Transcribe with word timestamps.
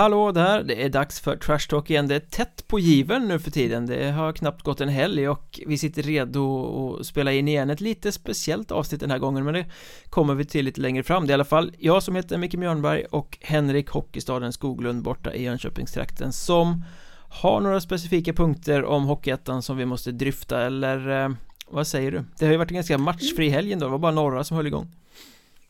Hallå 0.00 0.32
där, 0.32 0.62
det 0.62 0.84
är 0.84 0.88
dags 0.88 1.20
för 1.20 1.36
Trash 1.36 1.68
Talk 1.68 1.90
igen. 1.90 2.08
Det 2.08 2.14
är 2.14 2.20
tätt 2.20 2.68
på 2.68 2.78
given 2.78 3.28
nu 3.28 3.38
för 3.38 3.50
tiden. 3.50 3.86
Det 3.86 4.10
har 4.10 4.32
knappt 4.32 4.62
gått 4.62 4.80
en 4.80 4.88
helg 4.88 5.28
och 5.28 5.60
vi 5.66 5.78
sitter 5.78 6.02
redo 6.02 6.96
att 7.00 7.06
spela 7.06 7.32
in 7.32 7.48
igen 7.48 7.70
ett 7.70 7.80
lite 7.80 8.12
speciellt 8.12 8.70
avsnitt 8.70 9.00
den 9.00 9.10
här 9.10 9.18
gången 9.18 9.44
Men 9.44 9.54
det 9.54 9.66
kommer 10.10 10.34
vi 10.34 10.44
till 10.44 10.64
lite 10.64 10.80
längre 10.80 11.02
fram. 11.02 11.26
Det 11.26 11.30
är 11.30 11.32
i 11.32 11.34
alla 11.34 11.44
fall 11.44 11.72
jag 11.78 12.02
som 12.02 12.16
heter 12.16 12.38
Micke 12.38 12.54
Mjörnberg 12.54 13.04
och 13.04 13.38
Henrik 13.40 13.88
Hockeystaden 13.88 14.52
Skoglund 14.52 15.02
borta 15.02 15.34
i 15.34 15.42
Jönköpingstrakten 15.42 16.32
som 16.32 16.84
har 17.28 17.60
några 17.60 17.80
specifika 17.80 18.32
punkter 18.32 18.84
om 18.84 19.04
Hockeyettan 19.04 19.62
som 19.62 19.76
vi 19.76 19.86
måste 19.86 20.12
dryfta 20.12 20.66
eller 20.66 21.24
eh, 21.24 21.30
vad 21.70 21.86
säger 21.86 22.12
du? 22.12 22.24
Det 22.38 22.44
har 22.44 22.52
ju 22.52 22.58
varit 22.58 22.70
en 22.70 22.74
ganska 22.74 22.98
matchfri 22.98 23.48
helg 23.48 23.72
ändå, 23.72 23.86
det 23.86 23.92
var 23.92 23.98
bara 23.98 24.12
några 24.12 24.44
som 24.44 24.56
höll 24.56 24.66
igång. 24.66 24.88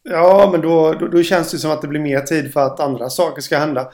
Ja, 0.02 0.48
men 0.52 0.60
då, 0.60 0.92
då, 0.92 1.08
då, 1.08 1.22
känns 1.22 1.50
det 1.50 1.58
som 1.58 1.70
att 1.70 1.82
det 1.82 1.88
blir 1.88 2.00
mer 2.00 2.20
tid 2.20 2.52
för 2.52 2.60
att 2.60 2.80
andra 2.80 3.10
saker 3.10 3.42
ska 3.42 3.58
hända. 3.58 3.90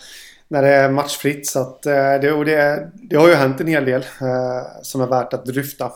När 0.48 0.62
det 0.62 0.68
är 0.68 0.90
matchfritt. 0.90 1.46
Så 1.46 1.60
att, 1.60 1.86
eh, 1.86 2.14
det, 2.20 2.32
och 2.32 2.44
det, 2.44 2.90
det 2.94 3.16
har 3.16 3.28
ju 3.28 3.34
hänt 3.34 3.60
en 3.60 3.66
hel 3.66 3.84
del 3.84 4.00
eh, 4.00 4.82
som 4.82 5.00
är 5.00 5.06
värt 5.06 5.32
att 5.32 5.46
dryfta. 5.46 5.92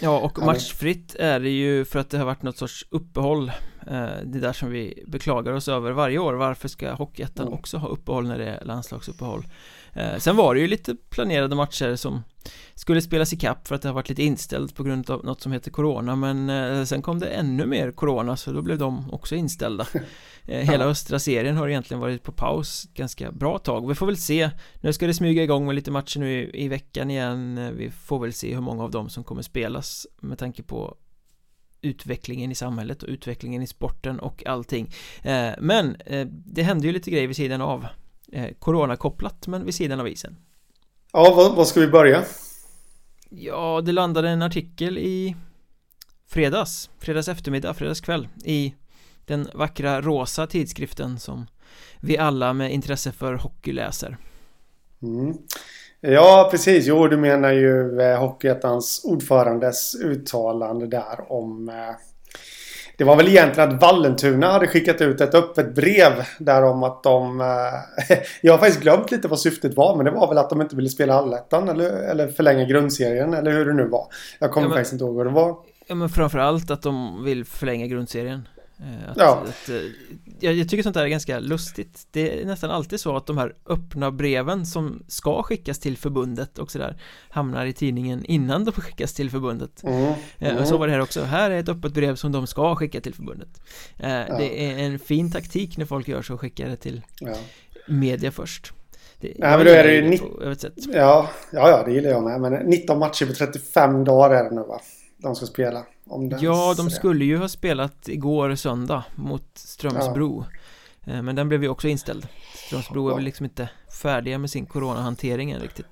Ja, 0.00 0.18
och 0.18 0.38
matchfritt 0.38 1.14
är 1.18 1.40
det 1.40 1.50
ju 1.50 1.84
för 1.84 1.98
att 1.98 2.10
det 2.10 2.18
har 2.18 2.24
varit 2.24 2.42
något 2.42 2.58
sorts 2.58 2.86
uppehåll 2.90 3.48
eh, 3.48 3.54
Det 4.24 4.40
där 4.40 4.52
som 4.52 4.70
vi 4.70 5.04
beklagar 5.06 5.52
oss 5.52 5.68
över 5.68 5.92
varje 5.92 6.18
år. 6.18 6.34
Varför 6.34 6.68
ska 6.68 6.92
Hockeyettan 6.92 7.46
mm. 7.46 7.58
också 7.58 7.76
ha 7.76 7.88
uppehåll 7.88 8.26
när 8.26 8.38
det 8.38 8.46
är 8.46 8.64
landslagsuppehåll? 8.64 9.46
Eh, 9.96 10.18
sen 10.18 10.36
var 10.36 10.54
det 10.54 10.60
ju 10.60 10.66
lite 10.66 10.94
planerade 11.10 11.56
matcher 11.56 11.96
som 11.96 12.22
skulle 12.74 13.02
spelas 13.02 13.32
i 13.32 13.36
kapp 13.36 13.68
för 13.68 13.74
att 13.74 13.82
det 13.82 13.88
har 13.88 13.94
varit 13.94 14.08
lite 14.08 14.22
inställt 14.22 14.74
på 14.74 14.82
grund 14.82 15.10
av 15.10 15.24
något 15.24 15.40
som 15.40 15.52
heter 15.52 15.70
Corona 15.70 16.16
men 16.16 16.50
eh, 16.50 16.84
sen 16.84 17.02
kom 17.02 17.18
det 17.18 17.26
ännu 17.26 17.66
mer 17.66 17.92
Corona 17.92 18.36
så 18.36 18.52
då 18.52 18.62
blev 18.62 18.78
de 18.78 19.10
också 19.10 19.34
inställda. 19.34 19.86
Eh, 20.48 20.70
Hela 20.70 20.84
östra 20.84 21.18
serien 21.18 21.56
har 21.56 21.68
egentligen 21.68 22.00
varit 22.00 22.22
på 22.22 22.32
paus 22.32 22.88
ganska 22.94 23.32
bra 23.32 23.58
tag. 23.58 23.88
Vi 23.88 23.94
får 23.94 24.06
väl 24.06 24.16
se. 24.16 24.50
Nu 24.80 24.92
ska 24.92 25.06
det 25.06 25.14
smyga 25.14 25.42
igång 25.42 25.66
med 25.66 25.74
lite 25.74 25.90
matcher 25.90 26.20
nu 26.20 26.32
i, 26.32 26.64
i 26.64 26.68
veckan 26.68 27.10
igen. 27.10 27.70
Vi 27.76 27.90
får 27.90 28.18
väl 28.18 28.32
se 28.32 28.54
hur 28.54 28.60
många 28.60 28.84
av 28.84 28.90
dem 28.90 29.08
som 29.08 29.24
kommer 29.24 29.42
spelas 29.42 30.06
med 30.20 30.38
tanke 30.38 30.62
på 30.62 30.96
utvecklingen 31.82 32.52
i 32.52 32.54
samhället 32.54 33.02
och 33.02 33.08
utvecklingen 33.08 33.62
i 33.62 33.66
sporten 33.66 34.20
och 34.20 34.46
allting 34.46 34.90
eh, 35.22 35.50
Men 35.58 35.96
det 36.30 36.62
hände 36.62 36.86
ju 36.86 36.92
lite 36.92 37.10
grejer 37.10 37.26
vid 37.26 37.36
sidan 37.36 37.60
av 37.60 37.86
eh, 38.32 38.54
Corona-kopplat 38.58 39.46
men 39.46 39.64
vid 39.64 39.74
sidan 39.74 40.00
av 40.00 40.08
isen 40.08 40.36
Ja, 41.12 41.34
vad, 41.36 41.56
vad 41.56 41.68
ska 41.68 41.80
vi 41.80 41.88
börja? 41.88 42.24
Ja, 43.30 43.80
det 43.84 43.92
landade 43.92 44.28
en 44.30 44.42
artikel 44.42 44.98
i 44.98 45.36
fredags, 46.26 46.90
fredags 46.98 47.28
eftermiddag, 47.28 47.74
fredags 47.74 48.00
kväll 48.00 48.28
i 48.44 48.74
den 49.24 49.48
vackra 49.54 50.00
rosa 50.00 50.46
tidskriften 50.46 51.18
som 51.18 51.46
vi 52.00 52.18
alla 52.18 52.52
med 52.52 52.72
intresse 52.72 53.12
för 53.12 53.34
hockey 53.34 53.72
läser. 53.72 54.16
Mm. 55.02 55.38
Ja, 56.00 56.48
precis. 56.50 56.86
Jo, 56.86 57.08
du 57.08 57.16
menar 57.16 57.52
ju 57.52 58.00
eh, 58.00 58.18
Hockeyettans 58.18 59.04
ordförandes 59.04 59.94
uttalande 59.94 60.86
där 60.86 61.32
om 61.32 61.68
eh, 61.68 61.74
det 62.98 63.04
var 63.04 63.16
väl 63.16 63.28
egentligen 63.28 63.70
att 63.70 63.80
Vallentuna 63.80 64.52
hade 64.52 64.66
skickat 64.66 65.00
ut 65.00 65.20
ett 65.20 65.34
öppet 65.34 65.74
brev 65.74 66.12
där 66.38 66.64
om 66.64 66.82
att 66.82 67.02
de... 67.02 67.40
Eh, 67.40 68.16
jag 68.40 68.52
har 68.52 68.58
faktiskt 68.58 68.80
glömt 68.80 69.10
lite 69.10 69.28
vad 69.28 69.40
syftet 69.40 69.76
var 69.76 69.96
men 69.96 70.04
det 70.04 70.10
var 70.10 70.28
väl 70.28 70.38
att 70.38 70.50
de 70.50 70.60
inte 70.60 70.76
ville 70.76 70.88
spela 70.88 71.14
allettan 71.14 71.68
eller, 71.68 71.90
eller 71.90 72.28
förlänga 72.28 72.64
grundserien 72.64 73.34
eller 73.34 73.52
hur 73.52 73.66
det 73.66 73.72
nu 73.72 73.88
var. 73.88 74.06
Jag 74.38 74.50
kommer 74.50 74.64
ja, 74.64 74.68
men, 74.68 74.76
faktiskt 74.76 74.92
inte 74.92 75.04
ihåg 75.04 75.14
vad 75.14 75.26
det 75.26 75.32
var. 75.32 75.56
Ja 75.86 75.94
men 75.94 76.08
framförallt 76.08 76.70
att 76.70 76.82
de 76.82 77.24
vill 77.24 77.44
förlänga 77.44 77.86
grundserien. 77.86 78.48
Eh, 78.78 79.10
att, 79.10 79.16
ja. 79.16 79.42
Att, 79.48 79.68
eh, 79.68 79.76
jag, 80.40 80.68
tycker 80.68 80.82
sånt 80.82 80.94
där 80.94 81.04
är 81.04 81.08
ganska 81.08 81.38
lustigt 81.38 82.06
Det 82.10 82.40
är 82.40 82.46
nästan 82.46 82.70
alltid 82.70 83.00
så 83.00 83.16
att 83.16 83.26
de 83.26 83.38
här 83.38 83.54
öppna 83.66 84.10
breven 84.10 84.66
som 84.66 85.02
ska 85.08 85.42
skickas 85.42 85.78
till 85.78 85.96
förbundet 85.96 86.58
och 86.58 86.70
sådär 86.70 86.96
Hamnar 87.28 87.66
i 87.66 87.72
tidningen 87.72 88.24
innan 88.24 88.64
de 88.64 88.72
skickas 88.72 89.14
till 89.14 89.30
förbundet 89.30 89.82
mm. 89.82 90.14
Mm. 90.38 90.66
Så 90.66 90.78
var 90.78 90.86
det 90.86 90.92
här 90.92 91.00
också, 91.00 91.22
här 91.22 91.50
är 91.50 91.58
ett 91.58 91.68
öppet 91.68 91.92
brev 91.92 92.16
som 92.16 92.32
de 92.32 92.46
ska 92.46 92.76
skicka 92.76 93.00
till 93.00 93.14
förbundet 93.14 93.60
ja. 93.96 94.38
Det 94.38 94.70
är 94.70 94.78
en 94.78 94.98
fin 94.98 95.32
taktik 95.32 95.76
när 95.76 95.84
folk 95.84 96.08
gör 96.08 96.22
så 96.22 96.34
och 96.34 96.40
skickar 96.40 96.68
det 96.68 96.76
till 96.76 97.02
ja. 97.20 97.34
media 97.86 98.30
först 98.30 98.72
det, 99.20 99.32
Nej, 99.38 99.56
men 99.56 99.66
då 99.66 99.72
är 99.72 99.84
det 99.84 99.94
ju... 99.94 100.18
På, 100.18 100.54
ja, 100.76 101.30
ja, 101.52 101.70
ja, 101.70 101.82
det 101.86 101.92
gillar 101.92 102.10
jag 102.10 102.22
med. 102.22 102.40
Men 102.40 102.52
19 102.52 102.98
matcher 102.98 103.26
på 103.26 103.32
35 103.32 104.04
dagar 104.04 104.30
är 104.36 104.44
det 104.44 104.56
nu 104.56 104.62
va? 104.62 104.80
De 105.26 105.36
ska 105.36 105.46
spela. 105.46 105.86
ja, 106.40 106.74
de 106.76 106.90
skulle 106.90 107.24
ju 107.24 107.36
ha 107.36 107.48
spelat 107.48 108.08
igår 108.08 108.54
söndag 108.54 109.04
mot 109.14 109.44
Strömsbro 109.54 110.44
ja. 111.04 111.12
Eh, 111.12 111.22
men 111.22 111.36
den 111.36 111.48
blev 111.48 111.62
ju 111.62 111.68
också 111.68 111.88
inställd 111.88 112.26
Strömsbro 112.54 113.10
är 113.10 113.14
väl 113.14 113.24
liksom 113.24 113.44
inte 113.44 113.68
färdiga 114.02 114.38
med 114.38 114.50
sin 114.50 114.66
coronahantering 114.66 115.50
än 115.50 115.60
riktigt 115.60 115.86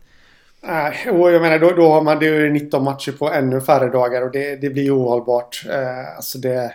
Nej, 0.66 1.10
och 1.10 1.32
jag 1.32 1.42
menar 1.42 1.58
då, 1.58 1.70
då 1.70 1.88
har 1.88 2.02
man 2.02 2.18
det 2.18 2.26
är 2.26 2.50
19 2.50 2.84
matcher 2.84 3.12
på 3.12 3.30
ännu 3.30 3.60
färre 3.60 3.90
dagar 3.90 4.22
och 4.22 4.30
det, 4.30 4.56
det 4.56 4.70
blir 4.70 4.96
ohållbart. 4.96 5.66
Eh, 5.70 6.16
alltså 6.16 6.38
det, 6.38 6.74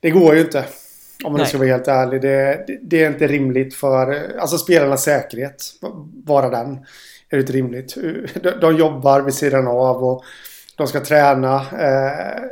det 0.00 0.10
går 0.10 0.34
ju 0.34 0.40
inte. 0.40 0.64
Om 1.24 1.32
man 1.32 1.38
Nej. 1.38 1.48
ska 1.48 1.58
vara 1.58 1.68
helt 1.68 1.88
ärlig. 1.88 2.22
Det, 2.22 2.64
det, 2.66 2.78
det, 2.82 3.02
är 3.02 3.10
inte 3.10 3.26
rimligt 3.26 3.74
för 3.74 4.32
alltså 4.38 4.58
spelarnas 4.58 5.04
säkerhet. 5.04 5.64
Bara 6.04 6.50
den. 6.50 6.76
Är 7.28 7.36
det 7.36 7.40
inte 7.40 7.52
rimligt. 7.52 7.94
De, 8.42 8.50
de 8.60 8.76
jobbar 8.76 9.20
vid 9.20 9.34
sidan 9.34 9.68
av 9.68 10.04
och 10.04 10.24
de 10.76 10.86
ska 10.86 11.00
träna. 11.00 11.56
Eh, 11.56 12.42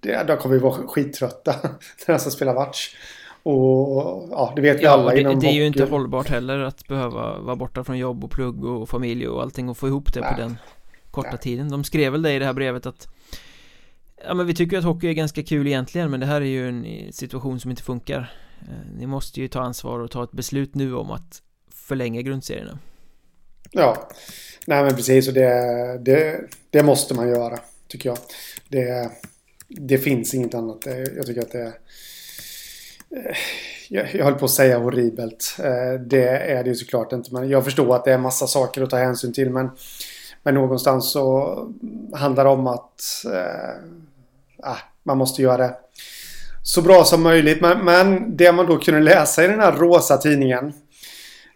det, 0.00 0.24
de 0.26 0.36
kommer 0.36 0.54
ju 0.54 0.60
vara 0.60 0.74
skittrötta 0.74 1.54
när 2.06 2.14
de 2.14 2.18
ska 2.18 2.30
spela 2.30 2.54
match. 2.54 2.96
Och 3.42 4.28
ja, 4.30 4.52
det 4.56 4.62
vet 4.62 4.80
vi 4.80 4.84
ja, 4.84 4.90
alla 4.90 5.10
det, 5.10 5.20
inom 5.20 5.40
det 5.40 5.46
är 5.46 5.52
ju 5.52 5.66
inte 5.66 5.84
hållbart 5.84 6.28
heller 6.28 6.58
att 6.58 6.88
behöva 6.88 7.38
vara 7.38 7.56
borta 7.56 7.84
från 7.84 7.98
jobb 7.98 8.24
och 8.24 8.30
plugg 8.30 8.64
och 8.64 8.88
familj 8.88 9.28
och 9.28 9.42
allting 9.42 9.68
och 9.68 9.76
få 9.76 9.88
ihop 9.88 10.14
det 10.14 10.20
Nej. 10.20 10.34
på 10.34 10.40
den 10.40 10.56
korta 11.10 11.28
Nej. 11.30 11.38
tiden. 11.38 11.70
De 11.70 11.84
skrev 11.84 12.12
väl 12.12 12.22
det 12.22 12.32
i 12.32 12.38
det 12.38 12.44
här 12.44 12.52
brevet 12.52 12.86
att 12.86 13.08
Ja 14.26 14.34
men 14.34 14.46
vi 14.46 14.54
tycker 14.54 14.78
att 14.78 14.84
hockey 14.84 15.08
är 15.08 15.12
ganska 15.12 15.42
kul 15.42 15.66
egentligen 15.66 16.10
men 16.10 16.20
det 16.20 16.26
här 16.26 16.40
är 16.40 16.44
ju 16.44 16.68
en 16.68 17.12
situation 17.12 17.60
som 17.60 17.70
inte 17.70 17.82
funkar 17.82 18.32
eh, 18.60 18.96
Ni 18.98 19.06
måste 19.06 19.40
ju 19.40 19.48
ta 19.48 19.60
ansvar 19.60 19.98
och 19.98 20.10
ta 20.10 20.24
ett 20.24 20.32
beslut 20.32 20.74
nu 20.74 20.94
om 20.94 21.10
att 21.10 21.42
förlänga 21.74 22.22
grundserierna 22.22 22.78
Ja 23.72 24.08
Nej 24.66 24.82
men 24.82 24.96
precis 24.96 25.28
och 25.28 25.34
det, 25.34 25.98
det, 26.00 26.40
det 26.70 26.82
måste 26.82 27.14
man 27.14 27.28
göra 27.28 27.58
tycker 27.88 28.08
jag. 28.08 28.18
Det, 28.68 29.10
det 29.68 29.98
finns 29.98 30.34
inget 30.34 30.54
annat. 30.54 30.86
Jag 31.16 31.26
tycker 31.26 31.40
att 31.40 31.52
det 31.52 31.72
eh, 33.16 33.36
jag, 33.88 34.14
jag 34.14 34.24
höll 34.24 34.34
på 34.34 34.44
att 34.44 34.50
säga 34.50 34.78
horribelt. 34.78 35.56
Eh, 35.58 36.00
det 36.00 36.28
är 36.28 36.64
det 36.64 36.70
ju 36.70 36.74
såklart 36.74 37.12
inte. 37.12 37.34
Men 37.34 37.48
jag 37.48 37.64
förstår 37.64 37.96
att 37.96 38.04
det 38.04 38.12
är 38.12 38.18
massa 38.18 38.46
saker 38.46 38.82
att 38.82 38.90
ta 38.90 38.96
hänsyn 38.96 39.32
till. 39.32 39.50
Men, 39.50 39.70
men 40.42 40.54
någonstans 40.54 41.12
så 41.12 41.56
handlar 42.14 42.44
det 42.44 42.50
om 42.50 42.66
att 42.66 43.00
äh, 44.64 44.76
man 45.02 45.18
måste 45.18 45.42
göra 45.42 45.56
det 45.56 45.76
så 46.62 46.82
bra 46.82 47.04
som 47.04 47.22
möjligt. 47.22 47.60
Men, 47.60 47.84
men 47.84 48.36
det 48.36 48.52
man 48.52 48.66
då 48.66 48.78
kunde 48.78 49.00
läsa 49.00 49.44
i 49.44 49.48
den 49.48 49.60
här 49.60 49.72
rosa 49.72 50.16
tidningen. 50.16 50.72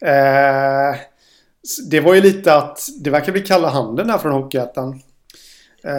Eh, 0.01 0.97
det 1.91 2.01
var 2.01 2.15
ju 2.15 2.21
lite 2.21 2.55
att 2.55 2.89
det 3.01 3.11
verkar 3.11 3.33
bli 3.33 3.41
kalla 3.41 3.69
handen 3.69 4.11
här 4.11 4.19
från 4.19 4.33
Hockeyettan. 4.33 5.01
Eh, 5.85 5.93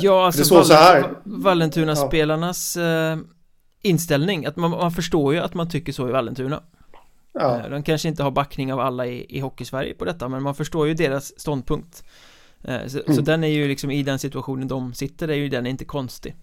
ja, 0.00 0.26
alltså 0.26 0.54
Vall 0.54 0.64
så 0.64 0.74
här. 0.74 1.10
Vallentuna-spelarnas 1.24 2.76
eh, 2.76 3.18
inställning, 3.82 4.46
att 4.46 4.56
man, 4.56 4.70
man, 4.70 4.92
förstår 4.92 5.34
ju 5.34 5.40
att 5.40 5.54
man 5.54 5.68
tycker 5.68 5.92
så 5.92 6.08
i 6.08 6.12
Vallentuna. 6.12 6.62
Ja. 7.32 7.60
Eh, 7.60 7.70
de 7.70 7.82
kanske 7.82 8.08
inte 8.08 8.22
har 8.22 8.30
backning 8.30 8.72
av 8.72 8.80
alla 8.80 9.06
i, 9.06 9.26
i 9.28 9.40
Hockeysverige 9.40 9.94
på 9.94 10.04
detta, 10.04 10.28
men 10.28 10.42
man 10.42 10.54
förstår 10.54 10.88
ju 10.88 10.94
deras 10.94 11.40
ståndpunkt. 11.40 12.04
Eh, 12.64 12.86
så, 12.86 12.98
mm. 12.98 13.16
så, 13.16 13.22
den 13.22 13.44
är 13.44 13.48
ju 13.48 13.68
liksom 13.68 13.90
i 13.90 14.02
den 14.02 14.18
situationen 14.18 14.68
de 14.68 14.94
sitter, 14.94 15.28
är 15.28 15.34
ju 15.34 15.48
den 15.48 15.66
inte 15.66 15.84
konstig. 15.84 16.34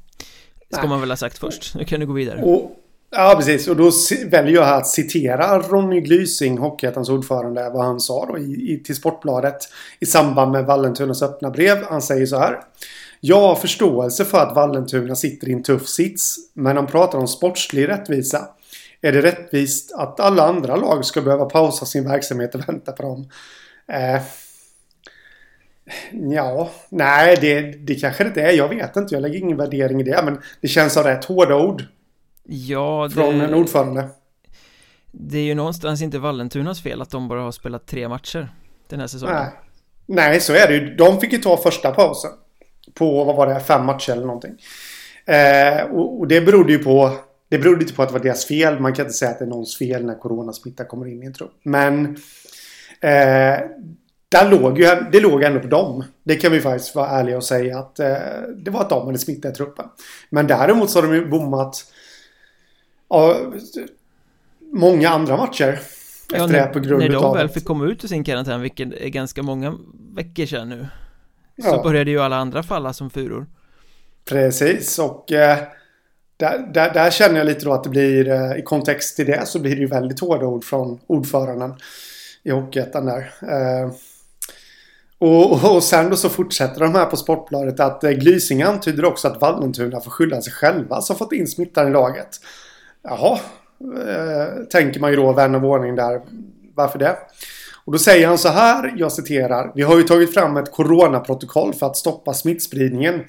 Ska 0.71 0.81
Nej. 0.81 0.89
man 0.89 0.99
väl 0.99 1.09
ha 1.09 1.17
sagt 1.17 1.37
först. 1.37 1.75
Nu 1.75 1.83
kan 1.83 1.99
du 1.99 2.05
gå 2.05 2.13
vidare. 2.13 2.43
Och, 2.43 2.71
Ja, 3.15 3.33
precis. 3.37 3.67
Och 3.67 3.75
då 3.75 3.91
väljer 4.25 4.53
jag 4.55 4.77
att 4.77 4.87
citera 4.87 5.59
Ronny 5.59 6.01
Glysing, 6.01 6.57
Hockeyettans 6.57 7.09
ordförande, 7.09 7.69
vad 7.69 7.85
han 7.85 7.99
sa 7.99 8.25
då 8.25 8.37
i, 8.37 8.73
i, 8.73 8.83
till 8.83 8.95
Sportbladet 8.95 9.57
i 9.99 10.05
samband 10.05 10.51
med 10.51 10.65
Vallentunas 10.65 11.21
öppna 11.21 11.49
brev. 11.49 11.83
Han 11.83 12.01
säger 12.01 12.25
så 12.25 12.37
här. 12.37 12.59
Jag 13.19 13.39
har 13.39 13.55
förståelse 13.55 14.25
för 14.25 14.37
att 14.37 14.55
Vallentuna 14.55 15.15
sitter 15.15 15.49
i 15.49 15.53
en 15.53 15.63
tuff 15.63 15.87
sits, 15.87 16.35
men 16.53 16.75
han 16.75 16.87
pratar 16.87 17.19
om 17.19 17.27
sportslig 17.27 17.87
rättvisa. 17.87 18.47
Är 19.01 19.11
det 19.11 19.21
rättvist 19.21 19.91
att 19.93 20.19
alla 20.19 20.43
andra 20.43 20.75
lag 20.75 21.05
ska 21.05 21.21
behöva 21.21 21.45
pausa 21.45 21.85
sin 21.85 22.07
verksamhet 22.09 22.55
och 22.55 22.69
vänta 22.69 22.91
på 22.91 23.03
dem? 23.03 23.29
Eh, 23.87 24.21
ja, 26.11 26.69
nej, 26.89 27.37
det, 27.41 27.61
det 27.61 27.95
kanske 27.95 28.23
det 28.23 28.27
inte 28.27 28.41
är. 28.41 28.51
Jag 28.51 28.69
vet 28.69 28.95
inte. 28.95 29.15
Jag 29.15 29.21
lägger 29.21 29.39
ingen 29.39 29.57
värdering 29.57 30.01
i 30.01 30.03
det. 30.03 30.21
Men 30.25 30.41
det 30.61 30.67
känns 30.67 30.93
som 30.93 31.03
rätt 31.03 31.25
hårda 31.25 31.55
ord. 31.55 31.83
Ja, 32.43 33.05
det... 33.09 33.15
Från 33.15 33.41
en 33.41 33.53
ordförande. 33.53 34.09
Det 35.11 35.37
är 35.37 35.43
ju 35.43 35.55
någonstans 35.55 36.01
inte 36.01 36.19
Vallentunas 36.19 36.83
fel 36.83 37.01
att 37.01 37.09
de 37.09 37.27
bara 37.27 37.41
har 37.41 37.51
spelat 37.51 37.87
tre 37.87 38.07
matcher 38.07 38.49
den 38.87 38.99
här 38.99 39.07
säsongen. 39.07 39.35
Nej, 39.35 39.51
Nej 40.05 40.39
så 40.39 40.53
är 40.53 40.67
det 40.67 40.73
ju. 40.73 40.95
De 40.95 41.19
fick 41.19 41.33
ju 41.33 41.39
ta 41.39 41.57
första 41.57 41.91
pausen. 41.91 42.31
På, 42.93 43.23
vad 43.23 43.35
var 43.35 43.47
det, 43.47 43.59
fem 43.59 43.85
matcher 43.85 44.11
eller 44.11 44.25
någonting. 44.25 44.55
Eh, 45.25 45.83
och, 45.83 46.19
och, 46.19 46.27
det 46.27 46.41
berodde 46.41 46.71
ju 46.71 46.79
på 46.79 47.11
Det 47.49 47.57
berodde 47.57 47.81
inte 47.81 47.93
på 47.93 48.03
att 48.03 48.09
det 48.09 48.13
var 48.13 48.23
deras 48.23 48.45
fel. 48.45 48.79
Man 48.79 48.93
kan 48.93 49.05
inte 49.05 49.17
säga 49.17 49.31
att 49.31 49.39
det 49.39 49.45
är 49.45 49.49
någons 49.49 49.77
fel 49.77 50.05
när 50.05 50.19
coronasmitta 50.19 50.85
kommer 50.85 51.07
in 51.07 51.23
i 51.23 51.25
en 51.25 51.33
trupp. 51.33 51.59
Men 51.63 52.05
eh, 53.01 53.59
där 54.29 54.49
låg 54.49 54.79
ju, 54.79 54.85
det 55.11 55.19
låg 55.19 55.43
ändå 55.43 55.59
på 55.59 55.67
dem. 55.67 56.03
Det 56.23 56.35
kan 56.35 56.51
vi 56.51 56.61
faktiskt 56.61 56.95
vara 56.95 57.09
ärliga 57.09 57.37
och 57.37 57.43
säga 57.43 57.79
att 57.79 57.99
eh, 57.99 58.15
det 58.57 58.71
var 58.71 58.81
att 58.81 58.89
de 58.89 59.05
hade 59.05 59.19
smittat 59.19 59.51
i 59.51 59.55
truppen. 59.55 59.85
Men 60.29 60.47
däremot 60.47 60.89
så 60.89 61.01
har 61.01 61.07
de 61.07 61.15
ju 61.15 61.29
bommat 61.29 61.85
många 64.73 65.09
andra 65.09 65.37
matcher. 65.37 65.79
Ja, 66.33 66.47
när, 66.47 66.67
på 66.67 66.79
grund 66.79 67.03
när 67.03 67.09
de 67.09 67.33
väl 67.33 67.49
fick 67.49 67.65
komma 67.65 67.85
ut 67.85 68.03
ur 68.03 68.07
sin 68.07 68.23
karantän, 68.23 68.61
vilket 68.61 68.93
är 68.93 69.09
ganska 69.09 69.43
många 69.43 69.77
veckor 70.15 70.45
sedan 70.45 70.69
nu. 70.69 70.87
Så 71.61 71.67
ja. 71.67 71.83
började 71.83 72.11
ju 72.11 72.19
alla 72.19 72.35
andra 72.35 72.63
falla 72.63 72.93
som 72.93 73.09
furor. 73.09 73.45
Precis, 74.25 74.99
och 74.99 75.31
eh, 75.31 75.57
där, 76.37 76.73
där, 76.73 76.93
där, 76.93 77.11
känner 77.11 77.37
jag 77.37 77.45
lite 77.45 77.65
då 77.65 77.73
att 77.73 77.83
det 77.83 77.89
blir, 77.89 78.29
eh, 78.29 78.57
i 78.57 78.61
kontext 78.61 79.15
till 79.15 79.25
det 79.25 79.47
så 79.47 79.59
blir 79.59 79.75
det 79.75 79.81
ju 79.81 79.87
väldigt 79.87 80.19
hårda 80.19 80.45
ord 80.45 80.63
från 80.63 80.99
ordföranden 81.07 81.73
i 82.43 82.51
Hockeyettan 82.51 83.05
där. 83.05 83.33
Eh, 83.41 83.91
och, 85.17 85.75
och, 85.75 85.83
sen 85.83 86.09
då 86.09 86.15
så 86.15 86.29
fortsätter 86.29 86.79
de 86.79 86.95
här 86.95 87.05
på 87.05 87.17
Sportbladet 87.17 87.79
att 87.79 88.03
eh, 88.03 88.11
Glysing 88.11 88.61
antyder 88.61 89.05
också 89.05 89.27
att 89.27 89.41
Vallentuna 89.41 90.01
får 90.01 90.11
skylla 90.11 90.41
sig 90.41 90.53
själva 90.53 91.01
som 91.01 91.15
fått 91.15 91.33
in 91.33 91.47
smittan 91.47 91.87
i 91.87 91.91
laget. 91.91 92.39
Jaha, 93.03 93.39
eh, 93.81 94.63
tänker 94.71 94.99
man 94.99 95.11
ju 95.11 95.15
då 95.15 95.33
vän 95.33 95.55
av 95.55 95.65
ordning 95.65 95.95
där. 95.95 96.21
Varför 96.75 96.99
det? 96.99 97.17
Och 97.85 97.91
då 97.91 97.97
säger 97.97 98.27
han 98.27 98.37
så 98.37 98.49
här, 98.49 98.93
jag 98.97 99.11
citerar. 99.11 99.71
Vi 99.75 99.81
har 99.81 99.97
ju 99.97 100.03
tagit 100.03 100.33
fram 100.33 100.57
ett 100.57 100.71
coronaprotokoll 100.71 101.73
för 101.73 101.85
att 101.85 101.97
stoppa 101.97 102.33
smittspridningen. 102.33 103.23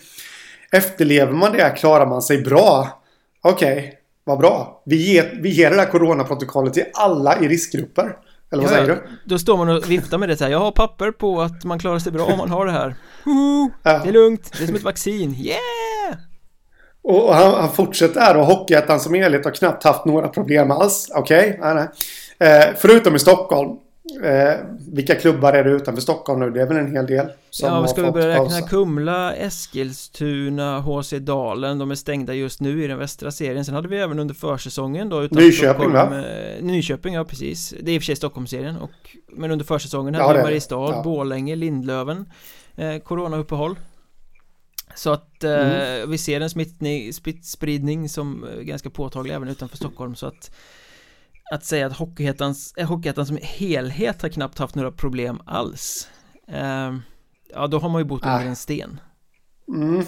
Efterlever 0.72 1.32
man 1.32 1.52
det 1.52 1.70
klarar 1.76 2.06
man 2.06 2.22
sig 2.22 2.42
bra. 2.42 3.02
Okej, 3.42 3.78
okay, 3.78 3.92
vad 4.24 4.38
bra. 4.38 4.82
Vi 4.86 5.12
ger, 5.12 5.38
vi 5.42 5.48
ger 5.48 5.70
det 5.70 5.76
där 5.76 5.86
coronaprotokollet 5.86 6.74
till 6.74 6.84
alla 6.94 7.40
i 7.40 7.48
riskgrupper. 7.48 8.16
Eller 8.52 8.62
vad 8.62 8.72
ja, 8.72 8.76
säger 8.76 8.88
du? 8.88 9.02
Då 9.24 9.38
står 9.38 9.56
man 9.56 9.68
och 9.68 9.90
viftar 9.90 10.18
med 10.18 10.28
det 10.28 10.36
så 10.36 10.44
här. 10.44 10.50
Jag 10.50 10.58
har 10.58 10.72
papper 10.72 11.10
på 11.10 11.42
att 11.42 11.64
man 11.64 11.78
klarar 11.78 11.98
sig 11.98 12.12
bra 12.12 12.24
om 12.24 12.38
man 12.38 12.50
har 12.50 12.66
det 12.66 12.72
här. 12.72 12.94
Det 13.82 14.08
är 14.08 14.12
lugnt, 14.12 14.52
det 14.58 14.62
är 14.62 14.66
som 14.66 14.76
ett 14.76 14.82
vaccin. 14.82 15.34
Yeah! 15.34 16.18
Och 17.04 17.34
han, 17.34 17.54
han 17.54 17.72
fortsätter 17.72 18.20
här 18.20 18.36
och 18.36 18.46
Hockeyettan 18.46 19.00
som 19.00 19.14
helhet 19.14 19.44
har 19.44 19.52
knappt 19.52 19.84
haft 19.84 20.04
några 20.04 20.28
problem 20.28 20.70
alls. 20.70 21.10
Okej, 21.14 21.58
okay, 21.58 21.74
nej, 21.74 21.88
nej. 22.38 22.58
Eh, 22.58 22.74
förutom 22.76 23.16
i 23.16 23.18
Stockholm. 23.18 23.76
Eh, 24.22 24.54
vilka 24.92 25.14
klubbar 25.14 25.52
är 25.52 25.64
det 25.64 25.70
utanför 25.70 26.02
Stockholm 26.02 26.40
nu? 26.40 26.50
Det 26.50 26.62
är 26.62 26.66
väl 26.66 26.76
en 26.76 26.92
hel 26.92 27.06
del 27.06 27.26
som 27.50 27.68
Ja, 27.68 27.86
ska 27.86 28.02
vi 28.02 28.10
börja 28.10 28.28
räkna 28.28 28.44
pausa. 28.44 28.68
Kumla, 28.68 29.34
Eskilstuna, 29.34 30.80
HC 30.80 31.12
Dalen 31.12 31.78
De 31.78 31.90
är 31.90 31.94
stängda 31.94 32.34
just 32.34 32.60
nu 32.60 32.84
i 32.84 32.86
den 32.86 32.98
västra 32.98 33.30
serien 33.30 33.64
Sen 33.64 33.74
hade 33.74 33.88
vi 33.88 33.98
även 33.98 34.18
under 34.18 34.34
försäsongen 34.34 35.08
då 35.08 35.22
utanför 35.22 35.44
Nyköping 35.44 35.90
Stockholm, 35.90 35.92
va? 35.92 36.24
Eh, 36.28 36.64
Nyköping, 36.64 37.14
ja 37.14 37.24
precis 37.24 37.74
Det 37.80 37.90
är 37.90 37.94
i 37.94 37.98
och 37.98 38.02
för 38.02 38.06
sig 38.06 38.16
Stockholmsserien 38.16 38.76
och 38.76 39.16
Men 39.28 39.50
under 39.50 39.64
försäsongen 39.64 40.14
hade 40.14 40.28
ja, 40.28 40.36
vi 40.36 40.42
Mariestad, 40.42 40.74
ja. 40.74 41.02
Borlänge, 41.04 41.56
Lindlöven 41.56 42.26
eh, 42.76 42.98
Coronauppehåll 42.98 43.76
så 44.94 45.12
att 45.12 45.44
eh, 45.44 45.52
mm. 45.52 46.10
vi 46.10 46.18
ser 46.18 46.40
en 46.40 46.50
smittning, 46.50 47.12
smittspridning 47.12 48.08
som 48.08 48.44
är 48.44 48.62
ganska 48.62 48.90
påtaglig 48.90 49.34
även 49.34 49.48
utanför 49.48 49.76
Stockholm 49.76 50.14
så 50.14 50.26
att 50.26 50.50
att 51.52 51.64
säga 51.64 51.86
att 51.86 52.00
eh, 52.76 52.86
Hockeyettan 52.86 53.26
som 53.26 53.38
helhet 53.42 54.22
har 54.22 54.28
knappt 54.28 54.58
haft 54.58 54.74
några 54.74 54.92
problem 54.92 55.40
alls 55.46 56.08
eh, 56.48 56.94
Ja, 57.54 57.66
då 57.66 57.78
har 57.78 57.88
man 57.88 58.00
ju 58.00 58.04
bott 58.04 58.24
under 58.24 58.46
en 58.46 58.56
sten 58.56 59.00
mm. 59.68 60.04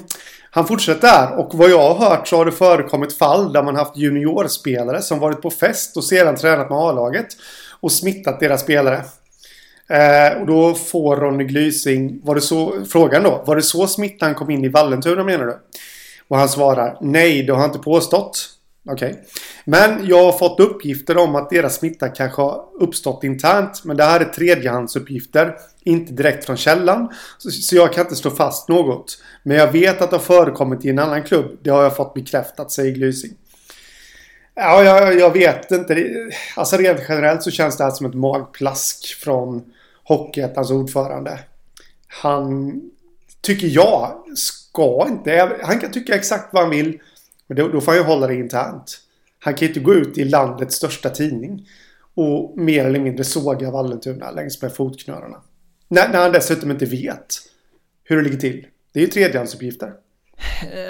Han 0.51 0.67
fortsätter 0.67 1.01
där 1.01 1.39
och 1.39 1.55
vad 1.55 1.71
jag 1.71 1.95
har 1.95 2.09
hört 2.09 2.29
så 2.29 2.37
har 2.37 2.45
det 2.45 2.53
förekommit 2.53 3.19
fall 3.19 3.53
där 3.53 3.63
man 3.63 3.77
haft 3.77 3.97
juniorspelare 3.97 5.03
som 5.03 5.19
varit 5.19 5.43
på 5.43 5.51
fest 5.51 5.97
och 5.97 6.05
sedan 6.05 6.37
tränat 6.37 6.71
med 6.71 6.79
A-laget 6.79 7.27
och 7.81 7.93
smittat 7.93 8.41
deras 8.41 8.61
spelare. 8.61 9.05
Eh, 9.89 10.41
och 10.41 10.47
då 10.47 10.75
får 10.75 11.17
Ronny 11.17 11.45
Glysing, 11.45 12.21
var 12.25 12.35
det 12.35 12.41
så, 12.41 12.85
frågan 12.85 13.23
då, 13.23 13.43
var 13.47 13.57
det 13.57 13.63
så 13.63 13.87
smittan 13.87 14.35
kom 14.35 14.51
in 14.51 14.65
i 14.65 14.69
Vallentuna 14.69 15.25
menar 15.25 15.47
du? 15.47 15.59
Och 16.29 16.39
han 16.39 16.49
svarar, 16.49 16.99
nej 17.01 17.43
det 17.43 17.53
har 17.53 17.61
jag 17.61 17.69
inte 17.69 17.79
påstått. 17.79 18.57
Okej. 18.89 19.11
Okay. 19.11 19.23
Men 19.65 20.07
jag 20.07 20.25
har 20.25 20.33
fått 20.33 20.61
uppgifter 20.61 21.17
om 21.17 21.35
att 21.35 21.51
deras 21.51 21.75
smitta 21.75 22.09
kanske 22.09 22.43
har 22.43 22.65
uppstått 22.81 23.25
internt. 23.25 23.85
Men 23.85 23.97
det 23.97 24.05
här 24.05 24.21
är 24.21 24.25
tredjehandsuppgifter. 24.25 25.55
Inte 25.85 26.13
direkt 26.13 26.45
från 26.45 26.57
källan. 26.57 27.09
Så 27.39 27.77
jag 27.77 27.93
kan 27.93 28.05
inte 28.05 28.17
slå 28.17 28.31
fast 28.31 28.69
något. 28.69 29.19
Men 29.43 29.57
jag 29.57 29.73
vet 29.73 30.03
att 30.03 30.11
det 30.11 30.17
har 30.17 30.23
förekommit 30.23 30.85
i 30.85 30.91
en 30.91 30.99
annan 30.99 31.23
klubb. 31.23 31.59
Det 31.63 31.71
har 31.71 31.83
jag 31.83 31.97
fått 31.97 32.15
bekräftat, 32.15 32.73
säger 32.73 32.95
Glysing. 32.95 33.33
Ja, 34.59 34.85
jag, 34.85 35.19
jag 35.21 35.33
vet 35.33 35.71
inte. 35.71 36.13
Alltså 36.57 36.77
rent 36.77 37.01
generellt 37.09 37.43
så 37.43 37.51
känns 37.51 37.77
det 37.77 37.85
här 37.85 37.91
som 37.91 38.07
ett 38.07 38.15
magplask 38.15 39.07
från 39.07 39.73
Hockeyettans 40.05 40.71
ordförande. 40.71 41.39
Han, 42.07 42.81
tycker 43.41 43.67
jag, 43.67 44.25
ska 44.37 45.07
inte... 45.09 45.59
Han 45.63 45.81
kan 45.81 45.91
tycka 45.91 46.15
exakt 46.15 46.55
vad 46.55 46.63
han 46.63 46.71
vill. 46.71 47.01
Men 47.47 47.57
då, 47.57 47.69
då 47.69 47.81
får 47.81 47.93
han 47.93 48.01
ju 48.01 48.07
hålla 48.07 48.27
det 48.27 48.35
internt. 48.35 48.99
Han 49.39 49.55
kan 49.55 49.69
inte 49.69 49.81
gå 49.81 49.95
ut 49.95 50.19
i 50.19 50.25
landets 50.25 50.77
största 50.77 51.11
tidning 51.11 51.69
och 52.15 52.59
mer 52.59 52.85
eller 52.85 53.01
mindre 53.01 53.25
såga 53.25 53.71
Vallentuna 53.71 54.31
längs 54.31 54.63
med 54.63 54.73
fotknölarna. 54.73 55.43
När, 55.89 56.09
när 56.09 56.23
han 56.23 56.33
dessutom 56.33 56.71
inte 56.71 56.85
vet 56.85 57.37
hur 58.05 58.17
det 58.17 58.23
ligger 58.23 58.39
till. 58.39 58.67
Det 58.93 59.01
är 59.01 59.05
ju 59.05 59.11
tredjehandsuppgifter. 59.11 59.93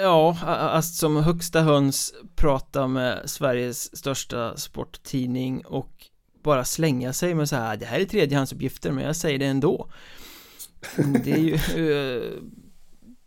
Ja, 0.01 0.37
att 0.75 0.85
som 0.85 1.15
högsta 1.15 1.61
höns 1.61 2.13
prata 2.35 2.87
med 2.87 3.29
Sveriges 3.29 3.97
största 3.97 4.57
sporttidning 4.57 5.65
och 5.65 6.07
bara 6.43 6.65
slänga 6.65 7.13
sig 7.13 7.35
med 7.35 7.49
så 7.49 7.55
här, 7.55 7.77
det 7.77 7.85
här 7.85 7.99
är 7.99 8.05
tredjehandsuppgifter 8.05 8.91
men 8.91 9.03
jag 9.03 9.15
säger 9.15 9.39
det 9.39 9.45
ändå. 9.45 9.89
Det 11.23 11.31
är 11.31 11.37
ju, 11.37 11.53
eh, 11.55 12.31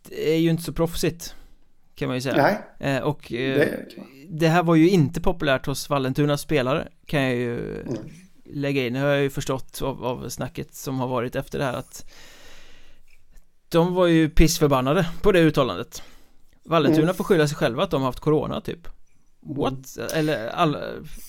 det 0.09 0.33
är 0.33 0.37
ju 0.37 0.49
inte 0.49 0.63
så 0.63 0.73
proffsigt. 0.73 1.35
Kan 1.95 2.07
man 2.07 2.17
ju 2.17 2.21
säga 2.21 2.35
Nej 2.79 2.95
eh, 2.95 3.03
Och 3.03 3.33
eh, 3.33 3.57
det, 3.57 3.85
det, 4.29 4.47
här 4.47 4.63
var 4.63 4.75
ju 4.75 4.89
inte 4.89 5.21
populärt 5.21 5.65
hos 5.65 5.89
Vallentunas 5.89 6.41
spelare 6.41 6.87
Kan 7.05 7.23
jag 7.23 7.35
ju 7.35 7.81
mm. 7.81 7.97
lägga 8.45 8.87
in, 8.87 8.93
det 8.93 8.99
har 8.99 9.07
jag 9.07 9.21
ju 9.21 9.29
förstått 9.29 9.81
av, 9.81 10.05
av 10.05 10.29
snacket 10.29 10.75
som 10.75 10.99
har 10.99 11.07
varit 11.07 11.35
efter 11.35 11.59
det 11.59 11.65
här 11.65 11.73
att 11.73 12.11
De 13.69 13.93
var 13.93 14.07
ju 14.07 14.29
pissförbannade 14.29 15.07
på 15.21 15.31
det 15.31 15.39
uttalandet 15.39 16.03
Vallentuna 16.63 17.03
mm. 17.03 17.15
får 17.15 17.23
skylla 17.23 17.47
sig 17.47 17.57
själva 17.57 17.83
att 17.83 17.91
de 17.91 18.01
har 18.01 18.07
haft 18.07 18.19
corona 18.19 18.61
typ 18.61 18.87
What? 19.39 19.97
Mm. 19.97 20.09
Eller 20.13 20.47
all, 20.47 20.77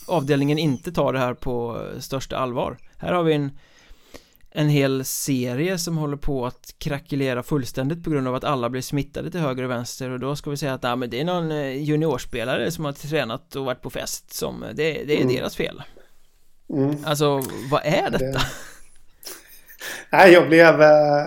avdelningen 0.06 0.58
inte 0.58 0.92
tar 0.92 1.12
det 1.12 1.18
här 1.18 1.34
på 1.34 1.86
största 1.98 2.36
allvar 2.36 2.78
Här 2.96 3.12
har 3.12 3.22
vi 3.22 3.34
en 3.34 3.50
en 4.54 4.68
hel 4.68 5.04
serie 5.04 5.78
som 5.78 5.96
håller 5.96 6.16
på 6.16 6.46
att 6.46 6.74
krackelera 6.78 7.42
fullständigt 7.42 8.04
på 8.04 8.10
grund 8.10 8.28
av 8.28 8.34
att 8.34 8.44
alla 8.44 8.70
blir 8.70 8.82
smittade 8.82 9.30
till 9.30 9.40
höger 9.40 9.62
och 9.62 9.70
vänster 9.70 10.10
och 10.10 10.20
då 10.20 10.36
ska 10.36 10.50
vi 10.50 10.56
säga 10.56 10.74
att 10.74 10.82
nej, 10.82 10.96
men 10.96 11.10
det 11.10 11.20
är 11.20 11.24
någon 11.24 11.52
eh, 11.52 11.82
juniorspelare 11.82 12.70
som 12.70 12.84
har 12.84 12.92
tränat 12.92 13.56
och 13.56 13.64
varit 13.64 13.82
på 13.82 13.90
fest 13.90 14.34
som 14.34 14.60
det, 14.60 14.92
det 14.92 15.16
är 15.18 15.22
mm. 15.22 15.34
deras 15.34 15.56
fel 15.56 15.82
mm. 16.70 16.96
Alltså 17.04 17.42
vad 17.70 17.80
är 17.84 18.10
detta? 18.10 18.24
Det... 18.24 18.40
Nej 20.10 20.32
jag 20.32 20.48
blev 20.48 20.82
äh, 20.82 21.24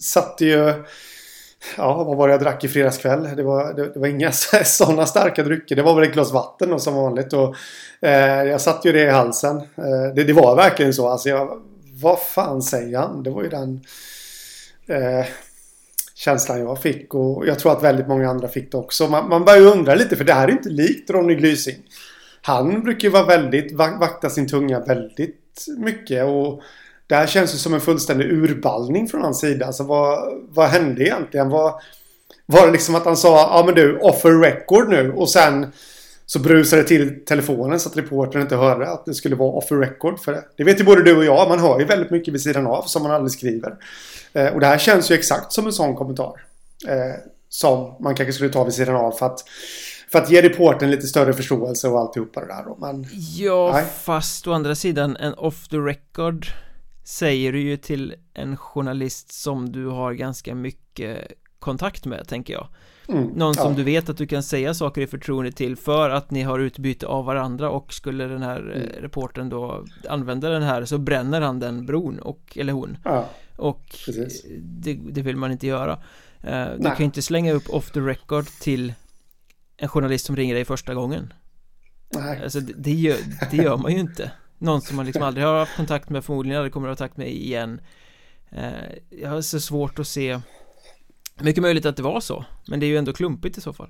satt 0.00 0.40
ju 0.40 0.84
Ja, 1.76 2.04
vad 2.04 2.16
var 2.16 2.28
det 2.28 2.34
jag 2.34 2.40
drack 2.40 2.64
i 2.64 2.68
fredags 2.68 2.98
kväll? 2.98 3.28
Det 3.36 3.42
var, 3.42 3.74
det, 3.74 3.92
det 3.92 3.98
var 3.98 4.06
inga 4.06 4.32
sådana 4.64 5.06
starka 5.06 5.42
drycker. 5.42 5.76
Det 5.76 5.82
var 5.82 5.94
väl 5.94 6.04
ett 6.04 6.12
glas 6.12 6.32
vatten 6.32 6.70
då, 6.70 6.78
som 6.78 6.94
vanligt. 6.94 7.32
Och, 7.32 7.56
eh, 8.00 8.44
jag 8.44 8.60
satt 8.60 8.84
ju 8.84 8.92
det 8.92 9.02
i 9.02 9.10
halsen. 9.10 9.56
Eh, 9.56 10.14
det, 10.14 10.24
det, 10.24 10.32
var 10.32 10.56
verkligen 10.56 10.94
så. 10.94 11.08
Alltså 11.08 11.28
jag 11.28 11.62
vad 12.02 12.20
fan 12.20 12.62
säger 12.62 12.98
han? 12.98 13.22
Det 13.22 13.30
var 13.30 13.42
ju 13.42 13.48
den 13.48 13.80
eh, 14.86 15.26
känslan 16.14 16.60
jag 16.60 16.82
fick 16.82 17.14
och 17.14 17.46
jag 17.46 17.58
tror 17.58 17.72
att 17.72 17.82
väldigt 17.82 18.08
många 18.08 18.30
andra 18.30 18.48
fick 18.48 18.72
det 18.72 18.78
också. 18.78 19.08
Man, 19.08 19.28
man 19.28 19.44
börjar 19.44 19.60
ju 19.60 19.66
undra 19.66 19.94
lite 19.94 20.16
för 20.16 20.24
det 20.24 20.32
här 20.32 20.48
är 20.48 20.52
inte 20.52 20.68
likt 20.68 21.10
Ronny 21.10 21.34
Glysing. 21.34 21.76
Han 22.42 22.82
brukar 22.82 23.08
ju 23.08 23.12
vara 23.12 23.26
väldigt, 23.26 23.72
vakta 23.72 24.30
sin 24.30 24.48
tunga 24.48 24.80
väldigt 24.80 25.66
mycket 25.78 26.24
och 26.24 26.62
det 27.06 27.14
här 27.14 27.26
känns 27.26 27.54
ju 27.54 27.58
som 27.58 27.74
en 27.74 27.80
fullständig 27.80 28.32
urballning 28.32 29.08
från 29.08 29.22
hans 29.22 29.40
sida. 29.40 29.66
Alltså 29.66 29.82
vad, 29.82 30.32
vad 30.48 30.68
hände 30.68 31.02
egentligen? 31.02 31.48
Var, 31.48 31.74
var 32.46 32.66
det 32.66 32.72
liksom 32.72 32.94
att 32.94 33.04
han 33.04 33.16
sa 33.16 33.38
ja 33.38 33.62
men 33.66 33.74
du 33.74 33.98
offer 33.98 34.40
record 34.40 34.88
nu 34.88 35.12
och 35.12 35.30
sen 35.30 35.66
så 36.26 36.38
brusade 36.38 36.82
det 36.82 36.88
till 36.88 37.24
telefonen 37.24 37.80
så 37.80 37.88
att 37.88 37.96
reportern 37.96 38.42
inte 38.42 38.56
hörde 38.56 38.90
att 38.90 39.04
det 39.04 39.14
skulle 39.14 39.36
vara 39.36 39.50
off 39.50 39.66
the 39.66 39.74
record. 39.74 40.20
För 40.20 40.32
det. 40.32 40.44
det 40.56 40.64
vet 40.64 40.80
ju 40.80 40.84
både 40.84 41.02
du 41.02 41.16
och 41.16 41.24
jag. 41.24 41.48
Man 41.48 41.58
hör 41.58 41.78
ju 41.78 41.84
väldigt 41.84 42.10
mycket 42.10 42.34
vid 42.34 42.40
sidan 42.40 42.66
av 42.66 42.82
som 42.82 43.02
man 43.02 43.12
aldrig 43.12 43.32
skriver. 43.32 43.74
Eh, 44.32 44.46
och 44.46 44.60
det 44.60 44.66
här 44.66 44.78
känns 44.78 45.10
ju 45.10 45.14
exakt 45.14 45.52
som 45.52 45.66
en 45.66 45.72
sån 45.72 45.94
kommentar. 45.94 46.32
Eh, 46.88 47.20
som 47.48 47.96
man 48.00 48.14
kanske 48.14 48.32
skulle 48.32 48.50
ta 48.50 48.64
vid 48.64 48.74
sidan 48.74 48.96
av 48.96 49.12
för 49.12 49.26
att 49.26 49.44
för 50.12 50.18
att 50.18 50.30
ge 50.30 50.42
reporten 50.42 50.90
lite 50.90 51.06
större 51.06 51.32
förståelse 51.32 51.88
och 51.88 51.98
alltihopa 51.98 52.40
det 52.40 52.46
där. 52.46 52.64
Men, 52.78 53.06
ja, 53.36 53.70
nej. 53.72 53.84
fast 54.00 54.46
å 54.46 54.52
andra 54.52 54.74
sidan 54.74 55.16
en 55.16 55.34
off 55.34 55.68
the 55.68 55.76
record 55.76 56.46
säger 57.06 57.52
du 57.52 57.60
ju 57.60 57.76
till 57.76 58.14
en 58.34 58.56
journalist 58.56 59.32
som 59.32 59.72
du 59.72 59.86
har 59.86 60.12
ganska 60.12 60.54
mycket 60.54 61.32
kontakt 61.58 62.04
med, 62.06 62.28
tänker 62.28 62.54
jag. 62.54 62.68
Mm, 63.08 63.24
Någon 63.24 63.54
som 63.54 63.70
ja. 63.72 63.76
du 63.76 63.82
vet 63.82 64.08
att 64.08 64.16
du 64.16 64.26
kan 64.26 64.42
säga 64.42 64.74
saker 64.74 65.00
i 65.00 65.06
förtroende 65.06 65.52
till 65.52 65.76
för 65.76 66.10
att 66.10 66.30
ni 66.30 66.42
har 66.42 66.58
utbyte 66.58 67.06
av 67.06 67.24
varandra 67.24 67.70
och 67.70 67.92
skulle 67.94 68.24
den 68.24 68.42
här 68.42 68.60
mm. 68.60 68.72
Eh, 68.72 69.02
reporten 69.02 69.48
då 69.48 69.84
använda 70.08 70.48
den 70.48 70.62
här 70.62 70.84
så 70.84 70.98
bränner 70.98 71.40
han 71.40 71.60
den 71.60 71.86
bron 71.86 72.18
och, 72.18 72.56
eller 72.56 72.72
hon. 72.72 72.98
Ja, 73.04 73.28
Och 73.56 73.84
det, 74.58 74.94
det, 74.94 75.22
vill 75.22 75.36
man 75.36 75.52
inte 75.52 75.66
göra. 75.66 75.92
Uh, 76.44 76.66
Du 76.76 76.82
kan 76.82 76.98
ju 76.98 77.04
inte 77.04 77.22
slänga 77.22 77.52
upp 77.52 77.70
off 77.70 77.90
the 77.90 78.00
record 78.00 78.46
till 78.46 78.94
en 79.76 79.88
journalist 79.88 80.26
som 80.26 80.36
ringer 80.36 80.54
dig 80.54 80.64
första 80.64 80.94
gången. 80.94 81.32
Nej. 82.14 82.42
Alltså 82.42 82.60
det, 82.60 82.72
det, 82.76 82.92
gör, 82.92 83.18
det 83.50 83.56
gör 83.56 83.76
man 83.76 83.92
ju 83.92 83.98
inte 83.98 84.30
någon 84.58 84.80
som 84.80 84.96
man 84.96 85.06
liksom 85.06 85.22
aldrig 85.22 85.46
har 85.46 85.58
haft 85.58 85.76
kontakt 85.76 86.10
med 86.10 86.24
förmodligen 86.24 86.58
aldrig 86.58 86.72
kommer 86.72 86.88
att 86.88 86.98
ha 86.98 87.04
kontakt 87.06 87.16
med 87.16 87.30
igen 87.30 87.80
Eh, 88.52 88.98
jag 89.10 89.30
har 89.30 89.40
så 89.40 89.60
svårt 89.60 89.98
att 89.98 90.06
se 90.06 90.40
Mycket 91.40 91.62
möjligt 91.62 91.86
att 91.86 91.96
det 91.96 92.02
var 92.02 92.20
så 92.20 92.44
Men 92.68 92.80
det 92.80 92.86
är 92.86 92.88
ju 92.88 92.98
ändå 92.98 93.12
klumpigt 93.12 93.58
i 93.58 93.60
så 93.60 93.72
fall 93.72 93.88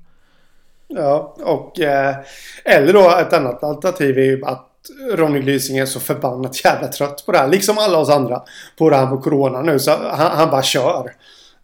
Ja, 0.88 1.37
och 1.42 1.80
eh, 1.80 2.16
Eller 2.64 2.92
då 2.92 3.11
ett 3.11 3.32
annat 3.32 3.64
alternativ 3.64 4.18
är 4.18 4.23
ju 4.23 4.44
att 4.44 4.73
Ronny 5.12 5.42
Lysing 5.42 5.78
är 5.78 5.87
så 5.87 6.00
förbannat 6.00 6.64
jävla 6.64 6.88
trött 6.88 7.26
på 7.26 7.32
det 7.32 7.38
här. 7.38 7.49
Liksom 7.49 7.78
alla 7.78 7.99
oss 7.99 8.08
andra. 8.08 8.42
På 8.78 8.90
det 8.90 8.96
här 8.96 9.11
med 9.11 9.23
Corona 9.23 9.62
nu. 9.62 9.78
Så 9.78 9.90
han, 9.90 10.37
han 10.37 10.50
bara 10.50 10.62
kör. 10.62 11.12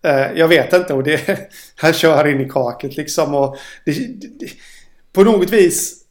Eh, 0.02 0.32
jag 0.34 0.48
vet 0.48 0.72
inte. 0.72 0.94
Och 0.94 1.02
det, 1.02 1.50
han 1.76 1.92
kör 1.92 2.26
in 2.26 2.40
i 2.40 2.48
kaket 2.48 2.96
liksom. 2.96 3.34
Och 3.34 3.56
det, 3.84 3.92
det, 4.38 4.46
på 5.12 5.24
något 5.24 5.50
vis 5.50 6.01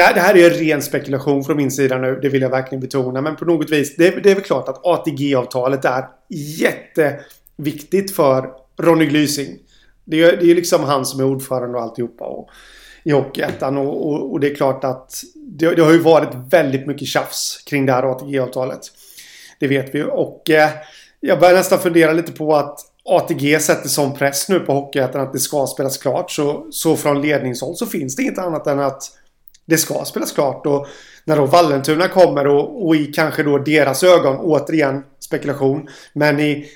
det 0.00 0.04
här, 0.04 0.14
det 0.14 0.20
här 0.20 0.36
är 0.36 0.50
ren 0.50 0.82
spekulation 0.82 1.44
från 1.44 1.56
min 1.56 1.70
sida 1.70 1.98
nu. 1.98 2.18
Det 2.22 2.28
vill 2.28 2.42
jag 2.42 2.50
verkligen 2.50 2.80
betona. 2.80 3.20
Men 3.20 3.36
på 3.36 3.44
något 3.44 3.70
vis. 3.70 3.96
Det, 3.96 4.10
det 4.22 4.30
är 4.30 4.34
väl 4.34 4.44
klart 4.44 4.68
att 4.68 4.86
ATG-avtalet 4.86 5.84
är 5.84 6.08
jätteviktigt 6.28 8.16
för 8.16 8.50
Ronny 8.78 9.06
Glysing. 9.06 9.58
Det 10.04 10.22
är, 10.22 10.42
ju 10.42 10.54
liksom 10.54 10.84
han 10.84 11.06
som 11.06 11.20
är 11.20 11.24
ordförande 11.24 11.78
och 11.78 11.84
alltihopa. 11.84 12.24
Och, 12.24 12.48
I 13.02 13.10
Hockeyettan. 13.10 13.76
Och, 13.76 14.08
och, 14.08 14.32
och, 14.32 14.40
det 14.40 14.50
är 14.50 14.54
klart 14.54 14.84
att 14.84 15.22
det, 15.34 15.74
det, 15.74 15.82
har 15.82 15.92
ju 15.92 15.98
varit 15.98 16.34
väldigt 16.50 16.86
mycket 16.86 17.08
tjafs 17.08 17.62
kring 17.66 17.86
det 17.86 17.92
här 17.92 18.02
ATG-avtalet. 18.02 18.80
Det 19.58 19.66
vet 19.66 19.94
vi. 19.94 20.02
Och 20.02 20.50
eh, 20.50 20.70
jag 21.20 21.40
börjar 21.40 21.54
nästan 21.54 21.78
fundera 21.78 22.12
lite 22.12 22.32
på 22.32 22.56
att 22.56 22.80
ATG 23.04 23.60
sätter 23.60 23.88
sån 23.88 24.14
press 24.14 24.48
nu 24.48 24.60
på 24.60 24.72
Hockeyettan 24.72 25.20
att 25.20 25.32
det 25.32 25.38
ska 25.38 25.66
spelas 25.66 25.98
klart. 25.98 26.30
Så, 26.30 26.66
så 26.70 26.96
från 26.96 27.22
ledningshåll 27.22 27.76
så 27.76 27.86
finns 27.86 28.16
det 28.16 28.22
inte 28.22 28.42
annat 28.42 28.66
än 28.66 28.80
att 28.80 29.19
det 29.66 29.78
ska 29.78 30.04
spelas 30.04 30.32
klart. 30.32 30.66
Och 30.66 30.86
när 31.24 31.36
då 31.36 31.46
Vallentuna 31.46 32.08
kommer 32.08 32.46
och, 32.46 32.86
och 32.86 32.96
i 32.96 33.06
kanske 33.06 33.42
då 33.42 33.58
deras 33.58 34.04
ögon, 34.04 34.36
återigen 34.36 35.02
spekulation, 35.18 35.88
men 36.12 36.40
i 36.40 36.68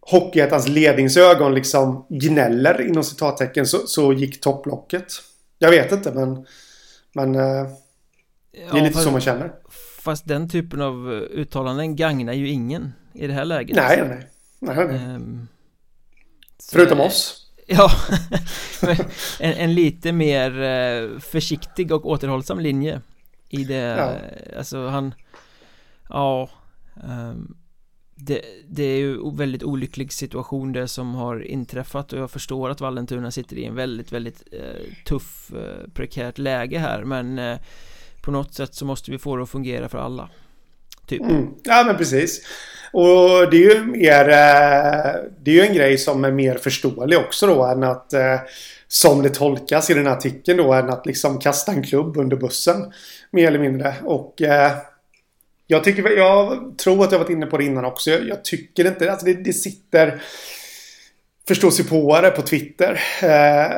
Hockeyettans 0.00 0.68
ledningsögon 0.68 1.54
liksom 1.54 2.06
gnäller 2.08 2.86
inom 2.88 3.04
citattecken 3.04 3.66
så, 3.66 3.78
så 3.86 4.12
gick 4.12 4.40
topplocket. 4.40 5.06
Jag 5.58 5.70
vet 5.70 5.92
inte 5.92 6.12
men 6.12 6.46
Men 7.12 7.34
eh, 7.34 7.40
Det 8.52 8.62
är 8.62 8.66
ja, 8.66 8.74
lite 8.74 8.90
fast, 8.90 9.04
så 9.04 9.10
man 9.10 9.20
känner 9.20 9.52
Fast 10.00 10.28
den 10.28 10.48
typen 10.48 10.82
av 10.82 11.12
eh, 11.12 11.40
uttalanden 11.40 11.96
gagnar 11.96 12.32
ju 12.32 12.48
ingen 12.48 12.92
I 13.12 13.26
det 13.26 13.32
här 13.32 13.44
läget 13.44 13.76
Nej 13.76 14.04
nej, 14.08 14.26
nej, 14.58 14.86
nej. 14.86 15.14
Um, 15.14 15.48
Förutom 16.70 17.00
oss 17.00 17.45
Ja, 17.66 17.90
en, 19.40 19.52
en, 19.52 19.74
lite 19.74 20.12
mer 20.12 20.60
eh, 20.62 21.18
försiktig 21.18 21.92
och 21.92 22.06
återhållsam 22.06 22.60
linje 22.60 23.00
i 23.48 23.64
det, 23.64 23.74
ja. 23.74 24.14
alltså 24.58 24.86
han, 24.86 25.14
ja, 26.08 26.50
um, 26.94 27.56
det, 28.18 28.42
det 28.68 28.82
är 28.82 28.98
ju 28.98 29.30
väldigt 29.30 29.62
olycklig 29.62 30.12
situation 30.12 30.72
det 30.72 30.88
som 30.88 31.14
har 31.14 31.46
inträffat 31.46 32.12
och 32.12 32.18
jag 32.18 32.30
förstår 32.30 32.70
att 32.70 32.80
Vallentuna 32.80 33.30
sitter 33.30 33.56
i 33.56 33.64
en 33.64 33.74
väldigt, 33.74 34.12
väldigt 34.12 34.42
eh, 34.52 35.04
tuff, 35.04 35.52
eh, 35.52 35.88
prekärt 35.94 36.38
läge 36.38 36.78
här 36.78 37.04
men 37.04 37.38
eh, 37.38 37.58
på 38.22 38.30
något 38.30 38.54
sätt 38.54 38.74
så 38.74 38.84
måste 38.84 39.10
vi 39.10 39.18
få 39.18 39.36
det 39.36 39.42
att 39.42 39.50
fungera 39.50 39.88
för 39.88 39.98
alla. 39.98 40.30
Typ. 41.06 41.22
Mm. 41.22 41.48
Ja 41.62 41.84
men 41.86 41.96
precis. 41.96 42.40
Och 42.92 43.50
det 43.50 43.56
är 43.56 43.74
ju 43.74 43.84
mer 43.84 44.28
eh, 44.28 45.14
Det 45.42 45.50
är 45.50 45.54
ju 45.54 45.60
en 45.60 45.74
grej 45.74 45.98
som 45.98 46.24
är 46.24 46.30
mer 46.30 46.54
förståelig 46.54 47.18
också 47.18 47.46
då 47.46 47.64
än 47.64 47.82
att 47.82 48.12
eh, 48.12 48.40
Som 48.88 49.22
det 49.22 49.30
tolkas 49.30 49.90
i 49.90 49.94
den 49.94 50.06
här 50.06 50.12
artikeln 50.12 50.58
då 50.58 50.72
än 50.72 50.90
att 50.90 51.06
liksom 51.06 51.38
kasta 51.38 51.72
en 51.72 51.82
klubb 51.82 52.16
under 52.16 52.36
bussen 52.36 52.92
Mer 53.30 53.46
eller 53.46 53.58
mindre 53.58 53.94
och 54.04 54.42
eh, 54.42 54.72
Jag 55.66 55.84
tycker 55.84 56.10
Jag 56.10 56.74
tror 56.78 57.04
att 57.04 57.12
jag 57.12 57.18
varit 57.18 57.30
inne 57.30 57.46
på 57.46 57.58
det 57.58 57.64
innan 57.64 57.84
också 57.84 58.10
Jag, 58.10 58.28
jag 58.28 58.44
tycker 58.44 58.86
inte 58.86 59.10
alltså 59.10 59.26
det, 59.26 59.34
det 59.34 59.52
sitter 59.52 60.22
Förståsigpåare 61.48 62.30
på 62.30 62.42
Twitter 62.42 63.00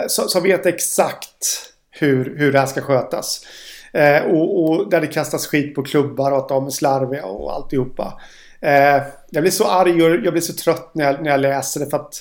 som, 0.09 0.29
som 0.29 0.43
vet 0.43 0.67
exakt 0.67 1.73
hur, 1.91 2.37
hur 2.39 2.53
det 2.53 2.59
här 2.59 2.67
ska 2.67 2.81
skötas. 2.81 3.47
Eh, 3.93 4.23
och, 4.23 4.63
och, 4.63 4.91
där 4.91 5.01
det 5.01 5.07
kastas 5.07 5.47
skit 5.47 5.75
på 5.75 5.83
klubbar 5.83 6.33
och 6.33 6.39
att 6.39 6.49
de 6.49 6.67
är 6.67 6.71
slarviga 6.71 7.25
och 7.25 7.53
alltihopa. 7.53 8.21
Eh, 8.61 9.03
jag 9.31 9.43
blir 9.43 9.51
så 9.51 9.65
arg 9.65 10.03
och 10.03 10.11
jag 10.11 10.33
blir 10.33 10.41
så 10.41 10.53
trött 10.53 10.91
när 10.95 11.05
jag, 11.05 11.23
när 11.23 11.31
jag 11.31 11.41
läser 11.41 11.81
det 11.81 11.87
för 11.87 11.97
att 11.97 12.15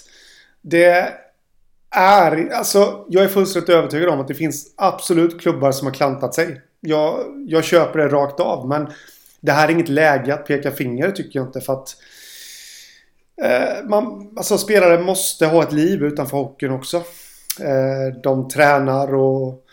det 0.61 1.13
är, 1.91 2.49
alltså 2.53 3.05
jag 3.09 3.23
är 3.23 3.27
fullständigt 3.27 3.69
övertygad 3.69 4.09
om 4.09 4.19
att 4.19 4.27
det 4.27 4.33
finns 4.33 4.73
absolut 4.77 5.41
klubbar 5.41 5.71
som 5.71 5.87
har 5.87 5.93
klantat 5.93 6.35
sig. 6.35 6.61
Jag, 6.79 7.25
jag 7.47 7.63
köper 7.63 7.99
det 7.99 8.07
rakt 8.07 8.39
av 8.39 8.67
men 8.67 8.87
det 9.41 9.51
här 9.51 9.67
är 9.67 9.71
inget 9.71 9.89
läge 9.89 10.33
att 10.33 10.47
peka 10.47 10.71
finger 10.71 11.11
tycker 11.11 11.39
jag 11.39 11.47
inte 11.47 11.61
för 11.61 11.73
att 11.73 11.95
eh, 13.41 13.89
man, 13.89 14.33
alltså 14.37 14.57
spelare 14.57 14.99
måste 14.99 15.45
ha 15.45 15.63
ett 15.63 15.73
liv 15.73 16.03
utanför 16.03 16.37
hockeyn 16.37 16.71
också. 16.71 16.97
Eh, 17.59 18.21
de 18.23 18.47
tränar 18.47 19.15
och, 19.15 19.66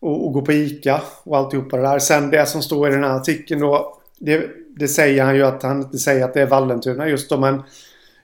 och, 0.00 0.26
och 0.26 0.32
går 0.32 0.42
på 0.42 0.52
ICA 0.52 1.02
och 1.24 1.36
alltihopa 1.36 1.76
det 1.76 1.82
där. 1.82 1.98
Sen 1.98 2.30
det 2.30 2.46
som 2.46 2.62
står 2.62 2.88
i 2.88 2.92
den 2.92 3.04
här 3.04 3.16
artikeln 3.16 3.60
då. 3.60 3.96
Det, 4.18 4.50
det 4.76 4.88
säger 4.88 5.24
han 5.24 5.36
ju 5.36 5.42
att 5.42 5.62
han 5.62 5.82
inte 5.82 5.98
säger 5.98 6.24
att 6.24 6.34
det 6.34 6.42
är 6.42 6.46
Vallentuna 6.46 7.08
just 7.08 7.30
då. 7.30 7.36
Men 7.36 7.62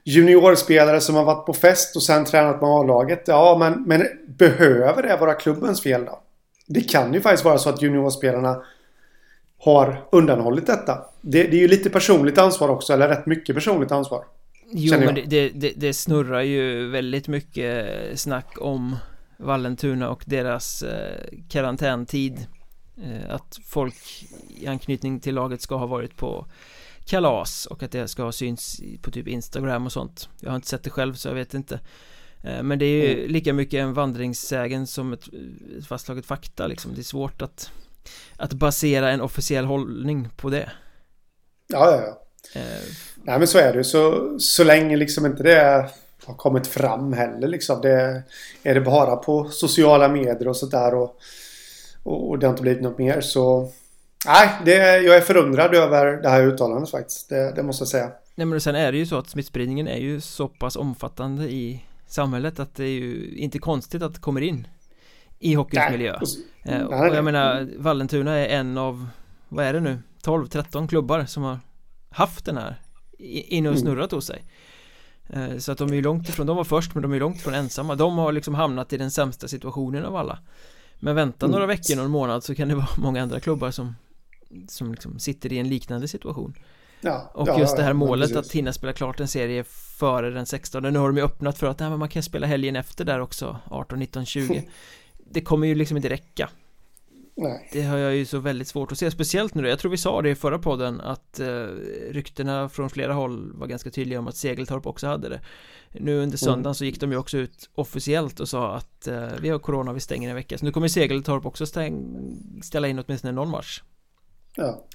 juniorspelare 0.03 1.01
som 1.01 1.15
har 1.15 1.23
varit 1.23 1.45
på 1.45 1.53
fest 1.53 1.95
och 1.95 2.03
sen 2.03 2.25
tränat 2.25 2.61
med 2.61 2.69
A-laget. 2.69 3.23
Ja, 3.25 3.57
men, 3.59 3.83
men 3.83 4.07
behöver 4.27 5.03
det 5.03 5.17
vara 5.17 5.33
klubbens 5.33 5.81
fel 5.81 6.05
då? 6.05 6.19
Det 6.67 6.81
kan 6.81 7.13
ju 7.13 7.21
faktiskt 7.21 7.45
vara 7.45 7.57
så 7.57 7.69
att 7.69 7.81
juniorspelarna 7.81 8.63
har 9.59 10.05
undanhållit 10.11 10.67
detta. 10.67 11.05
Det, 11.21 11.43
det 11.43 11.57
är 11.57 11.61
ju 11.61 11.67
lite 11.67 11.89
personligt 11.89 12.37
ansvar 12.37 12.69
också, 12.69 12.93
eller 12.93 13.07
rätt 13.07 13.25
mycket 13.25 13.55
personligt 13.55 13.91
ansvar. 13.91 14.23
Jo, 14.71 14.99
men 14.99 15.15
det, 15.15 15.49
det, 15.49 15.73
det, 15.75 15.93
snurrar 15.93 16.41
ju 16.41 16.89
väldigt 16.89 17.27
mycket 17.27 17.89
snack 18.15 18.57
om 18.59 18.95
Vallentuna 19.37 20.09
och 20.09 20.23
deras 20.25 20.81
eh, 20.83 21.23
karantäntid 21.49 22.47
Eh, 23.03 23.35
att 23.35 23.59
folk 23.65 23.95
i 24.49 24.67
anknytning 24.67 25.19
till 25.19 25.35
laget 25.35 25.61
ska 25.61 25.75
ha 25.75 25.85
varit 25.85 26.17
på 26.17 26.45
kalas 27.05 27.65
och 27.65 27.83
att 27.83 27.91
det 27.91 28.07
ska 28.07 28.23
ha 28.23 28.31
synts 28.31 28.81
på 29.01 29.11
typ 29.11 29.27
Instagram 29.27 29.85
och 29.85 29.91
sånt. 29.91 30.29
Jag 30.39 30.49
har 30.49 30.55
inte 30.55 30.67
sett 30.67 30.83
det 30.83 30.89
själv 30.89 31.13
så 31.13 31.27
jag 31.27 31.35
vet 31.35 31.53
inte. 31.53 31.79
Eh, 32.43 32.63
Men 32.63 32.79
det 32.79 32.85
är 32.85 33.07
ju 33.07 33.19
mm. 33.19 33.31
lika 33.31 33.53
mycket 33.53 33.77
en 33.77 33.93
vandringssägen 33.93 34.87
som 34.87 35.13
ett, 35.13 35.23
fastslaget 35.87 36.25
fakta 36.25 36.67
liksom. 36.67 36.93
Det 36.95 37.01
är 37.01 37.03
svårt 37.03 37.41
att 37.41 37.71
Att 38.37 38.53
basera 38.53 39.11
en 39.11 39.21
officiell 39.21 39.65
hållning 39.65 40.29
på 40.37 40.49
det. 40.49 40.71
Ja, 41.67 41.91
ja, 41.91 42.01
ja. 42.01 42.61
Eh. 42.61 42.83
Nej 43.23 43.37
men 43.37 43.47
så 43.47 43.57
är 43.57 43.73
det 43.73 43.83
så, 43.83 44.35
så 44.39 44.63
länge 44.63 44.95
liksom 44.95 45.25
inte 45.25 45.43
det 45.43 45.89
har 46.27 46.33
kommit 46.33 46.67
fram 46.67 47.13
heller 47.13 47.47
liksom 47.47 47.81
det 47.81 48.23
Är 48.63 48.73
det 48.75 48.81
bara 48.81 49.15
på 49.15 49.49
sociala 49.49 50.07
medier 50.07 50.47
och 50.47 50.57
sådär 50.57 50.95
och 50.95 51.19
och, 52.07 52.39
det 52.39 52.45
har 52.45 52.51
inte 52.51 52.61
blivit 52.61 52.83
något 52.83 52.97
mer 52.97 53.21
så... 53.21 53.71
Nej, 54.25 54.49
det, 54.65 54.97
jag 54.97 55.15
är 55.15 55.21
förundrad 55.21 55.75
över 55.75 56.05
det 56.05 56.29
här 56.29 56.43
uttalandet 56.43 56.91
faktiskt. 56.91 57.29
Det, 57.29 57.51
det 57.55 57.63
måste 57.63 57.81
jag 57.81 57.87
säga. 57.87 58.11
Nej 58.35 58.47
men 58.47 58.61
sen 58.61 58.75
är 58.75 58.91
det 58.91 58.97
ju 58.97 59.05
så 59.05 59.17
att 59.17 59.29
smittspridningen 59.29 59.87
är 59.87 59.97
ju 59.97 60.21
så 60.21 60.47
pass 60.47 60.75
omfattande 60.75 61.43
i 61.43 61.83
samhället 62.07 62.59
att 62.59 62.75
det 62.75 62.83
är 62.83 62.89
ju 62.89 63.35
inte 63.35 63.59
konstigt 63.59 64.01
att 64.01 64.13
det 64.13 64.19
kommer 64.19 64.41
in 64.41 64.67
i 65.39 65.53
hockeyns 65.53 65.83
nej. 65.89 65.91
miljö. 65.91 66.19
Eh, 66.63 66.81
och, 66.81 67.09
och 67.09 67.15
jag 67.15 67.23
menar, 67.23 67.69
Vallentuna 67.77 68.35
är 68.35 68.47
en 68.59 68.77
av, 68.77 69.07
vad 69.49 69.65
är 69.65 69.73
det 69.73 69.79
nu, 69.79 69.99
12-13 70.23 70.87
klubbar 70.87 71.25
som 71.25 71.43
har 71.43 71.59
haft 72.09 72.45
den 72.45 72.57
här 72.57 72.81
inne 73.19 73.69
och 73.69 73.75
mm. 73.75 73.81
snurrat 73.81 74.11
hos 74.11 74.27
sig. 74.27 74.43
Eh, 75.29 75.57
så 75.57 75.71
att 75.71 75.77
de 75.77 75.89
är 75.89 75.95
ju 75.95 76.01
långt 76.01 76.29
ifrån, 76.29 76.47
de 76.47 76.57
var 76.57 76.63
först 76.63 76.93
men 76.93 77.01
de 77.01 77.13
är 77.13 77.19
långt 77.19 77.37
ifrån 77.37 77.53
ensamma. 77.53 77.95
De 77.95 78.17
har 78.17 78.31
liksom 78.31 78.55
hamnat 78.55 78.93
i 78.93 78.97
den 78.97 79.11
sämsta 79.11 79.47
situationen 79.47 80.05
av 80.05 80.15
alla. 80.15 80.39
Men 80.99 81.15
vänta 81.15 81.45
mm. 81.45 81.53
några 81.53 81.65
veckor, 81.65 81.95
någon 81.95 82.11
månad 82.11 82.43
så 82.43 82.55
kan 82.55 82.67
det 82.67 82.75
vara 82.75 82.87
många 82.97 83.21
andra 83.21 83.39
klubbar 83.39 83.71
som 83.71 83.95
Som 84.67 84.91
liksom 84.91 85.19
sitter 85.19 85.53
i 85.53 85.57
en 85.57 85.69
liknande 85.69 86.07
situation 86.07 86.53
ja, 87.01 87.31
Och 87.33 87.47
ja, 87.47 87.59
just 87.59 87.77
det 87.77 87.83
här 87.83 87.93
målet 87.93 88.35
att 88.35 88.51
hinna 88.51 88.73
spela 88.73 88.93
klart 88.93 89.19
en 89.19 89.27
serie 89.27 89.63
före 89.99 90.29
den 90.29 90.45
16 90.45 90.83
Nu 90.83 90.99
har 90.99 91.07
de 91.07 91.17
ju 91.17 91.23
öppnat 91.23 91.57
för 91.57 91.67
att 91.67 91.79
nej, 91.79 91.89
man 91.89 92.09
kan 92.09 92.23
spela 92.23 92.47
helgen 92.47 92.75
efter 92.75 93.05
där 93.05 93.19
också 93.19 93.59
18, 93.69 93.99
19, 93.99 94.25
20 94.25 94.69
Det 95.31 95.41
kommer 95.41 95.67
ju 95.67 95.75
liksom 95.75 95.97
inte 95.97 96.09
räcka 96.09 96.49
Nej. 97.39 97.69
Det 97.71 97.81
har 97.81 97.97
jag 97.97 98.15
ju 98.15 98.25
så 98.25 98.39
väldigt 98.39 98.67
svårt 98.67 98.91
att 98.91 98.97
se, 98.97 99.11
speciellt 99.11 99.55
nu 99.55 99.61
då. 99.61 99.67
Jag 99.67 99.79
tror 99.79 99.91
vi 99.91 99.97
sa 99.97 100.21
det 100.21 100.29
i 100.29 100.35
förra 100.35 100.59
podden 100.59 101.01
att 101.01 101.39
eh, 101.39 101.65
ryktena 102.09 102.69
från 102.69 102.89
flera 102.89 103.13
håll 103.13 103.51
var 103.53 103.67
ganska 103.67 103.89
tydliga 103.89 104.19
om 104.19 104.27
att 104.27 104.35
Segeltorp 104.35 104.87
också 104.87 105.07
hade 105.07 105.29
det. 105.29 105.41
Nu 105.91 106.11
under 106.11 106.23
mm. 106.23 106.37
söndagen 106.37 106.65
mm. 106.65 106.73
så 106.73 106.85
gick 106.85 106.99
de 106.99 107.11
ju 107.11 107.17
också 107.17 107.37
ut 107.37 107.69
officiellt 107.75 108.39
och 108.39 108.49
sa 108.49 108.75
att 108.75 109.07
eh, 109.07 109.27
vi 109.41 109.49
har 109.49 109.59
corona, 109.59 109.93
vi 109.93 109.99
stänger 109.99 110.29
en 110.29 110.35
vecka. 110.35 110.57
Så 110.57 110.65
nu 110.65 110.71
kommer 110.71 110.87
Segeltorp 110.87 111.45
också 111.45 111.65
stäng, 111.65 112.17
ställa 112.63 112.87
in 112.87 112.99
åtminstone 112.99 113.33
någon 113.33 113.49
match. 113.49 113.83
Ja. 114.55 114.85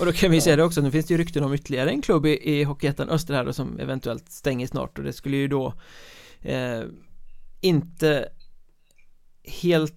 Och 0.00 0.06
då 0.06 0.12
kan 0.12 0.30
vi 0.30 0.36
ja. 0.36 0.40
säga 0.40 0.56
det 0.56 0.64
också, 0.64 0.80
nu 0.80 0.90
finns 0.90 1.06
det 1.06 1.14
ju 1.14 1.18
rykten 1.18 1.44
om 1.44 1.54
ytterligare 1.54 1.90
en 1.90 2.02
klubb 2.02 2.26
i, 2.26 2.50
i 2.50 2.64
Hockeyettan 2.64 3.10
Öster 3.10 3.34
här 3.34 3.44
då, 3.44 3.52
som 3.52 3.80
eventuellt 3.80 4.30
stänger 4.30 4.66
snart 4.66 4.98
och 4.98 5.04
det 5.04 5.12
skulle 5.12 5.36
ju 5.36 5.48
då 5.48 5.74
eh, 6.40 6.82
inte 7.60 8.28
helt 9.44 9.94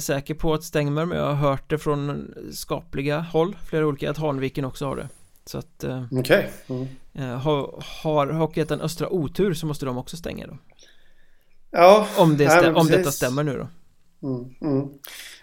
säker 0.00 0.34
på 0.34 0.54
att 0.54 0.64
stänger 0.64 0.90
men 0.90 1.10
jag 1.10 1.26
har 1.26 1.34
hört 1.34 1.70
det 1.70 1.78
från 1.78 2.34
skapliga 2.52 3.20
håll, 3.20 3.56
flera 3.66 3.86
olika, 3.86 4.10
att 4.10 4.18
Hanviken 4.18 4.64
också 4.64 4.86
har 4.86 4.96
det. 4.96 5.08
Så 5.44 5.58
att 5.58 5.84
eh, 5.84 6.04
okay. 6.10 6.44
mm. 6.66 6.88
eh, 7.14 7.38
Har, 7.38 7.82
har 8.02 8.26
Hockeyettan 8.26 8.80
Östra 8.80 9.08
otur 9.08 9.54
så 9.54 9.66
måste 9.66 9.86
de 9.86 9.98
också 9.98 10.16
stänga 10.16 10.46
då 10.46 10.58
Ja 11.70 12.06
Om, 12.18 12.36
det 12.36 12.50
stäm, 12.50 12.76
om 12.76 12.86
detta 12.86 13.10
stämmer 13.10 13.42
nu 13.42 13.52
då 13.58 13.68
mm, 14.28 14.54
mm. 14.60 14.88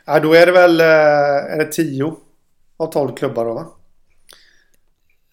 Ja 0.05 0.19
då 0.19 0.33
är 0.33 0.45
det 0.45 0.51
väl, 0.51 0.81
eh, 0.81 1.53
är 1.53 1.57
det 1.57 1.71
tio 1.71 2.15
av 2.77 2.91
tolv 2.91 3.15
klubbar 3.15 3.45
då 3.45 3.53
va? 3.53 3.67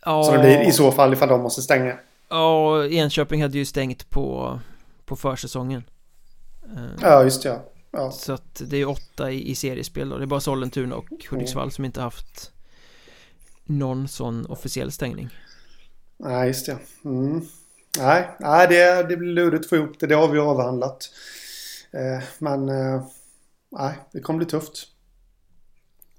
Ja 0.05 0.23
Så 0.25 0.33
det 0.33 0.39
blir 0.39 0.69
i 0.69 0.73
så 0.73 0.93
fall 0.93 1.13
ifall 1.13 1.29
de 1.29 1.43
måste 1.43 1.63
stänga 1.63 1.99
Ja, 2.29 2.87
Enköping 2.87 3.43
hade 3.43 3.59
ju 3.59 3.65
stängt 3.65 4.11
på, 4.11 4.61
på 5.05 5.17
försäsongen 5.17 5.85
eh, 6.77 7.03
Ja 7.03 7.23
just 7.23 7.43
det 7.43 7.49
ja. 7.49 7.65
Ja. 7.97 8.11
Så 8.11 8.33
att 8.33 8.63
det 8.67 8.77
är 8.77 8.89
åtta 8.89 9.31
i, 9.31 9.51
i 9.51 9.55
seriespel 9.55 10.09
då 10.09 10.19
Det 10.19 10.25
är 10.25 10.27
bara 10.27 10.41
Sollentuna 10.41 10.97
och 10.97 11.09
Hudiksvall 11.31 11.63
mm. 11.63 11.71
som 11.71 11.85
inte 11.85 12.01
haft 12.01 12.53
någon 13.65 14.09
sån 14.09 14.47
officiell 14.47 14.93
stängning. 14.93 15.29
Nej, 16.17 16.49
just 16.49 16.67
det. 16.67 16.79
Mm. 17.05 17.43
Nej, 17.99 18.29
nej 18.41 18.69
det, 18.69 19.03
det 19.09 19.17
blir 19.17 19.33
lurigt 19.33 19.65
att 19.65 19.69
få 19.69 19.77
ihop 19.77 20.01
det. 20.01 20.07
Det 20.07 20.15
har 20.15 20.29
vi 20.29 20.39
avhandlat. 20.39 21.11
Eh, 21.91 22.25
men 22.39 22.69
eh, 22.69 23.03
nej, 23.71 23.95
det 24.13 24.21
kommer 24.21 24.39
bli 24.39 24.47
tufft. 24.47 24.89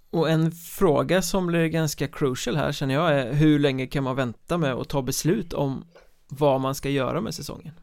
Och 0.10 0.30
en 0.30 0.52
fråga 0.52 1.22
som 1.22 1.48
blir 1.48 1.68
ganska 1.68 2.08
crucial 2.08 2.56
här 2.56 2.72
känner 2.72 2.94
jag 2.94 3.12
är 3.20 3.34
hur 3.34 3.60
länge 3.60 3.88
kan 3.88 4.04
man 4.04 4.16
vänta 4.16 4.58
med 4.58 4.74
att 4.74 4.90
ta 4.90 5.02
beslut 5.02 5.54
om 5.54 5.86
vad 6.28 6.62
man 6.62 6.76
ska 6.76 6.90
göra 6.90 7.22
med 7.22 7.36
säsongen? 7.36 7.74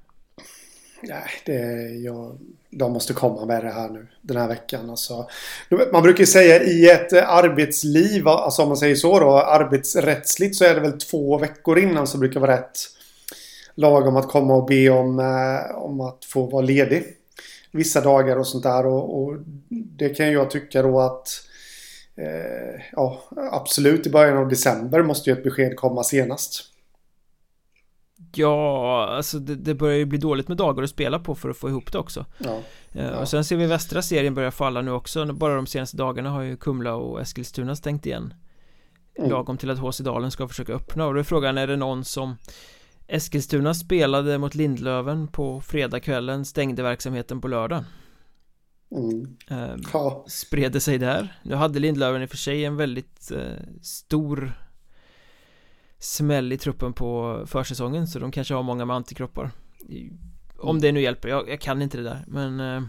Nej, 1.00 1.30
det, 1.44 1.88
jag, 1.88 2.38
de 2.70 2.92
måste 2.92 3.12
komma 3.12 3.44
med 3.44 3.64
det 3.64 3.70
här 3.70 3.88
nu 3.88 4.06
den 4.20 4.36
här 4.36 4.48
veckan. 4.48 4.90
Alltså, 4.90 5.28
man 5.92 6.02
brukar 6.02 6.24
säga 6.24 6.62
i 6.62 6.90
ett 6.90 7.12
eh, 7.12 7.30
arbetsliv, 7.30 8.28
alltså 8.28 8.62
om 8.62 8.68
man 8.68 8.76
säger 8.76 8.94
så 8.94 9.20
då, 9.20 9.38
arbetsrättsligt 9.38 10.56
så 10.56 10.64
är 10.64 10.74
det 10.74 10.80
väl 10.80 11.00
två 11.00 11.38
veckor 11.38 11.78
innan 11.78 12.06
som 12.06 12.20
brukar 12.20 12.40
vara 12.40 12.56
rätt 12.56 12.78
lagom 13.74 14.16
att 14.16 14.28
komma 14.28 14.54
och 14.54 14.66
be 14.66 14.90
om, 14.90 15.18
eh, 15.18 15.76
om 15.76 16.00
att 16.00 16.24
få 16.24 16.46
vara 16.46 16.62
ledig. 16.62 17.04
Vissa 17.70 18.00
dagar 18.00 18.36
och 18.36 18.46
sånt 18.46 18.62
där 18.62 18.86
och, 18.86 19.22
och 19.22 19.36
det 19.68 20.08
kan 20.08 20.32
jag 20.32 20.50
tycka 20.50 20.82
då 20.82 21.00
att 21.00 21.28
eh, 22.16 22.80
ja, 22.92 23.20
absolut 23.52 24.06
i 24.06 24.10
början 24.10 24.36
av 24.36 24.48
december 24.48 25.02
måste 25.02 25.30
ju 25.30 25.36
ett 25.36 25.44
besked 25.44 25.76
komma 25.76 26.04
senast. 26.04 26.73
Ja, 28.38 29.06
alltså 29.08 29.38
det, 29.38 29.54
det, 29.54 29.74
börjar 29.74 29.96
ju 29.96 30.04
bli 30.04 30.18
dåligt 30.18 30.48
med 30.48 30.56
dagar 30.56 30.82
att 30.82 30.90
spela 30.90 31.18
på 31.18 31.34
för 31.34 31.50
att 31.50 31.56
få 31.56 31.68
ihop 31.68 31.92
det 31.92 31.98
också 31.98 32.26
ja, 32.38 32.60
eh, 32.92 33.04
ja. 33.04 33.18
Och 33.18 33.28
sen 33.28 33.44
ser 33.44 33.56
vi 33.56 33.66
västra 33.66 34.02
serien 34.02 34.34
börja 34.34 34.50
falla 34.50 34.82
nu 34.82 34.90
också 34.90 35.32
Bara 35.32 35.56
de 35.56 35.66
senaste 35.66 35.96
dagarna 35.96 36.30
har 36.30 36.42
ju 36.42 36.56
Kumla 36.56 36.94
och 36.94 37.20
Eskilstuna 37.20 37.76
stängt 37.76 38.06
igen 38.06 38.34
mm. 39.18 39.30
Lagom 39.30 39.56
till 39.56 39.70
att 39.70 39.78
HC 39.78 39.98
Dalen 39.98 40.30
ska 40.30 40.48
försöka 40.48 40.72
öppna 40.72 41.06
och 41.06 41.14
då 41.14 41.20
är 41.20 41.24
frågan 41.24 41.58
är 41.58 41.66
det 41.66 41.76
någon 41.76 42.04
som 42.04 42.36
Eskilstuna 43.06 43.74
spelade 43.74 44.38
mot 44.38 44.54
Lindlöven 44.54 45.28
på 45.28 45.60
fredagskvällen 45.60 46.44
Stängde 46.44 46.82
verksamheten 46.82 47.40
på 47.40 47.48
lördagen 47.48 47.84
mm. 48.90 49.36
eh, 49.50 49.76
ja. 49.92 50.24
Spred 50.28 50.72
det 50.72 50.80
sig 50.80 50.98
där 50.98 51.40
Nu 51.42 51.54
hade 51.54 51.78
Lindlöven 51.78 52.22
i 52.22 52.26
och 52.26 52.30
för 52.30 52.36
sig 52.36 52.64
en 52.64 52.76
väldigt 52.76 53.30
eh, 53.30 53.66
stor 53.82 54.52
smäll 56.04 56.52
i 56.52 56.58
truppen 56.58 56.92
på 56.92 57.42
försäsongen 57.46 58.06
så 58.06 58.18
de 58.18 58.30
kanske 58.30 58.54
har 58.54 58.62
många 58.62 58.84
med 58.84 58.96
antikroppar. 58.96 59.50
Om 60.58 60.70
mm. 60.70 60.82
det 60.82 60.92
nu 60.92 61.00
hjälper, 61.00 61.28
jag, 61.28 61.48
jag 61.48 61.60
kan 61.60 61.82
inte 61.82 61.96
det 61.96 62.02
där 62.02 62.24
men 62.26 62.60
eh, 62.60 62.82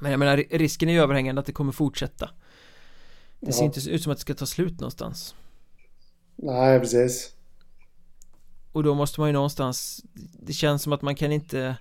Men 0.00 0.10
jag 0.10 0.18
menar 0.18 0.36
risken 0.50 0.88
är 0.88 0.92
ju 0.92 1.00
överhängande 1.00 1.40
att 1.40 1.46
det 1.46 1.52
kommer 1.52 1.72
fortsätta. 1.72 2.30
Det 3.40 3.46
ja. 3.46 3.52
ser 3.52 3.64
inte 3.64 3.90
ut 3.90 4.02
som 4.02 4.12
att 4.12 4.18
det 4.18 4.22
ska 4.22 4.34
ta 4.34 4.46
slut 4.46 4.80
någonstans. 4.80 5.34
Nej 6.36 6.80
precis. 6.80 7.34
Och 8.72 8.82
då 8.82 8.94
måste 8.94 9.20
man 9.20 9.28
ju 9.28 9.32
någonstans 9.32 10.04
Det 10.42 10.52
känns 10.52 10.82
som 10.82 10.92
att 10.92 11.02
man 11.02 11.14
kan 11.14 11.32
inte 11.32 11.76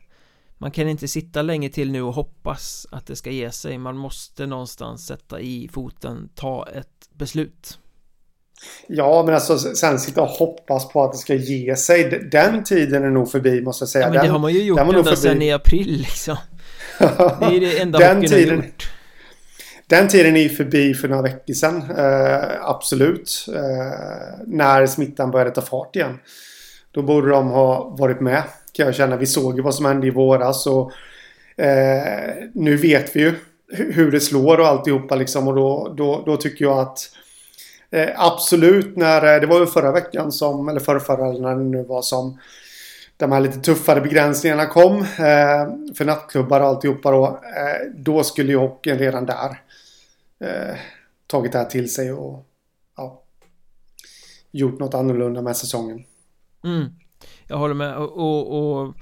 Man 0.58 0.72
kan 0.72 0.88
inte 0.90 1.08
sitta 1.08 1.42
länge 1.42 1.70
till 1.70 1.92
nu 1.92 2.02
och 2.02 2.14
hoppas 2.14 2.88
att 2.92 3.06
det 3.06 3.16
ska 3.16 3.32
ge 3.32 3.52
sig. 3.52 3.78
Man 3.78 3.98
måste 3.98 4.46
någonstans 4.46 5.06
sätta 5.06 5.40
i 5.40 5.70
foten, 5.72 6.30
ta 6.36 6.68
ett 6.68 7.10
beslut 7.14 7.80
Ja, 8.88 9.24
men 9.26 9.36
alltså 9.36 9.60
sen 9.60 10.00
sitta 10.00 10.22
och 10.22 10.28
hoppas 10.28 10.90
på 10.90 11.04
att 11.04 11.12
det 11.12 11.18
ska 11.18 11.34
ge 11.34 11.76
sig. 11.76 12.30
Den 12.32 12.64
tiden 12.64 13.04
är 13.04 13.10
nog 13.10 13.32
förbi 13.32 13.62
måste 13.62 13.84
jag 13.84 13.90
säga. 13.90 14.06
Ja, 14.06 14.10
men 14.10 14.18
den, 14.18 14.26
det 14.26 14.32
har 14.32 14.40
man 14.40 14.54
ju 14.54 14.64
gjort 14.64 14.80
ända 14.80 15.16
sedan 15.16 15.42
i 15.42 15.52
april 15.52 15.98
liksom. 15.98 16.38
Det 17.00 17.06
är 17.46 17.60
det 17.60 17.80
enda 17.80 18.00
den 18.14 18.22
tiden, 18.22 18.58
har 18.58 18.66
gjort. 18.66 18.92
Den 19.88 20.08
tiden 20.08 20.36
är 20.36 20.42
ju 20.42 20.50
förbi 20.50 20.94
för 20.94 21.08
några 21.08 21.22
veckor 21.22 21.54
sedan. 21.54 21.76
Uh, 21.76 22.70
absolut. 22.70 23.46
Uh, 23.50 23.56
när 24.48 24.86
smittan 24.86 25.32
började 25.32 25.52
ta 25.52 25.62
fart 25.62 25.96
igen. 25.96 26.20
Då 26.92 27.02
borde 27.02 27.30
de 27.30 27.48
ha 27.48 27.96
varit 28.00 28.22
med. 28.22 28.44
Kan 28.74 28.86
jag 28.86 28.96
känna. 28.96 29.18
Vi 29.18 29.26
såg 29.26 29.56
ju 29.56 29.62
vad 29.62 29.76
som 29.76 29.86
hände 29.86 30.08
i 30.08 30.10
våras. 30.10 30.68
Och, 30.68 30.92
uh, 31.62 32.50
nu 32.54 32.76
vet 32.76 33.16
vi 33.16 33.20
ju 33.20 33.34
hur 33.72 34.12
det 34.12 34.20
slår 34.20 34.60
och 34.60 34.68
alltihopa 34.68 35.16
liksom. 35.16 35.48
Och 35.48 35.56
då, 35.56 35.94
då, 35.98 36.24
då 36.26 36.38
tycker 36.38 36.66
jag 36.66 36.80
att 36.80 37.00
Eh, 37.92 38.10
absolut, 38.16 38.96
när, 38.96 39.36
eh, 39.36 39.42
det 39.42 39.48
var 39.48 39.60
ju 39.60 39.66
förra 39.66 39.92
veckan 39.92 40.32
som, 40.32 40.70
eller 40.70 40.80
förra, 40.80 41.00
förra 41.00 41.28
eller 41.28 41.42
när 41.42 41.56
det 41.56 41.64
nu 41.64 41.84
var 41.84 42.02
som 42.02 42.40
de 43.20 43.32
här 43.32 43.40
lite 43.40 43.60
tuffare 43.60 44.02
begränsningarna 44.02 44.66
kom 44.66 44.98
eh, 45.02 45.94
för 45.96 46.06
nattklubbar 46.06 46.62
och 46.62 46.68
alltihopa 46.68 47.12
då. 47.12 47.26
Eh, 47.28 47.94
då 47.96 48.24
skulle 48.24 48.52
ju 48.52 48.58
hockeyn 48.58 48.98
redan 48.98 49.26
där 49.26 49.62
eh, 50.40 50.76
tagit 51.28 51.52
det 51.52 51.58
här 51.58 51.66
till 51.66 51.94
sig 51.94 52.12
och 52.12 52.46
ja, 52.98 53.24
gjort 54.52 54.80
något 54.80 54.94
annorlunda 54.94 55.42
med 55.42 55.58
säsongen. 55.58 56.04
Mm. 56.64 56.86
Jag 57.48 57.58
håller 57.58 57.74
med 57.74 57.98
och, 57.98 58.18
och, 58.18 58.82
och, 58.82 58.94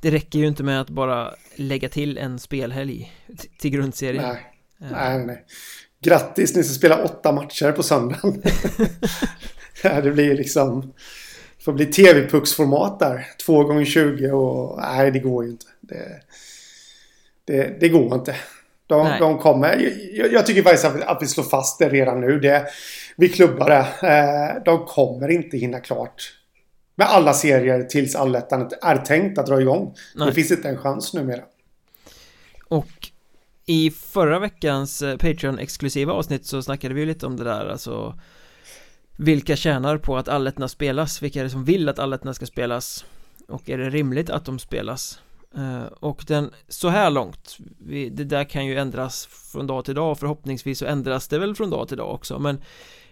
det 0.00 0.10
räcker 0.10 0.38
ju 0.38 0.46
inte 0.46 0.62
med 0.62 0.80
att 0.80 0.90
bara 0.90 1.34
lägga 1.54 1.88
till 1.88 2.18
en 2.18 2.38
spelhelg 2.38 3.12
till 3.58 3.70
grundserien. 3.70 4.22
Nej, 4.22 4.52
eh. 4.80 4.90
nej, 4.92 5.26
nej. 5.26 5.44
Grattis, 6.04 6.56
ni 6.56 6.64
ska 6.64 6.74
spela 6.74 7.04
åtta 7.04 7.32
matcher 7.32 7.72
på 7.72 7.82
söndagen. 7.82 8.42
det 9.82 10.10
blir 10.10 10.34
liksom... 10.34 10.80
Det 11.58 11.64
får 11.64 11.72
bli 11.72 11.86
tv-pucksformat 11.86 12.98
där. 12.98 13.26
Två 13.46 13.64
gånger 13.64 13.84
20 13.84 14.30
och... 14.30 14.80
Nej, 14.80 15.10
det 15.10 15.18
går 15.18 15.44
ju 15.44 15.50
inte. 15.50 15.66
Det, 15.80 16.20
det, 17.44 17.80
det 17.80 17.88
går 17.88 18.14
inte. 18.14 18.36
De, 18.86 19.16
de 19.18 19.38
kommer... 19.38 19.92
Jag, 20.12 20.32
jag, 20.32 20.46
tycker 20.46 20.62
faktiskt 20.62 20.84
att 20.84 20.96
vi, 20.96 21.02
att 21.02 21.22
vi 21.22 21.26
slår 21.26 21.44
fast 21.44 21.78
det 21.78 21.88
redan 21.88 22.20
nu. 22.20 22.40
Det, 22.40 22.66
vi 23.16 23.28
klubbar 23.28 23.70
det. 23.70 24.08
Eh, 24.08 24.62
de 24.64 24.86
kommer 24.86 25.30
inte 25.30 25.56
hinna 25.56 25.80
klart 25.80 26.32
med 26.94 27.06
alla 27.06 27.32
serier 27.32 27.82
tills 27.82 28.16
allettan 28.16 28.70
är 28.82 28.96
tänkt 28.96 29.38
att 29.38 29.46
dra 29.46 29.60
igång. 29.60 29.94
Nej. 30.14 30.26
Det 30.26 30.32
finns 30.34 30.50
inte 30.50 30.68
en 30.68 30.78
chans 30.78 31.14
numera. 31.14 31.42
Och 32.68 33.03
i 33.66 33.90
förra 33.90 34.38
veckans 34.38 35.02
eh, 35.02 35.16
Patreon-exklusiva 35.16 36.12
avsnitt 36.12 36.46
så 36.46 36.62
snackade 36.62 36.94
vi 36.94 37.06
lite 37.06 37.26
om 37.26 37.36
det 37.36 37.44
där 37.44 37.66
alltså 37.66 38.18
Vilka 39.16 39.56
tjänar 39.56 39.98
på 39.98 40.16
att 40.16 40.28
allettorna 40.28 40.68
spelas? 40.68 41.22
Vilka 41.22 41.40
är 41.40 41.44
det 41.44 41.50
som 41.50 41.64
vill 41.64 41.88
att 41.88 41.98
allettorna 41.98 42.34
ska 42.34 42.46
spelas? 42.46 43.04
Och 43.48 43.70
är 43.70 43.78
det 43.78 43.90
rimligt 43.90 44.30
att 44.30 44.44
de 44.44 44.58
spelas? 44.58 45.20
Uh, 45.58 45.84
och 45.84 46.24
den, 46.26 46.50
så 46.68 46.88
här 46.88 47.10
långt 47.10 47.56
vi, 47.78 48.10
Det 48.10 48.24
där 48.24 48.44
kan 48.44 48.66
ju 48.66 48.78
ändras 48.78 49.26
från 49.26 49.66
dag 49.66 49.84
till 49.84 49.94
dag 49.94 50.10
och 50.10 50.18
förhoppningsvis 50.18 50.78
så 50.78 50.86
ändras 50.86 51.28
det 51.28 51.38
väl 51.38 51.54
från 51.54 51.70
dag 51.70 51.88
till 51.88 51.96
dag 51.96 52.14
också 52.14 52.38
men 52.38 52.62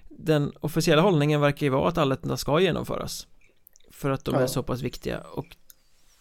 Den 0.09 0.53
officiella 0.61 1.03
hållningen 1.03 1.41
verkar 1.41 1.67
ju 1.67 1.71
vara 1.71 1.89
att 1.89 1.99
allettorna 1.99 2.37
ska 2.37 2.61
genomföras 2.61 3.27
För 3.91 4.11
att 4.11 4.25
de 4.25 4.35
ja. 4.35 4.41
är 4.41 4.47
så 4.47 4.63
pass 4.63 4.83
viktiga 4.83 5.21
och 5.21 5.47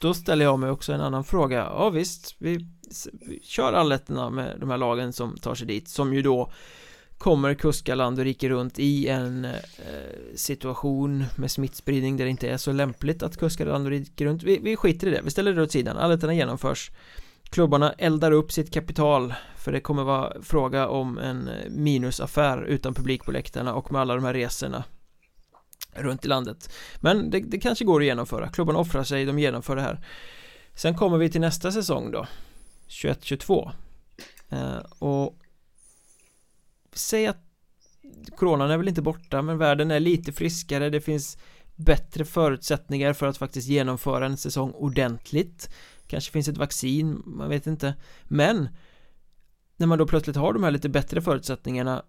då 0.02 0.14
ställer 0.14 0.46
jag 0.46 0.60
mig 0.60 0.70
också 0.70 0.94
en 0.94 1.02
annan 1.02 1.24
fråga. 1.24 1.58
Ja 1.58 1.90
visst, 1.90 2.36
vi 2.38 2.68
kör 3.44 3.74
alletterna 3.74 4.30
med 4.30 4.58
de 4.60 4.70
här 4.70 4.78
lagen 4.78 5.14
som 5.14 5.38
tar 5.38 5.56
sig 5.56 5.68
dit 5.68 5.90
som 5.90 6.14
ju 6.14 6.22
då 6.22 6.52
kommer 7.18 7.54
kuska 7.54 7.96
land 7.96 8.20
och 8.20 8.26
rike 8.26 8.50
runt 8.50 8.80
i 8.80 9.08
en 9.08 9.46
eh, 9.46 9.52
situation 10.36 11.24
med 11.36 11.52
smittspridning 11.52 12.18
där 12.18 12.26
det 12.26 12.32
inte 12.32 12.50
är 12.50 12.58
så 12.58 12.72
lämpligt 12.72 13.24
att 13.24 13.38
kuska 13.38 13.66
land 13.66 13.86
och 13.86 13.92
rike 13.92 14.26
runt. 14.26 14.44
Vi, 14.44 14.60
vi 14.64 14.76
skiter 14.76 15.08
i 15.08 15.12
det, 15.12 15.22
vi 15.24 15.32
ställer 15.32 15.54
det 15.54 15.64
åt 15.64 15.72
sidan, 15.72 15.98
Alletterna 15.98 16.34
genomförs. 16.34 16.92
Klubbarna 17.44 17.94
eldar 17.94 18.32
upp 18.32 18.52
sitt 18.52 18.74
kapital 18.74 19.34
för 19.58 19.72
det 19.72 19.80
kommer 19.80 20.04
vara 20.04 20.42
fråga 20.42 20.88
om 20.88 21.18
en 21.18 21.48
eh, 21.48 21.70
minusaffär 21.70 22.64
utan 22.64 22.94
publik 22.94 23.24
på 23.26 23.32
läktarna 23.32 23.74
och 23.74 23.92
med 23.92 24.02
alla 24.02 24.16
de 24.16 24.24
här 24.24 24.34
resorna 24.34 24.84
runt 25.94 26.26
i 26.26 26.28
landet. 26.28 26.74
Men 27.00 27.30
det, 27.30 27.40
det 27.40 27.60
kanske 27.60 27.86
går 27.86 28.02
att 28.02 28.06
genomföra, 28.06 28.50
klubbarna 28.50 28.80
offrar 28.80 29.04
sig, 29.04 29.26
de 29.26 29.40
genomför 29.40 29.76
det 29.76 29.82
här. 29.82 30.06
Sen 30.76 30.96
kommer 30.96 31.18
vi 31.18 31.30
till 31.30 31.42
nästa 31.42 31.72
säsong 31.72 32.12
då. 32.12 32.28
21-22 32.88 33.72
eh, 34.50 34.78
Och 35.00 35.38
Säg 36.94 37.28
att 37.28 37.38
Coronan 38.36 38.72
är 38.72 38.78
väl 38.78 38.88
inte 38.88 39.02
borta 39.02 39.42
men 39.42 39.58
världen 39.58 39.92
är 39.92 40.00
lite 40.00 40.32
friskare, 40.32 40.90
det 40.90 41.02
finns 41.02 41.38
bättre 41.76 42.26
förutsättningar 42.26 43.14
för 43.14 43.28
att 43.28 43.38
faktiskt 43.38 43.68
genomföra 43.68 44.26
en 44.26 44.38
säsong 44.38 44.72
ordentligt. 44.72 45.70
Kanske 46.08 46.32
finns 46.32 46.48
ett 46.48 46.58
vaccin, 46.58 47.22
man 47.26 47.50
vet 47.50 47.68
inte. 47.68 47.96
Men 48.24 48.70
När 49.78 49.88
man 49.88 49.98
då 49.98 50.08
plötsligt 50.08 50.36
har 50.36 50.54
de 50.54 50.64
här 50.64 50.72
lite 50.72 50.90
bättre 50.90 51.22
förutsättningarna 51.22 52.04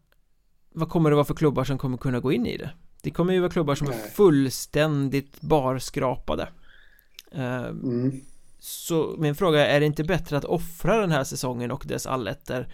Vad 0.74 0.88
kommer 0.88 1.10
det 1.10 1.16
vara 1.16 1.24
för 1.24 1.34
klubbar 1.34 1.64
som 1.64 1.78
kommer 1.78 1.96
kunna 1.96 2.20
gå 2.20 2.32
in 2.32 2.46
i 2.46 2.56
det? 2.56 2.70
Det 3.02 3.10
kommer 3.10 3.32
ju 3.32 3.40
vara 3.40 3.50
klubbar 3.50 3.74
som 3.74 3.86
Nej. 3.86 3.96
är 3.96 4.08
fullständigt 4.08 5.40
barskrapade 5.40 6.48
eh, 7.32 7.64
mm. 7.64 8.20
Så 8.58 9.14
min 9.18 9.34
fråga 9.34 9.66
är, 9.66 9.76
är 9.76 9.80
det 9.80 9.86
inte 9.86 10.04
bättre 10.04 10.36
att 10.36 10.44
offra 10.44 10.96
den 10.96 11.10
här 11.10 11.24
säsongen 11.24 11.70
och 11.70 11.84
dess 11.86 12.06
allätter 12.06 12.68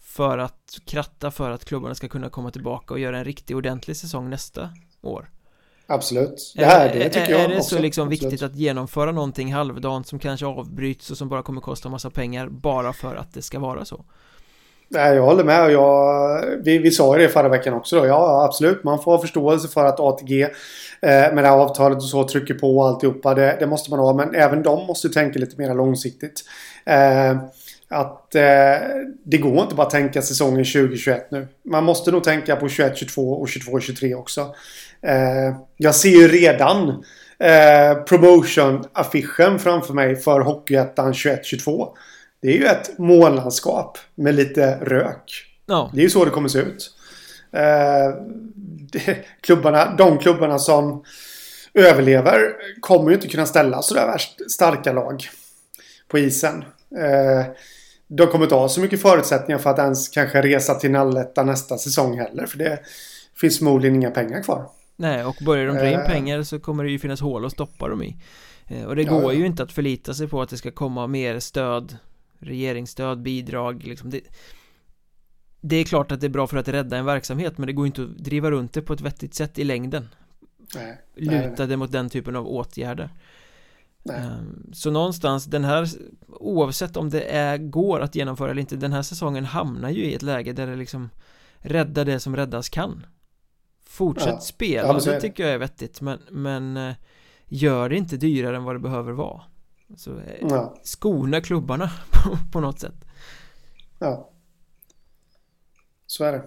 För 0.00 0.38
att 0.38 0.78
kratta 0.84 1.30
för 1.30 1.50
att 1.50 1.64
klubbarna 1.64 1.94
ska 1.94 2.08
kunna 2.08 2.28
komma 2.28 2.50
tillbaka 2.50 2.94
och 2.94 3.00
göra 3.00 3.18
en 3.18 3.24
riktig 3.24 3.56
ordentlig 3.56 3.96
säsong 3.96 4.30
nästa 4.30 4.70
år? 5.02 5.30
Absolut. 5.86 6.52
Det 6.56 6.64
här, 6.64 6.94
det 6.94 7.08
tycker 7.08 7.30
jag 7.30 7.40
Är 7.40 7.48
det 7.48 7.56
också. 7.56 7.76
så 7.76 7.82
liksom 7.82 8.08
viktigt 8.08 8.42
att 8.42 8.56
genomföra 8.56 9.12
någonting 9.12 9.52
halvdant 9.54 10.06
som 10.06 10.18
kanske 10.18 10.46
avbryts 10.46 11.10
och 11.10 11.18
som 11.18 11.28
bara 11.28 11.42
kommer 11.42 11.60
kosta 11.60 11.88
massa 11.88 12.10
pengar 12.10 12.48
bara 12.48 12.92
för 12.92 13.16
att 13.16 13.34
det 13.34 13.42
ska 13.42 13.58
vara 13.58 13.84
så? 13.84 14.04
Nej, 14.88 15.16
jag 15.16 15.22
håller 15.22 15.44
med. 15.44 15.70
Jag, 15.70 16.44
vi, 16.64 16.78
vi 16.78 16.90
sa 16.90 17.16
ju 17.16 17.22
det 17.22 17.28
förra 17.28 17.48
veckan 17.48 17.74
också. 17.74 17.96
Då. 17.96 18.06
Ja, 18.06 18.44
absolut. 18.44 18.84
Man 18.84 19.02
får 19.02 19.12
ha 19.12 19.20
förståelse 19.20 19.68
för 19.68 19.84
att 19.84 20.00
ATG 20.00 20.42
eh, 20.42 20.48
med 21.00 21.36
det 21.36 21.48
här 21.48 21.58
avtalet 21.58 21.98
och 21.98 22.04
så 22.04 22.28
trycker 22.28 22.54
på 22.54 22.78
och 22.78 22.88
alltihopa. 22.88 23.34
Det, 23.34 23.56
det 23.60 23.66
måste 23.66 23.90
man 23.90 23.98
ha. 23.98 24.14
Men 24.14 24.34
även 24.34 24.62
de 24.62 24.86
måste 24.86 25.08
tänka 25.08 25.38
lite 25.38 25.60
mer 25.60 25.74
långsiktigt. 25.74 26.42
Eh, 26.84 27.36
att 27.88 28.34
eh, 28.34 28.42
det 29.24 29.38
går 29.38 29.62
inte 29.62 29.74
bara 29.74 29.86
att 29.86 29.90
tänka 29.90 30.22
säsongen 30.22 30.64
2021 30.64 31.30
nu. 31.30 31.48
Man 31.64 31.84
måste 31.84 32.10
nog 32.10 32.24
tänka 32.24 32.56
på 32.56 32.68
21, 32.68 32.96
22 32.96 33.32
och 33.32 33.48
22, 33.48 33.80
23 33.80 34.14
också. 34.14 34.54
Eh, 35.02 35.56
jag 35.76 35.94
ser 35.94 36.08
ju 36.08 36.28
redan 36.28 36.88
eh, 37.38 38.04
promotion-affischen 38.04 39.58
framför 39.58 39.94
mig 39.94 40.16
för 40.16 40.40
Hockeyettan 40.40 41.14
21, 41.14 41.44
22. 41.44 41.96
Det 42.46 42.52
är 42.52 42.58
ju 42.58 42.64
ett 42.64 42.98
månlandskap 42.98 43.98
med 44.14 44.34
lite 44.34 44.78
rök. 44.80 45.46
Ja. 45.66 45.90
Det 45.94 46.00
är 46.00 46.02
ju 46.02 46.10
så 46.10 46.24
det 46.24 46.30
kommer 46.30 46.48
se 46.48 46.58
ut. 46.58 46.90
Eh, 47.52 48.22
det, 48.92 49.24
klubbarna, 49.40 49.94
de 49.96 50.18
klubbarna 50.18 50.58
som 50.58 51.04
överlever 51.74 52.56
kommer 52.80 53.08
ju 53.08 53.14
inte 53.14 53.28
kunna 53.28 53.46
ställa 53.46 53.82
sådär 53.82 54.06
värst 54.06 54.50
starka 54.50 54.92
lag 54.92 55.24
på 56.08 56.18
isen. 56.18 56.64
Eh, 56.96 57.46
de 58.08 58.26
kommer 58.26 58.44
inte 58.44 58.54
ha 58.54 58.68
så 58.68 58.80
mycket 58.80 59.02
förutsättningar 59.02 59.58
för 59.58 59.70
att 59.70 59.78
ens 59.78 60.08
kanske 60.08 60.42
resa 60.42 60.74
till 60.74 60.90
Nalletta 60.90 61.42
nästa 61.42 61.78
säsong 61.78 62.18
heller. 62.18 62.46
För 62.46 62.58
det 62.58 62.80
finns 63.40 63.58
förmodligen 63.58 63.96
inga 63.96 64.10
pengar 64.10 64.42
kvar. 64.42 64.70
Nej, 64.96 65.24
och 65.24 65.36
börjar 65.46 65.66
de 65.66 65.76
dra 65.76 65.88
in 65.88 66.00
eh. 66.00 66.06
pengar 66.06 66.42
så 66.42 66.60
kommer 66.60 66.84
det 66.84 66.90
ju 66.90 66.98
finnas 66.98 67.20
hål 67.20 67.44
att 67.44 67.52
stoppa 67.52 67.88
dem 67.88 68.02
i. 68.02 68.16
Eh, 68.66 68.84
och 68.84 68.96
det 68.96 69.02
ja, 69.02 69.12
går 69.12 69.32
ju 69.32 69.46
inte 69.46 69.62
att 69.62 69.72
förlita 69.72 70.14
sig 70.14 70.28
på 70.28 70.42
att 70.42 70.48
det 70.50 70.56
ska 70.56 70.70
komma 70.70 71.06
mer 71.06 71.40
stöd 71.40 71.96
regeringsstöd, 72.38 73.22
bidrag 73.22 73.84
liksom. 73.86 74.10
Det, 74.10 74.20
det 75.60 75.76
är 75.76 75.84
klart 75.84 76.12
att 76.12 76.20
det 76.20 76.26
är 76.26 76.30
bra 76.30 76.46
för 76.46 76.56
att 76.56 76.68
rädda 76.68 76.96
en 76.96 77.04
verksamhet 77.04 77.58
men 77.58 77.66
det 77.66 77.72
går 77.72 77.86
inte 77.86 78.02
att 78.02 78.18
driva 78.18 78.50
runt 78.50 78.72
det 78.72 78.82
på 78.82 78.92
ett 78.92 79.00
vettigt 79.00 79.34
sätt 79.34 79.58
i 79.58 79.64
längden. 79.64 80.08
Nej, 80.74 81.00
Luta 81.14 81.66
det 81.66 81.76
mot 81.76 81.92
den 81.92 82.10
typen 82.10 82.36
av 82.36 82.48
åtgärder. 82.48 83.10
Nej. 84.02 84.16
Ehm, 84.16 84.72
så 84.72 84.90
någonstans 84.90 85.44
den 85.44 85.64
här 85.64 85.88
Oavsett 86.28 86.96
om 86.96 87.10
det 87.10 87.22
är, 87.22 87.58
går 87.58 88.00
att 88.00 88.14
genomföra 88.14 88.50
eller 88.50 88.60
inte 88.60 88.76
Den 88.76 88.92
här 88.92 89.02
säsongen 89.02 89.44
hamnar 89.44 89.90
ju 89.90 90.04
i 90.04 90.14
ett 90.14 90.22
läge 90.22 90.52
där 90.52 90.66
det 90.66 90.76
liksom 90.76 91.10
Rädda 91.58 92.04
det 92.04 92.20
som 92.20 92.36
räddas 92.36 92.68
kan. 92.68 93.06
Fortsätt 93.84 94.28
ja. 94.28 94.40
spela, 94.40 94.88
ja, 94.88 95.12
det. 95.12 95.20
tycker 95.20 95.42
jag 95.42 95.52
är 95.52 95.58
vettigt 95.58 96.00
men, 96.00 96.18
men 96.30 96.76
eh, 96.76 96.94
Gör 97.48 97.88
det 97.88 97.96
inte 97.96 98.16
dyrare 98.16 98.56
än 98.56 98.64
vad 98.64 98.74
det 98.74 98.78
behöver 98.78 99.12
vara 99.12 99.42
så 99.96 100.18
eh, 100.18 100.34
ja. 100.40 100.74
skona 100.82 101.40
klubbarna 101.40 101.90
på, 102.10 102.38
på 102.52 102.60
något 102.60 102.80
sätt. 102.80 103.04
Ja. 103.98 104.30
Så 106.06 106.24
är 106.24 106.32
det. 106.32 106.44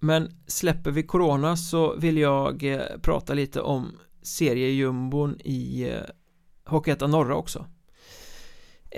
Men 0.00 0.34
släpper 0.46 0.90
vi 0.90 1.02
Corona 1.02 1.56
så 1.56 1.96
vill 1.96 2.18
jag 2.18 2.64
eh, 2.64 2.98
prata 3.02 3.34
lite 3.34 3.60
om 3.60 3.98
seriejumbon 4.22 5.40
i 5.40 5.90
eh, 5.90 6.02
Hockeyettan 6.64 7.10
Norra 7.10 7.36
också. 7.36 7.66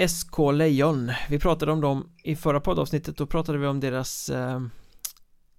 SK 0.09 0.39
Lejon, 0.53 1.13
vi 1.29 1.39
pratade 1.39 1.73
om 1.73 1.81
dem 1.81 2.09
i 2.23 2.37
förra 2.37 2.61
poddavsnittet, 2.61 3.17
då 3.17 3.27
pratade 3.27 3.59
vi 3.59 3.67
om 3.67 3.81
deras 3.81 4.29
eh, 4.31 4.61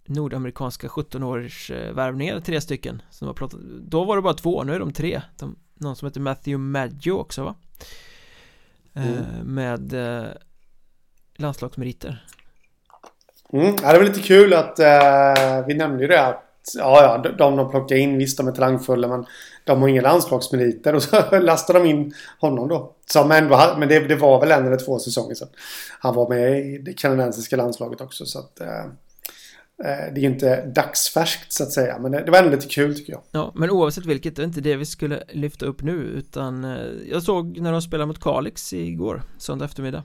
nordamerikanska 0.08 0.88
17-års 0.88 1.72
eh, 1.72 1.94
värvningar, 1.94 2.40
tre 2.40 2.62
stycken 2.62 3.02
som 3.10 3.28
var 3.28 3.34
pratat, 3.34 3.60
Då 3.82 4.04
var 4.04 4.16
det 4.16 4.22
bara 4.22 4.34
två, 4.34 4.64
nu 4.64 4.74
är 4.74 4.80
de 4.80 4.94
tre 4.94 5.22
de 5.40 5.56
någon 5.80 5.96
som 5.96 6.08
heter 6.08 6.20
Matthew 6.20 6.58
Maggio 6.58 7.12
också 7.12 7.44
va? 7.44 7.56
Eh, 8.94 9.08
mm. 9.08 9.56
med 9.56 9.94
eh, 9.94 10.30
landslagsmeriter 11.36 12.26
mm. 13.54 13.76
Ja, 13.84 13.92
det 13.92 13.98
var 13.98 14.06
lite 14.06 14.20
kul 14.20 14.54
att 14.54 14.80
eh, 14.80 15.66
vi 15.68 15.74
nämnde 15.74 16.02
ju 16.02 16.08
det 16.08 16.28
att 16.28 16.44
Ja, 16.76 17.22
ja, 17.24 17.32
de 17.38 17.56
de 17.56 17.72
plockar 17.72 17.96
in, 17.96 18.18
visst 18.18 18.38
de 18.38 18.48
är 18.48 18.52
talangfulla 18.52 19.08
men 19.08 19.26
de 19.64 19.82
har 19.82 19.90
inga 19.90 20.02
landslagsmeriter 20.02 20.96
och 20.96 21.04
så 21.04 21.40
lastar 21.40 21.74
de 21.74 21.86
in 21.86 22.14
honom 22.40 22.68
då. 22.68 22.96
Som 23.06 23.32
ändå, 23.32 23.76
men 23.78 23.90
det, 23.90 24.00
det 24.00 24.16
var 24.16 24.40
väl 24.40 24.52
en 24.52 24.68
eller 24.68 24.78
två 24.78 25.00
säsonger 25.00 25.36
sedan. 25.36 25.48
Han 26.00 26.16
var 26.16 26.30
med 26.30 26.60
i 26.60 26.78
det 26.78 26.94
kanadensiska 26.94 27.56
landslaget 27.56 28.02
också 28.02 28.26
så 28.26 28.40
att 28.40 28.60
Eh, 28.60 28.86
det 29.84 29.86
är 29.86 30.20
inte 30.20 30.66
dagsfärskt 30.66 31.54
så 31.54 31.64
att 31.64 31.72
säga 31.72 32.00
Men 32.00 32.12
det 32.12 32.32
var 32.32 32.40
ändå 32.40 32.52
lite 32.52 32.68
kul 32.68 32.96
tycker 32.96 33.14
jag. 33.14 33.22
Ja 33.32 33.52
men 33.56 33.70
oavsett 33.70 34.06
vilket 34.06 34.36
det 34.36 34.42
är 34.42 34.46
inte 34.46 34.62
det 34.62 34.76
vi 34.76 34.86
skulle 34.86 35.24
lyfta 35.30 35.66
upp 35.66 35.82
nu 35.82 35.94
utan 35.94 36.64
eh, 36.64 37.10
Jag 37.10 37.24
såg 37.24 37.60
när 37.60 37.72
de 37.72 37.82
spelade 37.82 38.08
mot 38.08 38.20
Kalix 38.20 38.74
igår 38.74 39.24
Söndag 39.38 39.66
eftermiddag. 39.66 40.04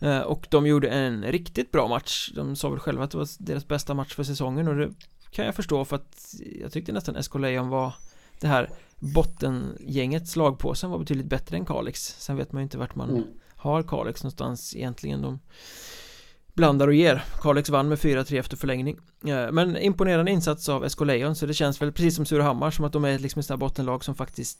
Eh, 0.00 0.20
Och 0.20 0.46
de 0.50 0.66
gjorde 0.66 0.88
en 0.88 1.24
riktigt 1.24 1.72
bra 1.72 1.88
match. 1.88 2.32
De 2.34 2.56
sa 2.56 2.68
väl 2.70 2.78
själva 2.78 3.04
att 3.04 3.10
det 3.10 3.18
var 3.18 3.28
deras 3.38 3.68
bästa 3.68 3.94
match 3.94 4.14
för 4.14 4.24
säsongen 4.24 4.68
och 4.68 4.76
det 4.76 4.90
kan 5.30 5.46
jag 5.46 5.54
förstå 5.54 5.84
för 5.84 5.96
att 5.96 6.34
Jag 6.60 6.72
tyckte 6.72 6.92
nästan 6.92 7.22
SK 7.22 7.34
Lejon 7.34 7.68
var 7.68 7.94
Det 8.40 8.46
här 8.46 8.70
bottengänget 8.98 10.28
slagpåsen 10.28 10.90
var 10.90 10.98
betydligt 10.98 11.26
bättre 11.26 11.56
än 11.56 11.64
Kalix. 11.64 12.16
Sen 12.18 12.36
vet 12.36 12.52
man 12.52 12.62
ju 12.62 12.64
inte 12.64 12.78
vart 12.78 12.94
man 12.94 13.10
mm. 13.10 13.24
har 13.56 13.82
Kalix 13.82 14.22
någonstans 14.22 14.76
egentligen. 14.76 15.22
De 15.22 15.38
blandar 16.58 16.88
och 16.88 16.94
ger. 16.94 17.24
Kalix 17.40 17.68
vann 17.68 17.88
med 17.88 17.98
4-3 17.98 18.38
efter 18.38 18.56
förlängning. 18.56 18.98
Eh, 19.26 19.52
Men 19.52 19.76
imponerande 19.76 20.30
insats 20.30 20.68
av 20.68 20.88
SK 20.88 21.00
Lejon 21.00 21.36
så 21.36 21.46
det 21.46 21.54
känns 21.54 21.82
väl 21.82 21.92
precis 21.92 22.16
som 22.16 22.26
Surahammar 22.26 22.70
som 22.70 22.84
att 22.84 22.92
de 22.92 23.04
är 23.04 23.18
liksom 23.18 23.40
ett 23.40 23.46
sånt 23.46 23.60
här 23.60 23.66
bottenlag 23.66 24.04
som 24.04 24.14
faktiskt 24.14 24.58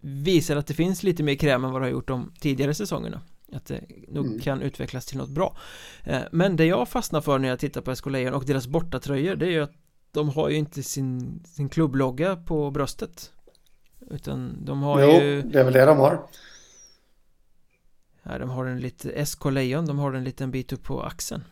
Visar 0.00 0.56
att 0.56 0.66
det 0.66 0.74
finns 0.74 1.02
lite 1.02 1.22
mer 1.22 1.34
kräm 1.34 1.64
än 1.64 1.72
vad 1.72 1.82
det 1.82 1.86
har 1.86 1.92
gjort 1.92 2.08
de 2.08 2.32
tidigare 2.40 2.74
säsongerna. 2.74 3.20
Att 3.52 3.66
det 3.66 3.80
nog 4.08 4.26
mm. 4.26 4.40
kan 4.40 4.62
utvecklas 4.62 5.06
till 5.06 5.18
något 5.18 5.30
bra. 5.30 5.56
Eh, 6.04 6.20
Men 6.32 6.56
det 6.56 6.64
jag 6.64 6.88
fastnar 6.88 7.20
för 7.20 7.38
när 7.38 7.48
jag 7.48 7.58
tittar 7.58 7.80
på 7.80 7.96
SK 7.96 8.06
Lejon 8.06 8.34
och 8.34 8.44
deras 8.44 8.66
bortatröjor 8.66 9.36
det 9.36 9.46
är 9.46 9.50
ju 9.50 9.62
att 9.62 9.72
De 10.12 10.28
har 10.28 10.48
ju 10.48 10.56
inte 10.56 10.82
sin, 10.82 11.42
sin 11.46 11.68
klubblogga 11.68 12.36
på 12.36 12.70
bröstet. 12.70 13.32
Utan 14.10 14.64
de 14.64 14.82
har 14.82 15.00
jo, 15.00 15.10
ju 15.10 15.42
det 15.42 15.60
är 15.60 15.64
väl 15.64 15.72
det 15.72 15.84
de 15.84 15.98
har 15.98 16.20
De 18.38 18.50
har 18.50 18.66
en 18.66 18.80
lite, 18.80 19.26
SK 19.26 19.44
Lejon, 19.44 19.86
de 19.86 19.98
har 19.98 20.12
en 20.12 20.24
liten 20.24 20.50
bit 20.50 20.72
upp 20.72 20.84
på 20.84 21.02
axeln. 21.02 21.44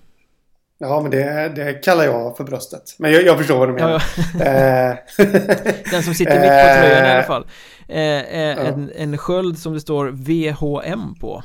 Ja, 0.79 1.01
men 1.01 1.11
det, 1.11 1.53
det 1.57 1.73
kallar 1.73 2.05
jag 2.05 2.37
för 2.37 2.45
bröstet. 2.45 2.83
Men 2.99 3.13
jag, 3.13 3.23
jag 3.23 3.39
förstår 3.39 3.59
vad 3.59 3.69
du 3.69 3.73
menar. 3.73 4.03
Ja, 4.17 4.23
ja. 4.39 4.45
Eh. 4.45 4.97
Den 5.91 6.03
som 6.03 6.15
sitter 6.15 6.41
mitt 6.41 6.51
på 6.51 6.81
tröjan 6.81 7.07
i 7.07 7.11
alla 7.11 7.23
fall. 7.23 7.47
Eh, 7.89 8.01
eh, 8.01 8.67
en, 8.69 8.93
en 8.97 9.19
sköld 9.19 9.59
som 9.59 9.75
det 9.75 9.81
står 9.81 10.07
VHM 10.07 11.15
på. 11.15 11.43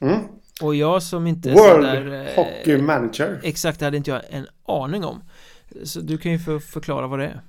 Mm. 0.00 0.18
Och 0.62 0.74
jag 0.74 1.02
som 1.02 1.26
inte 1.26 1.50
World 1.52 1.86
där, 1.86 2.36
Hockey 2.36 2.76
Manager. 2.76 3.40
Exakt, 3.42 3.78
det 3.78 3.84
hade 3.84 3.96
inte 3.96 4.10
jag 4.10 4.22
en 4.30 4.46
aning 4.66 5.04
om. 5.04 5.22
Så 5.84 6.00
du 6.00 6.18
kan 6.18 6.32
ju 6.32 6.38
för, 6.38 6.58
förklara 6.58 7.06
vad 7.06 7.18
det 7.18 7.26
är. 7.26 7.40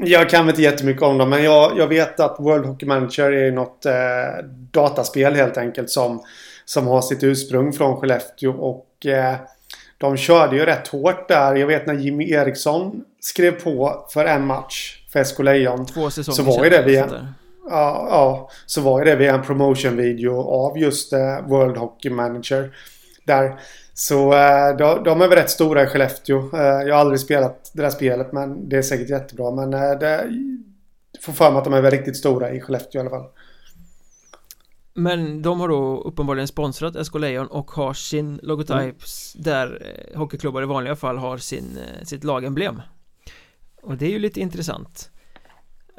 Jag 0.00 0.30
kan 0.30 0.48
inte 0.48 0.62
jättemycket 0.62 1.02
om 1.02 1.18
dem 1.18 1.30
men 1.30 1.44
jag, 1.44 1.78
jag 1.78 1.86
vet 1.86 2.20
att 2.20 2.36
World 2.38 2.66
Hockey 2.66 2.86
Manager 2.86 3.32
är 3.32 3.52
något 3.52 3.86
eh, 3.86 3.92
dataspel 4.70 5.34
helt 5.34 5.56
enkelt 5.56 5.90
som, 5.90 6.22
som 6.64 6.86
har 6.86 7.02
sitt 7.02 7.22
ursprung 7.22 7.72
från 7.72 7.96
Skellefteå 7.96 8.52
och 8.52 9.06
eh, 9.06 9.34
de 9.98 10.16
körde 10.16 10.56
ju 10.56 10.64
rätt 10.64 10.88
hårt 10.88 11.28
där. 11.28 11.54
Jag 11.54 11.66
vet 11.66 11.86
när 11.86 11.94
Jimmy 11.94 12.30
Eriksson 12.30 13.04
skrev 13.20 13.50
på 13.50 14.06
för 14.12 14.24
en 14.24 14.46
match 14.46 15.02
för 15.12 15.24
SK 15.24 15.38
Lejon. 15.38 15.86
Två 15.86 16.10
säsonger 16.10 16.36
Så 16.36 16.42
var 16.42 16.64
ju 16.64 16.70
det 16.70 16.82
via... 16.82 17.08
ja, 17.70 18.08
ja, 18.10 18.50
så 18.66 18.80
var 18.80 19.04
det 19.04 19.16
via 19.16 19.34
en 19.34 19.42
promotion-video 19.42 20.40
av 20.42 20.78
just 20.78 21.12
uh, 21.12 21.18
World 21.46 21.76
Hockey 21.76 22.10
Manager. 22.10 22.70
Där. 23.24 23.60
Så 23.98 24.32
uh, 24.32 24.76
de, 24.78 25.04
de 25.04 25.20
är 25.20 25.28
väl 25.28 25.38
rätt 25.38 25.50
stora 25.50 25.82
i 25.82 25.86
Skellefteå. 25.86 26.38
Uh, 26.38 26.60
jag 26.60 26.94
har 26.94 27.00
aldrig 27.00 27.20
spelat 27.20 27.70
det 27.74 27.82
där 27.82 27.90
spelet 27.90 28.32
men 28.32 28.68
det 28.68 28.76
är 28.76 28.82
säkert 28.82 29.10
jättebra. 29.10 29.50
Men 29.50 29.74
uh, 29.74 29.98
det 29.98 30.30
får 31.20 31.32
för 31.32 31.50
mig 31.50 31.58
att 31.58 31.64
de 31.64 31.72
är 31.72 31.80
väl 31.80 31.90
riktigt 31.90 32.16
stora 32.16 32.50
i 32.50 32.60
Skellefteå 32.60 32.98
i 32.98 33.00
alla 33.00 33.10
fall. 33.10 33.26
Men 34.94 35.42
de 35.42 35.60
har 35.60 35.68
då 35.68 36.00
uppenbarligen 36.00 36.48
sponsrat 36.48 37.06
SK 37.06 37.14
Lejon 37.14 37.46
och 37.46 37.70
har 37.70 37.92
sin 37.92 38.40
logotyp 38.42 38.74
mm. 38.74 38.94
där 39.34 39.96
hockeyklubbar 40.14 40.62
i 40.62 40.66
vanliga 40.66 40.96
fall 40.96 41.16
har 41.16 41.36
sin, 41.36 41.78
sitt 42.02 42.24
lagemblem. 42.24 42.82
Och 43.82 43.96
det 43.96 44.06
är 44.06 44.10
ju 44.10 44.18
lite 44.18 44.40
intressant. 44.40 45.10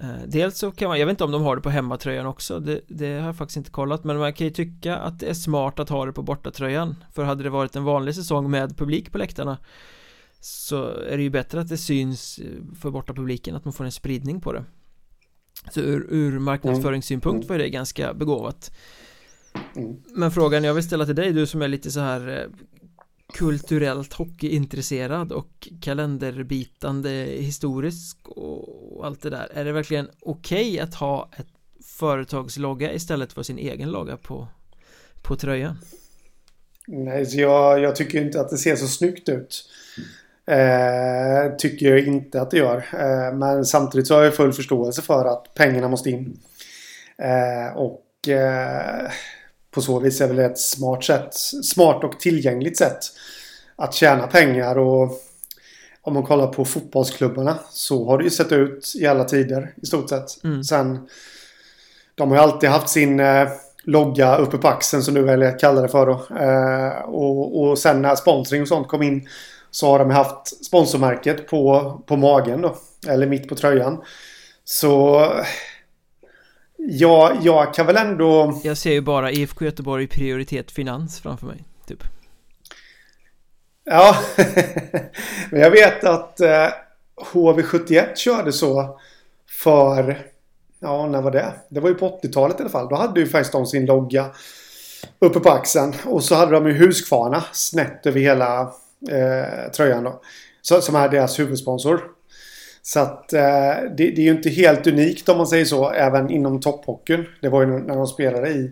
Eh, 0.01 0.21
dels 0.27 0.57
så 0.57 0.71
kan 0.71 0.87
man, 0.87 0.99
jag 0.99 1.05
vet 1.05 1.13
inte 1.13 1.23
om 1.23 1.31
de 1.31 1.41
har 1.41 1.55
det 1.55 1.61
på 1.61 1.69
hemmatröjan 1.69 2.25
också 2.25 2.59
det, 2.59 2.81
det, 2.87 3.19
har 3.19 3.25
jag 3.25 3.37
faktiskt 3.37 3.57
inte 3.57 3.71
kollat 3.71 4.03
men 4.03 4.17
man 4.17 4.33
kan 4.33 4.47
ju 4.47 4.53
tycka 4.53 4.97
att 4.97 5.19
det 5.19 5.29
är 5.29 5.33
smart 5.33 5.79
att 5.79 5.89
ha 5.89 6.05
det 6.05 6.13
på 6.13 6.21
bortatröjan. 6.21 6.95
För 7.13 7.23
hade 7.23 7.43
det 7.43 7.49
varit 7.49 7.75
en 7.75 7.83
vanlig 7.83 8.15
säsong 8.15 8.51
med 8.51 8.77
publik 8.77 9.11
på 9.11 9.17
läktarna 9.17 9.57
Så 10.39 10.85
är 10.85 11.17
det 11.17 11.23
ju 11.23 11.29
bättre 11.29 11.61
att 11.61 11.69
det 11.69 11.77
syns 11.77 12.39
för 12.81 12.91
borta 12.91 13.13
publiken 13.13 13.55
att 13.55 13.65
man 13.65 13.73
får 13.73 13.85
en 13.85 13.91
spridning 13.91 14.41
på 14.41 14.53
det. 14.53 14.63
Så 15.71 15.79
ur, 15.79 16.07
ur 16.09 16.39
marknadsföringssynpunkt 16.39 17.49
var 17.49 17.57
det 17.57 17.69
ganska 17.69 18.13
begåvat. 18.13 18.71
Mm. 19.75 19.95
Men 20.15 20.31
frågan 20.31 20.63
jag 20.63 20.73
vill 20.73 20.83
ställa 20.83 21.05
till 21.05 21.15
dig, 21.15 21.33
du 21.33 21.45
som 21.45 21.61
är 21.61 21.67
lite 21.67 21.91
så 21.91 21.99
här 21.99 22.27
eh, 22.27 22.45
kulturellt 23.33 24.13
hockeyintresserad 24.13 25.31
och 25.31 25.67
kalenderbitande 25.81 27.09
historisk 27.39 28.17
och 28.27 29.05
allt 29.05 29.21
det 29.21 29.29
där. 29.29 29.49
Är 29.53 29.65
det 29.65 29.71
verkligen 29.71 30.09
okej 30.19 30.69
okay 30.73 30.79
att 30.79 30.93
ha 30.95 31.29
ett 31.37 31.47
företagslogga 31.85 32.93
istället 32.93 33.33
för 33.33 33.43
sin 33.43 33.57
egen 33.57 33.91
logga 33.91 34.17
på, 34.17 34.47
på 35.21 35.35
tröjan? 35.35 35.77
Nej, 36.87 37.25
så 37.25 37.39
jag, 37.39 37.79
jag 37.79 37.95
tycker 37.95 38.21
inte 38.21 38.41
att 38.41 38.49
det 38.49 38.57
ser 38.57 38.75
så 38.75 38.87
snyggt 38.87 39.29
ut. 39.29 39.69
Eh, 40.47 41.55
Tycker 41.57 41.89
jag 41.89 41.99
inte 41.99 42.41
att 42.41 42.51
det 42.51 42.57
gör. 42.57 42.77
Eh, 42.77 43.37
Men 43.37 43.65
samtidigt 43.65 44.07
så 44.07 44.15
har 44.15 44.23
jag 44.23 44.35
full 44.35 44.53
förståelse 44.53 45.01
för 45.01 45.25
att 45.25 45.53
pengarna 45.53 45.87
måste 45.87 46.09
in. 46.09 46.39
Eh, 47.17 47.77
Och 47.77 48.27
eh, 48.27 49.11
på 49.71 49.81
så 49.81 49.99
vis 49.99 50.21
är 50.21 50.27
väl 50.27 50.39
ett 50.39 50.59
smart 50.59 51.03
sätt, 51.03 51.33
smart 51.63 52.03
och 52.03 52.19
tillgängligt 52.19 52.77
sätt 52.77 52.99
att 53.75 53.93
tjäna 53.93 54.27
pengar 54.27 54.77
och 54.77 55.21
om 56.01 56.13
man 56.13 56.23
kollar 56.23 56.47
på 56.47 56.65
fotbollsklubbarna 56.65 57.59
så 57.69 58.05
har 58.05 58.17
det 58.17 58.23
ju 58.23 58.29
sett 58.29 58.51
ut 58.51 58.93
i 58.95 59.07
alla 59.07 59.23
tider 59.23 59.73
i 59.81 59.85
stort 59.85 60.09
sett. 60.09 60.43
Mm. 60.43 60.63
Sen 60.63 61.07
de 62.15 62.29
har 62.29 62.37
ju 62.37 62.43
alltid 62.43 62.69
haft 62.69 62.89
sin 62.89 63.19
eh, 63.19 63.47
logga 63.83 64.37
uppe 64.37 64.57
på 64.57 64.67
axeln 64.67 65.03
som 65.03 65.13
du 65.13 65.21
väljer 65.21 65.49
att 65.49 65.59
kalla 65.59 65.81
det 65.81 65.89
för 65.89 66.05
då. 66.05 66.35
Eh, 66.35 67.09
och, 67.09 67.61
och 67.61 67.77
sen 67.77 68.01
när 68.01 68.15
sponsring 68.15 68.61
och 68.61 68.67
sånt 68.67 68.87
kom 68.87 69.01
in 69.01 69.27
så 69.71 69.87
har 69.87 69.99
de 69.99 70.11
haft 70.11 70.65
sponsormärket 70.65 71.47
på, 71.47 71.93
på 72.07 72.17
magen 72.17 72.61
då. 72.61 72.75
Eller 73.07 73.27
mitt 73.27 73.49
på 73.49 73.55
tröjan. 73.55 74.01
Så 74.63 75.25
Ja, 76.87 77.33
jag 77.41 77.73
kan 77.73 77.85
väl 77.85 77.97
ändå... 77.97 78.59
Jag 78.63 78.77
ser 78.77 78.91
ju 78.91 79.01
bara 79.01 79.31
IFK 79.31 79.65
Göteborg 79.65 80.07
prioritet 80.07 80.71
finans 80.71 81.19
framför 81.19 81.45
mig, 81.45 81.63
typ. 81.87 82.03
Ja, 83.83 84.15
men 85.51 85.61
jag 85.61 85.71
vet 85.71 86.03
att 86.03 86.39
eh, 86.39 86.67
HV71 87.33 88.15
körde 88.15 88.51
så 88.51 88.99
för... 89.63 90.25
Ja, 90.79 91.07
när 91.07 91.21
var 91.21 91.31
det? 91.31 91.53
Det 91.69 91.79
var 91.79 91.89
ju 91.89 91.95
på 91.95 92.19
80-talet 92.23 92.59
i 92.59 92.61
alla 92.61 92.69
fall. 92.69 92.89
Då 92.89 92.95
hade 92.95 93.19
ju 93.19 93.27
faktiskt 93.27 93.51
de 93.51 93.65
sin 93.65 93.85
logga 93.85 94.25
uppe 95.19 95.39
på 95.39 95.49
axeln. 95.49 95.93
Och 96.05 96.23
så 96.23 96.35
hade 96.35 96.51
de 96.51 96.67
ju 96.67 96.73
Husqvarna 96.73 97.43
snett 97.53 98.05
över 98.05 98.19
hela 98.19 98.61
eh, 99.09 99.71
tröjan 99.75 100.03
då. 100.03 100.21
Så, 100.61 100.81
som 100.81 100.95
är 100.95 101.09
deras 101.09 101.39
huvudsponsor. 101.39 102.01
Så 102.89 102.99
att 102.99 103.33
eh, 103.33 103.41
det, 103.41 103.93
det, 103.97 104.17
är 104.17 104.25
ju 104.25 104.31
inte 104.31 104.49
helt 104.49 104.87
unikt 104.87 105.29
om 105.29 105.37
man 105.37 105.47
säger 105.47 105.65
så. 105.65 105.89
Även 105.89 106.29
inom 106.29 106.59
topphockeyn. 106.59 107.25
Det 107.41 107.49
var 107.49 107.61
ju 107.61 107.67
när 107.67 107.95
de 107.95 108.07
spelade 108.07 108.49
i 108.49 108.71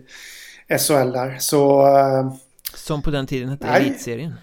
SHL 0.78 1.12
där. 1.12 1.36
Så... 1.38 1.86
Eh, 1.86 2.32
Som 2.74 3.02
på 3.02 3.10
den 3.10 3.26
tiden 3.26 3.48
hette 3.48 3.66
Elitserien. 3.66 4.34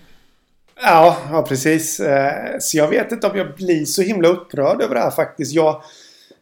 Ja, 0.82 1.18
ja 1.32 1.42
precis. 1.42 2.00
Eh, 2.00 2.58
så 2.60 2.78
jag 2.78 2.88
vet 2.88 3.12
inte 3.12 3.28
om 3.28 3.38
jag 3.38 3.56
blir 3.56 3.86
så 3.86 4.02
himla 4.02 4.28
upprörd 4.28 4.82
över 4.82 4.96
det 4.96 5.02
här 5.02 5.12
faktiskt. 5.12 5.54
Jag, 5.54 5.82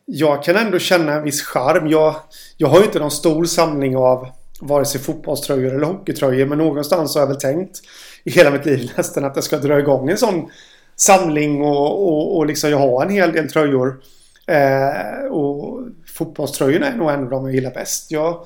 jag 0.06 0.44
kan 0.44 0.56
ändå 0.56 0.80
känna 0.80 1.14
en 1.14 1.24
viss 1.24 1.42
charm. 1.42 1.88
Jag, 1.88 2.16
jag 2.58 2.68
har 2.68 2.80
ju 2.80 2.86
inte 2.86 3.00
någon 3.00 3.12
stor 3.12 3.46
samling 3.46 3.98
av 3.98 4.28
vare 4.62 4.86
sig 4.86 5.02
fotbollströjor 5.02 5.76
eller 5.76 5.86
hockeytröjor. 5.86 6.46
Men 6.46 6.58
någonstans 6.58 7.16
har 7.16 7.22
jag 7.22 7.28
väl 7.28 7.40
tänkt 7.40 7.80
i 8.24 8.32
hela 8.32 8.52
mitt 8.52 8.66
liv 8.66 8.92
nästan 8.98 9.26
att 9.26 9.36
jag 9.36 9.44
ska 9.44 9.58
dra 9.58 9.80
igång 9.80 10.10
en 10.10 10.18
sån 10.18 10.50
samling 10.96 11.62
och, 11.62 12.08
och, 12.08 12.38
och 12.38 12.46
liksom 12.46 12.70
jag 12.70 12.78
har 12.78 13.06
en 13.06 13.12
hel 13.12 13.32
del 13.32 13.52
tröjor. 13.52 14.02
Eh, 14.48 15.26
och 15.32 15.80
fotbollströjorna 16.18 16.88
är 16.88 16.96
nog 16.96 17.12
en 17.12 17.24
av 17.24 17.30
de 17.30 17.46
jag 17.46 17.56
gillar 17.56 17.72
bäst. 17.72 18.12
Jag, 18.12 18.46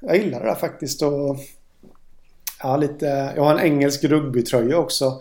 jag 0.00 0.16
gillar 0.16 0.40
det 0.40 0.46
där 0.46 0.54
faktiskt. 0.54 1.02
Och, 1.02 1.36
ja, 2.62 2.76
lite, 2.76 3.32
jag 3.36 3.44
har 3.44 3.54
en 3.54 3.66
engelsk 3.66 4.04
rugbytröja 4.04 4.78
också. 4.78 5.20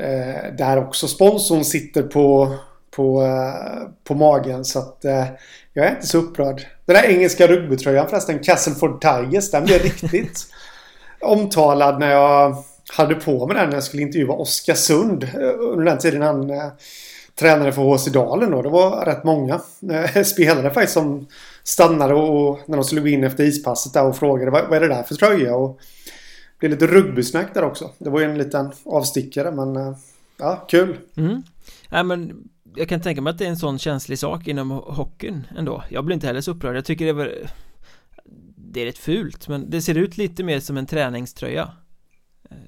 Eh, 0.00 0.54
där 0.58 0.78
också 0.78 1.08
sponsorn 1.08 1.64
sitter 1.64 2.02
på, 2.02 2.54
på, 2.90 3.22
eh, 3.22 3.88
på 4.04 4.14
magen. 4.14 4.64
Så 4.64 4.78
att 4.78 5.04
eh, 5.04 5.26
jag 5.72 5.86
är 5.86 5.90
inte 5.90 6.06
så 6.06 6.18
upprörd. 6.18 6.66
Den 6.84 6.96
där 6.96 7.10
engelska 7.10 7.46
rugbytröjan 7.46 8.08
förresten, 8.08 8.38
Castleford 8.38 9.00
Tigers, 9.00 9.50
den 9.50 9.64
blev 9.64 9.82
riktigt 9.82 10.46
omtalad 11.20 12.00
när 12.00 12.10
jag 12.10 12.64
hade 12.92 13.14
på 13.14 13.46
mig 13.46 13.56
den 13.56 13.68
när 13.68 13.76
jag 13.76 13.84
skulle 13.84 14.02
intervjua 14.02 14.32
Oskarsund 14.32 15.22
Sund 15.22 15.42
eh, 15.42 15.60
under 15.60 15.84
den 15.84 15.98
tiden 15.98 16.22
han 16.22 16.50
eh, 16.50 16.72
tränade 17.34 17.72
för 17.72 17.82
HC 17.82 18.06
Dalen 18.06 18.50
då. 18.50 18.62
Det 18.62 18.68
var 18.68 19.04
rätt 19.04 19.24
många 19.24 19.60
eh, 19.90 20.22
spelare 20.24 20.70
faktiskt 20.70 20.92
som 20.92 21.26
stannade 21.62 22.14
och 22.14 22.60
när 22.66 22.76
de 22.76 22.84
skulle 22.84 23.00
gå 23.00 23.08
in 23.08 23.24
efter 23.24 23.44
ispasset 23.44 23.92
där 23.92 24.04
och 24.04 24.16
frågade 24.16 24.50
vad, 24.50 24.68
vad 24.68 24.76
är 24.76 24.80
det 24.80 24.94
där 24.94 25.02
för 25.02 25.14
tröja? 25.14 25.56
Och 25.56 25.80
det 26.60 26.68
blev 26.68 26.70
lite 26.70 26.86
rugbysnack 26.86 27.54
där 27.54 27.64
också. 27.64 27.90
Det 27.98 28.10
var 28.10 28.20
ju 28.20 28.26
en 28.26 28.38
liten 28.38 28.72
avstickare 28.84 29.50
men 29.50 29.76
eh, 29.76 29.96
ja, 30.38 30.66
kul. 30.68 30.96
Mm. 31.16 31.42
Ja, 31.90 32.02
men 32.02 32.48
jag 32.76 32.88
kan 32.88 33.00
tänka 33.00 33.20
mig 33.20 33.30
att 33.30 33.38
det 33.38 33.44
är 33.44 33.50
en 33.50 33.56
sån 33.56 33.78
känslig 33.78 34.18
sak 34.18 34.48
inom 34.48 34.70
hockeyn 34.70 35.46
ändå. 35.58 35.84
Jag 35.88 36.04
blir 36.04 36.14
inte 36.14 36.26
heller 36.26 36.40
så 36.40 36.50
upprörd. 36.50 36.76
Jag 36.76 36.84
tycker 36.84 37.06
det 37.06 37.12
var 37.12 37.32
det 38.72 38.80
är 38.80 38.86
rätt 38.86 38.98
fult 38.98 39.48
men 39.48 39.70
det 39.70 39.82
ser 39.82 39.98
ut 39.98 40.16
lite 40.16 40.44
mer 40.44 40.60
som 40.60 40.76
en 40.76 40.86
träningströja 40.86 41.72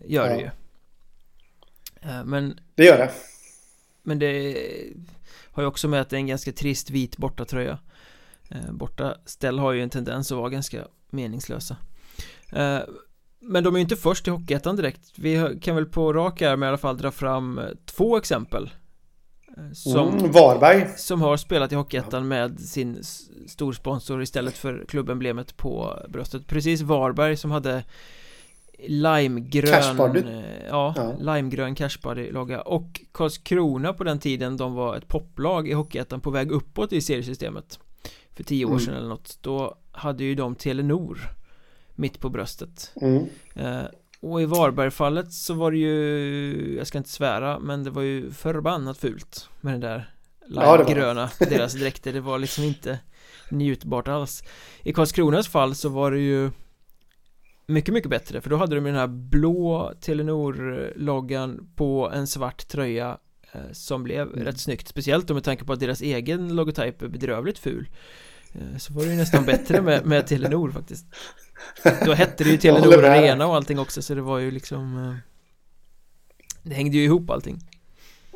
gör 0.05 0.31
ja. 0.31 0.37
det 0.37 0.41
ju. 0.41 0.51
Eh, 2.11 2.25
Men 2.25 2.61
Det 2.75 2.85
gör 2.85 2.99
det. 2.99 3.11
Men 4.03 4.19
det 4.19 4.57
har 5.53 5.63
ju 5.63 5.67
också 5.67 5.89
med 5.89 6.01
att 6.01 6.11
det 6.11 6.17
är 6.17 6.19
en 6.19 6.27
ganska 6.27 6.53
trist 6.53 6.91
vit 6.91 7.17
bortatröja. 7.17 7.79
Eh, 8.51 8.73
Borta 8.73 9.17
ställ 9.25 9.59
har 9.59 9.73
ju 9.73 9.83
en 9.83 9.91
tendens 9.91 10.33
att 10.33 10.39
vara 10.39 10.49
ganska 10.49 10.87
meningslösa. 11.11 11.77
Men 13.41 13.65
de 13.65 13.75
är 13.75 13.79
ju 13.79 13.83
inte 13.83 13.97
först 13.97 14.29
i 14.29 14.31
Hockeyettan 14.31 14.77
direkt. 14.77 15.13
Vi 15.17 15.59
kan 15.63 15.77
väl 15.77 15.87
på 15.87 16.13
rak 16.13 16.43
arm 16.43 16.63
i 16.63 16.67
alla 16.67 16.79
fall 16.79 16.97
dra 16.97 17.11
fram 17.11 17.61
två 17.87 18.17
exempel 18.17 18.71
som, 19.75 20.09
mm, 20.09 20.31
Varberg. 20.31 20.89
Som 20.97 21.23
har 21.23 21.37
spelat 21.37 21.73
i 21.73 21.75
Hockeyettan 21.75 22.29
med 22.29 22.61
sin 22.61 23.03
storsponsor 23.47 24.23
istället 24.23 24.59
för 24.59 24.85
klubbemblemet 24.89 25.57
på 25.57 25.99
bröstet. 26.09 26.47
Precis 26.47 26.81
Varberg 26.81 27.37
som 27.37 27.51
hade 27.51 27.85
limegrön 28.79 30.17
eh, 30.17 30.67
ja, 30.69 30.95
ja, 30.97 31.35
limegrön 31.35 31.75
cashbody-logga 31.75 32.61
och 32.61 33.01
Karlskrona 33.13 33.93
på 33.93 34.05
den 34.05 34.19
tiden 34.19 34.57
de 34.57 34.75
var 34.75 34.97
ett 34.97 35.09
poplag 35.09 35.69
i 35.69 35.73
Hockeyettan 35.73 36.21
på 36.21 36.31
väg 36.31 36.51
uppåt 36.51 36.93
i 36.93 37.01
seriesystemet. 37.01 37.79
För 38.35 38.45
tio 38.45 38.65
år 38.65 38.71
mm. 38.71 38.81
sedan 38.81 38.95
eller 38.95 39.09
något. 39.09 39.39
Då 39.41 39.79
hade 39.93 40.25
ju 40.25 40.35
de 40.35 40.55
Telenor 40.55 41.19
mitt 41.95 42.21
på 42.21 42.29
bröstet. 42.29 42.93
Mm. 43.01 43.27
eh, 43.55 43.83
och 44.21 44.43
i 44.43 44.45
Varbergfallet 44.45 45.33
så 45.33 45.55
var 45.55 45.71
det 45.71 45.79
ju 45.79 46.75
jag 46.77 46.87
ska 46.87 46.99
inte 46.99 47.11
svära 47.11 47.59
men 47.59 47.85
det 47.85 47.91
var 47.91 48.03
ju 48.03 48.31
förbannat 48.31 48.99
fult 48.99 49.49
med 49.61 49.75
den 49.75 49.81
där 49.81 50.11
limegröna 50.47 51.31
ja, 51.41 51.47
deras 51.47 51.75
dräkter. 51.75 52.13
Det 52.13 52.21
var 52.21 52.39
liksom 52.39 52.65
inte 52.65 52.99
njutbart 53.49 54.09
alls. 54.09 54.43
I 54.83 54.93
Karlskronas 54.93 55.49
fall 55.49 55.75
så 55.75 55.89
var 55.89 56.11
det 56.11 56.21
ju 56.21 56.51
mycket, 57.67 57.95
mycket 57.95 58.11
bättre 58.11 58.41
för 58.41 58.51
då 58.51 58.57
hade 58.57 58.75
de 58.75 58.85
den 58.85 58.95
här 58.95 59.07
blå 59.07 59.93
Telenor-loggan 60.01 61.69
på 61.77 62.11
en 62.15 62.27
svart 62.27 62.69
tröja 62.69 63.19
eh, 63.53 63.61
som 63.73 64.03
blev 64.03 64.33
mm. 64.33 64.45
rätt 64.45 64.61
snyggt 64.61 64.89
Speciellt 64.89 65.27
då 65.27 65.35
med 65.35 65.45
tanke 65.45 65.65
på 65.65 65.73
att 65.73 65.81
deras 65.81 66.01
egen 66.01 66.57
logotyp 66.57 67.03
är 67.03 67.09
bedrövligt 67.09 67.59
ful 67.59 67.89
eh, 68.53 68.79
Så 68.79 68.93
var 68.93 69.03
det 69.03 69.11
ju 69.11 69.17
nästan 69.17 69.45
bättre 69.45 69.83
med, 69.83 70.07
med 70.07 70.27
Telenor 70.27 70.71
faktiskt 70.71 71.07
Då 72.05 72.13
hette 72.13 72.45
det 72.45 72.51
ju 72.51 72.57
Telenor 72.57 73.05
Arena 73.05 73.47
och 73.47 73.57
allting 73.57 73.79
också 73.79 74.03
så 74.03 74.15
det 74.15 74.23
var 74.23 74.39
ju 74.39 74.51
liksom 74.51 75.05
eh, 75.05 75.15
Det 76.63 76.75
hängde 76.75 76.97
ju 76.97 77.05
ihop 77.05 77.31
allting 77.31 77.59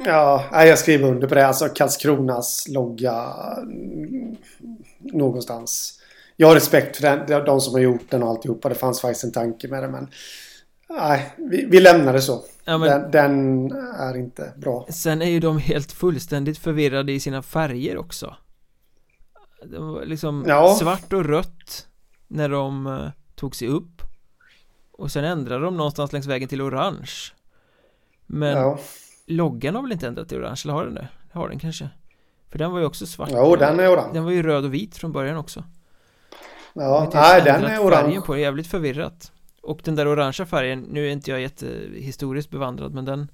Ja, 0.04 0.64
jag 0.64 0.78
skriver 0.78 1.08
under 1.08 1.28
på 1.28 1.34
det. 1.34 1.46
Alltså 1.46 1.68
Karlskronas 1.68 2.68
logga 2.68 3.34
mm, 3.62 4.36
någonstans. 4.98 6.00
Jag 6.36 6.48
har 6.48 6.54
respekt 6.54 6.96
för 6.96 7.02
den, 7.02 7.44
de 7.44 7.60
som 7.60 7.74
har 7.74 7.80
gjort 7.80 8.10
den 8.10 8.22
och 8.22 8.28
alltihopa. 8.28 8.68
Det 8.68 8.74
fanns 8.74 9.00
faktiskt 9.00 9.24
en 9.24 9.32
tanke 9.32 9.68
med 9.68 9.82
det 9.82 9.88
men 9.88 10.08
Nej, 10.88 11.34
vi, 11.36 11.64
vi 11.64 11.80
lämnar 11.80 12.12
det 12.12 12.22
så. 12.22 12.44
Ja, 12.64 12.78
men, 12.78 12.88
den, 12.88 13.10
den, 13.10 13.72
är 13.98 14.16
inte 14.16 14.52
bra. 14.56 14.86
Sen 14.90 15.22
är 15.22 15.30
ju 15.30 15.40
de 15.40 15.58
helt 15.58 15.92
fullständigt 15.92 16.58
förvirrade 16.58 17.12
i 17.12 17.20
sina 17.20 17.42
färger 17.42 17.98
också. 17.98 18.36
De 19.64 19.88
var 19.88 20.04
liksom 20.04 20.44
ja. 20.48 20.76
svart 20.80 21.12
och 21.12 21.24
rött 21.24 21.86
när 22.28 22.48
de 22.48 22.86
uh, 22.86 23.08
tog 23.34 23.56
sig 23.56 23.68
upp. 23.68 24.02
Och 24.92 25.12
sen 25.12 25.24
ändrade 25.24 25.64
de 25.64 25.76
någonstans 25.76 26.12
längs 26.12 26.26
vägen 26.26 26.48
till 26.48 26.62
orange. 26.62 27.12
Men 28.26 28.56
ja. 28.56 28.78
loggan 29.26 29.74
har 29.74 29.82
väl 29.82 29.92
inte 29.92 30.06
ändrat 30.06 30.28
till 30.28 30.38
orange, 30.38 30.60
eller 30.64 30.74
har 30.74 30.84
den 30.84 30.94
det? 30.94 31.08
Har 31.32 31.48
den 31.48 31.58
kanske? 31.58 31.88
För 32.50 32.58
den 32.58 32.72
var 32.72 32.78
ju 32.78 32.84
också 32.84 33.06
svart. 33.06 33.28
Jo, 33.32 33.56
den 33.56 33.80
är 33.80 33.94
orange. 33.94 34.12
Den 34.12 34.24
var 34.24 34.30
ju 34.30 34.42
röd 34.42 34.64
och 34.64 34.74
vit 34.74 34.96
från 34.96 35.12
början 35.12 35.36
också. 35.36 35.64
Ja, 36.78 37.10
nej 37.14 37.42
den 37.42 37.64
är 37.64 37.78
orange. 37.78 38.20
på 38.20 38.34
det, 38.34 38.40
jävligt 38.40 38.66
förvirrat. 38.66 39.32
Och 39.62 39.80
den 39.84 39.94
där 39.94 40.08
orangea 40.08 40.46
färgen, 40.46 40.80
nu 40.80 41.06
är 41.06 41.10
inte 41.10 41.30
jag 41.30 41.40
jättehistoriskt 41.40 42.50
bevandrad 42.50 42.94
men 42.94 43.04
den 43.04 43.30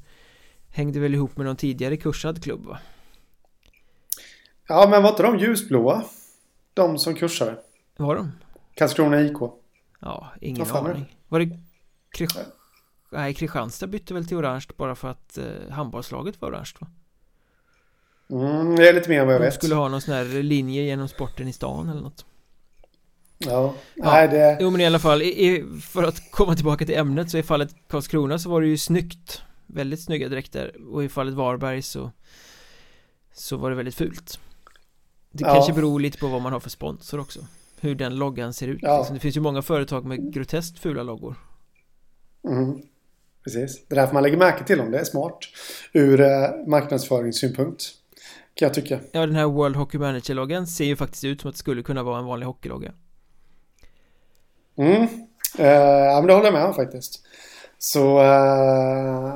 hängde 0.68 1.00
väl 1.00 1.14
ihop 1.14 1.36
med 1.36 1.46
någon 1.46 1.56
tidigare 1.56 1.96
kursad 1.96 2.42
klubb 2.42 2.66
va? 2.66 2.78
Ja 4.68 4.88
men 4.90 5.02
var 5.02 5.10
inte 5.10 5.22
de 5.22 5.38
ljusblåa? 5.38 6.04
De 6.74 6.98
som 6.98 7.14
kursade? 7.14 7.56
Var 7.96 8.16
de? 8.16 8.32
Karlskrona 8.74 9.20
IK 9.20 9.36
Ja, 10.00 10.32
ingen 10.40 10.66
aning 10.70 11.16
Var 11.28 11.40
det 11.40 11.58
Krisch... 12.10 12.36
Nej, 13.10 13.34
Kristianstad 13.34 13.86
bytte 13.86 14.14
väl 14.14 14.26
till 14.26 14.36
orange 14.36 14.66
bara 14.76 14.94
för 14.94 15.08
att 15.08 15.38
eh, 15.38 15.70
handbollslaget 15.70 16.40
var 16.40 16.48
orange 16.48 16.72
va? 16.78 16.86
Mm, 18.30 18.76
det 18.76 18.88
är 18.88 18.92
lite 18.92 19.08
mer 19.08 19.20
än 19.20 19.26
vad 19.26 19.34
jag 19.34 19.40
de 19.40 19.44
vet 19.44 19.54
De 19.54 19.58
skulle 19.58 19.74
ha 19.74 19.88
någon 19.88 20.00
sån 20.00 20.14
här 20.14 20.42
linje 20.42 20.82
genom 20.82 21.08
sporten 21.08 21.48
i 21.48 21.52
stan 21.52 21.88
eller 21.88 22.00
något 22.00 22.26
Ja, 23.46 23.74
nej 23.94 24.28
det... 24.28 24.58
Jo 24.60 24.70
men 24.70 24.80
i 24.80 24.86
alla 24.86 24.98
fall, 24.98 25.22
i, 25.22 25.64
för 25.82 26.02
att 26.02 26.30
komma 26.30 26.54
tillbaka 26.54 26.86
till 26.86 26.94
ämnet 26.98 27.30
så 27.30 27.38
i 27.38 27.42
fallet 27.42 27.74
Karlskrona 27.88 28.38
så 28.38 28.50
var 28.50 28.60
det 28.60 28.66
ju 28.66 28.78
snyggt. 28.78 29.42
Väldigt 29.66 30.02
snygga 30.02 30.28
dräkter. 30.28 30.76
Och 30.92 31.04
i 31.04 31.08
fallet 31.08 31.34
Varberg 31.34 31.82
så 31.82 32.10
Så 33.34 33.56
var 33.56 33.70
det 33.70 33.76
väldigt 33.76 33.94
fult. 33.94 34.38
Det 35.32 35.44
ja. 35.44 35.54
kanske 35.54 35.72
beror 35.72 36.00
lite 36.00 36.18
på 36.18 36.26
vad 36.26 36.42
man 36.42 36.52
har 36.52 36.60
för 36.60 36.70
sponsor 36.70 37.20
också. 37.20 37.40
Hur 37.80 37.94
den 37.94 38.16
loggan 38.16 38.54
ser 38.54 38.68
ut. 38.68 38.78
Ja. 38.82 38.98
liksom, 38.98 39.14
Det 39.14 39.20
finns 39.20 39.36
ju 39.36 39.40
många 39.40 39.62
företag 39.62 40.04
med 40.04 40.32
groteskt 40.32 40.78
fula 40.78 41.02
loggor. 41.02 41.34
Mm. 42.48 42.82
Precis, 43.44 43.86
det 43.88 43.94
är 43.94 44.00
därför 44.00 44.14
man 44.14 44.22
lägger 44.22 44.36
märke 44.36 44.64
till 44.64 44.78
dem, 44.78 44.90
det 44.90 44.98
är 44.98 45.04
smart. 45.04 45.38
Ur 45.92 46.20
eh, 46.20 46.28
marknadsföringssynpunkt 46.66 47.84
Kan 48.54 48.66
jag 48.66 48.74
tycka. 48.74 49.00
Ja 49.12 49.26
den 49.26 49.34
här 49.34 49.46
World 49.46 49.76
Hockey 49.76 49.98
Manager-loggan 49.98 50.66
ser 50.66 50.84
ju 50.84 50.96
faktiskt 50.96 51.24
ut 51.24 51.40
som 51.40 51.48
att 51.48 51.54
det 51.54 51.58
skulle 51.58 51.82
kunna 51.82 52.02
vara 52.02 52.18
en 52.18 52.24
vanlig 52.24 52.46
hockeylogga 52.46 52.92
Mm. 54.76 55.02
Uh, 55.58 55.66
ja, 55.66 56.14
men 56.20 56.26
det 56.26 56.32
håller 56.32 56.46
jag 56.46 56.54
med 56.54 56.64
om 56.64 56.74
faktiskt. 56.74 57.20
Så 57.78 58.18
uh, 58.18 59.34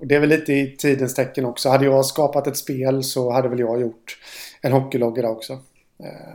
det 0.00 0.14
är 0.14 0.20
väl 0.20 0.28
lite 0.28 0.52
i 0.52 0.76
tidens 0.76 1.14
tecken 1.14 1.44
också. 1.44 1.68
Hade 1.68 1.84
jag 1.84 2.06
skapat 2.06 2.46
ett 2.46 2.56
spel 2.56 3.04
så 3.04 3.32
hade 3.32 3.48
väl 3.48 3.60
jag 3.60 3.80
gjort 3.80 4.18
en 4.60 4.72
hockeylogga 4.72 5.28
också. 5.28 5.52
Uh, 5.52 6.34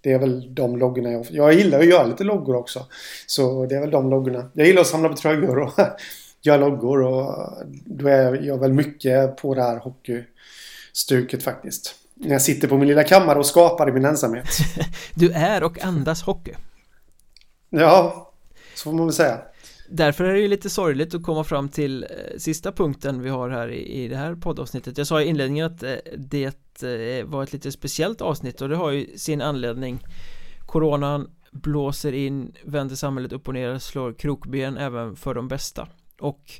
det 0.00 0.12
är 0.12 0.18
väl 0.18 0.54
de 0.54 0.78
loggorna 0.78 1.12
jag... 1.12 1.26
Jag 1.30 1.52
gillar 1.52 1.78
att 1.78 1.86
göra 1.86 2.06
lite 2.06 2.24
loggor 2.24 2.56
också. 2.56 2.86
Så 3.26 3.66
det 3.66 3.74
är 3.74 3.80
väl 3.80 3.90
de 3.90 4.10
loggorna. 4.10 4.50
Jag 4.52 4.66
gillar 4.66 4.80
att 4.80 4.86
samla 4.86 5.08
på 5.08 5.16
tröjor 5.16 5.58
och 5.58 5.72
göra 6.42 6.56
loggor 6.56 7.02
och 7.02 7.48
då 7.84 8.08
är 8.08 8.42
jag 8.42 8.58
väl 8.58 8.72
mycket 8.72 9.36
på 9.36 9.54
det 9.54 9.62
här 9.62 9.76
hockeystuket 9.76 11.42
faktiskt. 11.42 11.94
När 12.14 12.32
jag 12.32 12.42
sitter 12.42 12.68
på 12.68 12.76
min 12.76 12.88
lilla 12.88 13.04
kammare 13.04 13.38
och 13.38 13.46
skapar 13.46 13.88
i 13.88 13.92
min 13.92 14.04
ensamhet. 14.04 14.48
du 15.14 15.32
är 15.32 15.62
och 15.62 15.84
andas 15.84 16.22
hockey. 16.22 16.52
Ja, 17.74 18.32
så 18.74 18.82
får 18.82 18.92
man 18.92 19.06
väl 19.06 19.14
säga. 19.14 19.38
Därför 19.88 20.24
är 20.24 20.32
det 20.32 20.40
ju 20.40 20.48
lite 20.48 20.70
sorgligt 20.70 21.14
att 21.14 21.22
komma 21.22 21.44
fram 21.44 21.68
till 21.68 22.02
eh, 22.02 22.38
sista 22.38 22.72
punkten 22.72 23.22
vi 23.22 23.28
har 23.28 23.50
här 23.50 23.68
i, 23.68 24.04
i 24.04 24.08
det 24.08 24.16
här 24.16 24.34
poddavsnittet. 24.34 24.98
Jag 24.98 25.06
sa 25.06 25.22
i 25.22 25.24
inledningen 25.24 25.66
att 25.66 25.82
eh, 25.82 25.94
det 26.16 26.82
eh, 26.82 27.24
var 27.24 27.42
ett 27.42 27.52
lite 27.52 27.72
speciellt 27.72 28.20
avsnitt 28.20 28.60
och 28.60 28.68
det 28.68 28.76
har 28.76 28.90
ju 28.90 29.18
sin 29.18 29.40
anledning. 29.40 29.98
Coronan 30.66 31.30
blåser 31.50 32.12
in, 32.12 32.52
vänder 32.64 32.96
samhället 32.96 33.32
upp 33.32 33.48
och 33.48 33.54
ner, 33.54 33.78
slår 33.78 34.12
krokben 34.12 34.76
även 34.76 35.16
för 35.16 35.34
de 35.34 35.48
bästa. 35.48 35.88
Och 36.20 36.52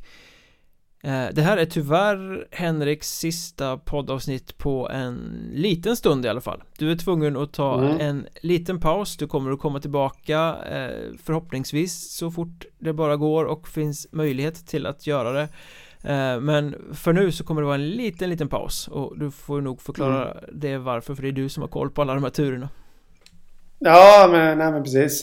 det 1.05 1.43
här 1.43 1.57
är 1.57 1.65
tyvärr 1.65 2.47
Henriks 2.51 3.19
sista 3.19 3.79
poddavsnitt 3.79 4.59
på 4.59 4.89
en 4.89 5.49
liten 5.53 5.97
stund 5.97 6.27
i 6.27 6.29
alla 6.29 6.41
fall 6.41 6.63
Du 6.79 6.91
är 6.91 6.97
tvungen 6.97 7.37
att 7.37 7.53
ta 7.53 7.79
mm. 7.79 8.01
en 8.01 8.27
liten 8.41 8.81
paus 8.81 9.17
Du 9.17 9.27
kommer 9.27 9.51
att 9.51 9.59
komma 9.59 9.81
tillbaka 9.81 10.57
eh, 10.71 11.17
förhoppningsvis 11.25 12.17
så 12.17 12.31
fort 12.31 12.65
det 12.79 12.93
bara 12.93 13.17
går 13.17 13.45
och 13.45 13.69
finns 13.69 14.07
möjlighet 14.13 14.67
till 14.67 14.87
att 14.87 15.07
göra 15.07 15.33
det 15.33 15.49
eh, 16.13 16.41
Men 16.41 16.75
för 16.95 17.13
nu 17.13 17.33
så 17.33 17.45
kommer 17.45 17.61
det 17.61 17.67
vara 17.67 17.75
en 17.75 17.91
liten 17.91 18.31
liten 18.31 18.49
paus 18.49 18.89
och 18.89 19.19
du 19.19 19.31
får 19.31 19.61
nog 19.61 19.83
förklara 19.83 20.31
mm. 20.31 20.45
det 20.53 20.79
varför 20.79 21.15
för 21.15 21.23
det 21.23 21.29
är 21.29 21.33
du 21.33 21.49
som 21.49 21.61
har 21.61 21.69
koll 21.69 21.91
på 21.91 22.03
alla 22.03 22.15
de 22.15 22.23
här 22.23 22.31
turerna 22.31 22.69
Ja 23.79 24.29
men, 24.31 24.59
nej, 24.59 24.73
men 24.73 24.83
precis 24.83 25.23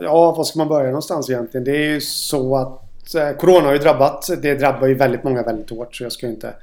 Ja 0.00 0.34
var 0.36 0.44
ska 0.44 0.58
man 0.58 0.68
börja 0.68 0.86
någonstans 0.86 1.30
egentligen? 1.30 1.64
Det 1.64 1.76
är 1.76 1.92
ju 1.92 2.00
så 2.00 2.56
att 2.56 2.82
Eh, 2.82 2.85
corona 3.38 3.66
har 3.66 3.72
ju 3.72 3.78
drabbat. 3.78 4.28
Det 4.42 4.54
drabbar 4.54 4.86
ju 4.86 4.94
väldigt 4.94 5.24
många 5.24 5.42
väldigt 5.42 5.70
hårt. 5.70 5.96
Så 5.96 6.02
jag 6.02 6.12
ska 6.12 6.26
ju 6.26 6.32
inte 6.32 6.54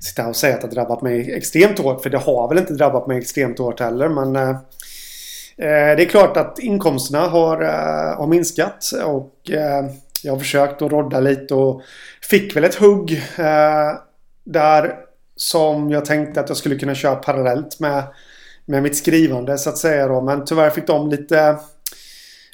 sitta 0.00 0.22
här 0.22 0.28
och 0.28 0.36
säga 0.36 0.54
att 0.54 0.60
det 0.60 0.66
har 0.66 0.74
drabbat 0.74 1.02
mig 1.02 1.34
extremt 1.34 1.78
hårt. 1.78 2.02
För 2.02 2.10
det 2.10 2.18
har 2.18 2.48
väl 2.48 2.58
inte 2.58 2.72
drabbat 2.72 3.06
mig 3.06 3.18
extremt 3.18 3.58
hårt 3.58 3.80
heller. 3.80 4.08
Men 4.08 4.36
eh, 4.36 4.48
eh 4.48 5.96
det 5.96 6.02
är 6.02 6.08
klart 6.08 6.36
att 6.36 6.58
inkomsterna 6.58 7.26
har, 7.26 7.62
eh, 7.62 8.18
har 8.18 8.26
minskat. 8.26 8.90
Och 9.04 9.50
eh, 9.50 9.84
jag 10.22 10.32
har 10.32 10.38
försökt 10.38 10.82
att 10.82 10.92
rodda 10.92 11.20
lite 11.20 11.54
och 11.54 11.82
fick 12.22 12.56
väl 12.56 12.64
ett 12.64 12.74
hugg 12.74 13.22
eh, 13.38 13.92
där 14.44 14.94
som 15.36 15.90
jag 15.90 16.04
tänkte 16.04 16.40
att 16.40 16.48
jag 16.48 16.56
skulle 16.56 16.76
kunna 16.76 16.94
köra 16.94 17.16
parallellt 17.16 17.80
med, 17.80 18.02
med 18.64 18.82
mitt 18.82 18.96
skrivande 18.96 19.58
så 19.58 19.70
att 19.70 19.78
säga 19.78 20.08
då. 20.08 20.20
Men 20.20 20.44
tyvärr 20.44 20.70
fick 20.70 20.86
de 20.86 21.08
lite 21.08 21.56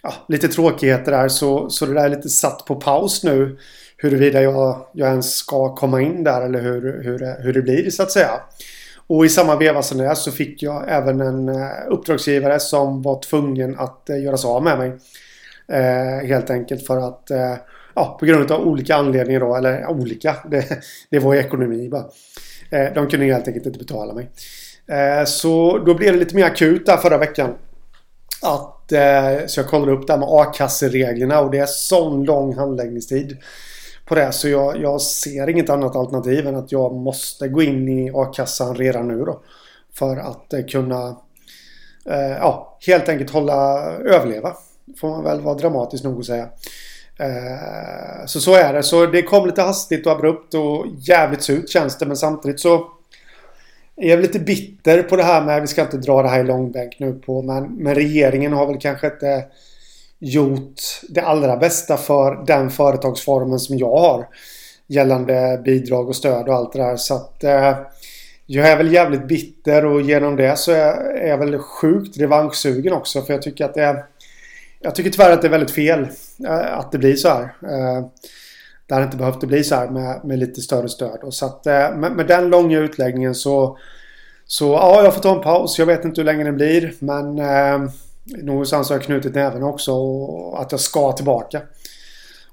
ja, 0.05 0.15
lite 0.29 0.49
tråkigheter 0.49 1.13
där 1.13 1.29
så, 1.29 1.71
så 1.71 1.87
det 1.87 1.95
där 1.95 2.05
är 2.05 2.09
lite 2.09 2.29
satt 2.29 2.65
på 2.67 2.75
paus 2.75 3.25
nu. 3.25 3.59
Huruvida 3.97 4.43
jag, 4.43 4.87
jag 4.93 5.09
ens 5.09 5.35
ska 5.37 5.75
komma 5.75 6.01
in 6.01 6.25
där 6.25 6.43
eller 6.43 6.61
hur, 6.61 7.03
hur, 7.03 7.43
hur 7.43 7.53
det 7.53 7.63
blir 7.63 7.91
så 7.91 8.03
att 8.03 8.11
säga. 8.11 8.41
Och 9.07 9.27
i 9.27 9.29
samma 9.29 9.57
veva 9.57 9.83
som 9.83 9.99
det 9.99 10.17
så 10.17 10.33
fick 10.33 10.63
jag 10.63 10.85
även 10.89 11.21
en 11.21 11.49
eh, 11.49 11.69
uppdragsgivare 11.89 12.61
som 12.61 13.03
var 13.03 13.21
tvungen 13.23 13.79
att 13.79 14.11
eh, 14.11 14.23
göra 14.23 14.37
sig 14.37 14.49
av 14.49 14.63
med 14.63 14.79
mig. 14.79 14.93
Eh, 15.69 16.27
helt 16.27 16.51
enkelt 16.51 16.87
för 16.87 17.09
att 17.09 17.31
eh, 17.31 17.55
ja, 17.95 18.17
på 18.21 18.27
grund 18.27 18.51
av 18.51 18.61
olika 18.69 18.97
anledningar 18.97 19.41
då, 19.41 19.57
eller 19.57 19.87
olika, 19.87 20.37
det, 20.51 20.85
det 21.11 21.19
var 21.19 21.35
ekonomi 21.35 21.89
bara. 21.89 22.05
Eh, 22.71 22.95
de 22.95 23.07
kunde 23.07 23.27
helt 23.27 23.49
enkelt 23.49 23.67
inte 23.67 23.79
betala 23.79 24.15
mig. 24.15 24.31
så 25.27 25.79
då 25.79 25.95
blev 25.95 26.13
det 26.13 26.19
lite 26.19 26.37
mer 26.37 26.45
akut 26.45 26.87
där 26.87 26.97
förra 26.97 27.19
veckan. 27.19 27.55
Att, 28.43 28.93
eh, 28.93 29.47
så 29.47 29.61
jag 29.61 29.69
kollade 29.69 29.93
upp 29.93 30.07
det 30.07 30.13
här 30.13 30.21
med 30.21 30.29
a-kassereglerna 30.31 31.41
och 31.41 31.51
det 31.51 31.59
är 31.59 31.67
sån 31.67 32.25
lång 32.25 32.57
handläggningstid 32.57 33.37
på 34.05 34.15
det. 34.15 34.33
Så 34.33 34.49
jag, 34.49 34.81
jag 34.81 35.01
ser 35.01 35.49
inget 35.49 35.71
annat 35.71 35.97
alternativ 35.97 36.47
än 36.47 36.57
att 36.57 36.73
jag 36.73 36.95
måste 36.95 37.49
gå 37.49 37.63
in 37.63 37.89
i 37.89 38.11
a-kassan 38.15 38.75
redan 38.75 39.09
nu 39.09 39.25
då. 39.25 39.43
För 39.95 40.17
att 40.17 40.53
eh, 40.53 40.65
kunna 40.65 41.17
eh, 42.07 42.37
ja, 42.39 42.79
helt 42.87 43.09
enkelt 43.09 43.31
hålla 43.31 43.83
överleva. 43.91 44.57
Får 45.01 45.09
man 45.09 45.25
väl 45.25 45.41
vara 45.41 45.55
dramatisk 45.55 46.05
nog 46.05 46.19
att 46.21 46.27
säga. 46.27 46.49
Eh, 47.19 48.27
så 48.27 48.41
så 48.41 48.55
är 48.55 48.73
det. 48.73 48.83
Så 48.83 49.07
det 49.07 49.23
kom 49.23 49.47
lite 49.47 49.63
hastigt 49.63 50.07
och 50.07 50.13
abrupt 50.13 50.55
och 50.55 50.87
jävligt 50.99 51.43
surt 51.43 51.69
känns 51.69 51.99
det. 51.99 52.07
Men 52.07 52.17
samtidigt 52.17 52.61
så 52.61 52.89
jag 53.97 54.11
är 54.19 54.23
lite 54.23 54.39
bitter 54.39 55.03
på 55.03 55.17
det 55.17 55.23
här 55.23 55.45
med, 55.45 55.61
vi 55.61 55.67
ska 55.67 55.83
inte 55.83 55.97
dra 55.97 56.23
det 56.23 56.29
här 56.29 56.41
i 56.41 56.47
långbänk 56.47 56.97
nu 56.99 57.13
på, 57.13 57.43
men, 57.43 57.65
men 57.65 57.95
regeringen 57.95 58.53
har 58.53 58.67
väl 58.67 58.79
kanske 58.79 59.07
inte 59.07 59.45
gjort 60.19 60.81
det 61.09 61.21
allra 61.21 61.57
bästa 61.57 61.97
för 61.97 62.45
den 62.47 62.71
företagsformen 62.71 63.59
som 63.59 63.79
jag 63.79 63.97
har. 63.97 64.29
Gällande 64.87 65.61
bidrag 65.65 66.09
och 66.09 66.17
stöd 66.17 66.49
och 66.49 66.55
allt 66.55 66.73
det 66.73 66.79
där. 66.79 66.97
Så 66.97 67.15
att 67.15 67.45
eh, 67.45 67.75
jag 68.47 68.69
är 68.69 68.77
väl 68.77 68.93
jävligt 68.93 69.29
bitter 69.29 69.85
och 69.85 70.03
genom 70.03 70.37
det 70.37 70.59
så 70.59 70.73
är, 70.73 70.95
är 71.21 71.29
jag 71.29 71.39
väl 71.39 71.59
sjukt 71.59 72.19
revanschsugen 72.19 72.93
också. 72.93 73.23
För 73.23 73.33
jag 73.33 73.43
tycker 73.43 73.65
att 73.65 73.75
det 73.75 73.83
är... 73.83 74.05
Jag 74.81 74.95
tycker 74.95 75.11
tyvärr 75.11 75.33
att 75.33 75.43
det 75.43 75.49
är 75.49 75.51
väldigt 75.51 75.71
fel 75.71 76.07
eh, 76.49 76.79
att 76.79 76.93
det 76.93 76.99
blir 76.99 77.17
så 77.17 77.29
här. 77.29 77.43
Eh, 77.43 78.07
det 78.87 78.95
hade 78.95 79.05
inte 79.05 79.17
behövt 79.17 79.41
bli 79.41 79.65
så 79.65 79.75
här 79.75 79.89
med, 79.89 80.25
med 80.25 80.39
lite 80.39 80.61
större 80.61 80.89
stöd. 80.89 81.19
Och 81.23 81.35
så 81.35 81.47
att 81.47 81.67
eh, 81.67 81.97
med, 81.97 82.13
med, 82.13 82.27
den 82.27 82.49
långa 82.49 82.79
utläggningen 82.79 83.35
så 83.35 83.79
så 84.47 84.73
ja, 84.73 85.05
jag 85.05 85.15
får 85.15 85.21
ta 85.21 85.37
en 85.37 85.43
paus. 85.43 85.79
Jag 85.79 85.87
vet 85.87 86.05
inte 86.05 86.21
hur 86.21 86.27
länge 86.27 86.45
det 86.45 86.53
blir. 86.53 86.95
Men 86.99 87.39
eh, 87.39 87.91
någonstans 88.25 88.89
har 88.89 88.97
jag 88.97 89.05
knutit 89.05 89.35
näven 89.35 89.63
också 89.63 89.93
och 89.93 90.61
att 90.61 90.73
jag 90.73 90.81
ska 90.81 91.13
tillbaka. 91.13 91.63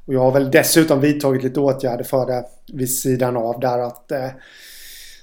Och 0.05 0.13
jag 0.13 0.19
har 0.19 0.31
väl 0.31 0.51
dessutom 0.51 0.99
vidtagit 0.99 1.43
lite 1.43 1.59
åtgärder 1.59 2.03
för 2.03 2.25
det 2.25 2.45
vid 2.73 2.99
sidan 2.99 3.37
av 3.37 3.59
där 3.59 3.79
att 3.79 4.11
eh, 4.11 4.29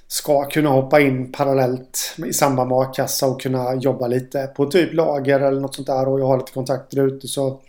ska 0.07 0.45
kunna 0.45 0.69
hoppa 0.69 0.99
in 0.99 1.31
parallellt 1.31 2.15
i 2.25 2.33
samband 2.33 2.69
med 2.69 2.77
a-kassa 2.77 3.27
och 3.27 3.41
kunna 3.41 3.75
jobba 3.75 4.07
lite 4.07 4.47
på 4.55 4.65
typ 4.65 4.93
lager 4.93 5.39
eller 5.39 5.61
något 5.61 5.75
sånt 5.75 5.87
där 5.87 6.07
och 6.07 6.19
jag 6.19 6.25
har 6.25 6.37
lite 6.37 6.51
kontakter 6.51 7.07
ute 7.07 7.27
så 7.27 7.61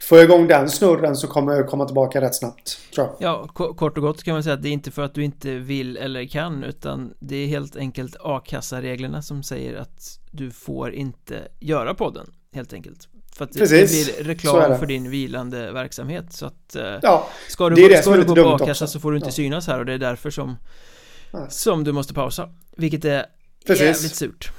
Får 0.00 0.18
jag 0.18 0.24
igång 0.24 0.48
den 0.48 0.70
snurren 0.70 1.16
så 1.16 1.26
kommer 1.26 1.52
jag 1.52 1.68
komma 1.68 1.84
tillbaka 1.84 2.20
rätt 2.20 2.34
snabbt 2.34 2.78
tror 2.94 3.06
jag. 3.06 3.16
Ja, 3.18 3.48
kort 3.48 3.96
och 3.96 4.02
gott 4.02 4.22
kan 4.22 4.34
man 4.34 4.42
säga 4.42 4.54
att 4.54 4.62
det 4.62 4.68
är 4.68 4.72
inte 4.72 4.90
för 4.90 5.02
att 5.02 5.14
du 5.14 5.24
inte 5.24 5.54
vill 5.54 5.96
eller 5.96 6.26
kan 6.26 6.64
utan 6.64 7.14
det 7.18 7.36
är 7.36 7.46
helt 7.46 7.76
enkelt 7.76 8.16
a-kassareglerna 8.20 9.22
som 9.22 9.42
säger 9.42 9.76
att 9.76 10.18
du 10.30 10.50
får 10.50 10.92
inte 10.92 11.48
göra 11.58 11.94
podden 11.94 12.30
helt 12.52 12.72
enkelt. 12.72 13.08
För 13.32 13.44
att 13.44 13.52
Precis, 13.58 14.06
det 14.06 14.14
blir 14.14 14.24
reklam 14.24 14.78
för 14.78 14.86
din 14.86 15.10
vilande 15.10 15.72
verksamhet 15.72 16.32
så 16.32 16.46
att 16.46 16.76
eh, 16.76 16.94
ja, 17.02 17.28
Ska 17.48 17.68
du, 17.68 17.88
gå, 17.88 17.96
ska 17.96 18.16
du 18.16 18.24
gå 18.24 18.34
på 18.34 18.48
a-kassa 18.48 18.86
så 18.86 19.00
får 19.00 19.10
du 19.10 19.16
inte 19.16 19.28
ja. 19.28 19.32
synas 19.32 19.66
här 19.66 19.78
och 19.78 19.86
det 19.86 19.92
är 19.92 19.98
därför 19.98 20.30
som 20.30 20.56
Som 21.48 21.84
du 21.84 21.92
måste 21.92 22.14
pausa 22.14 22.48
Vilket 22.76 23.04
är 23.04 23.26
Precis. 23.66 23.84
jävligt 23.84 24.14
surt 24.14 24.52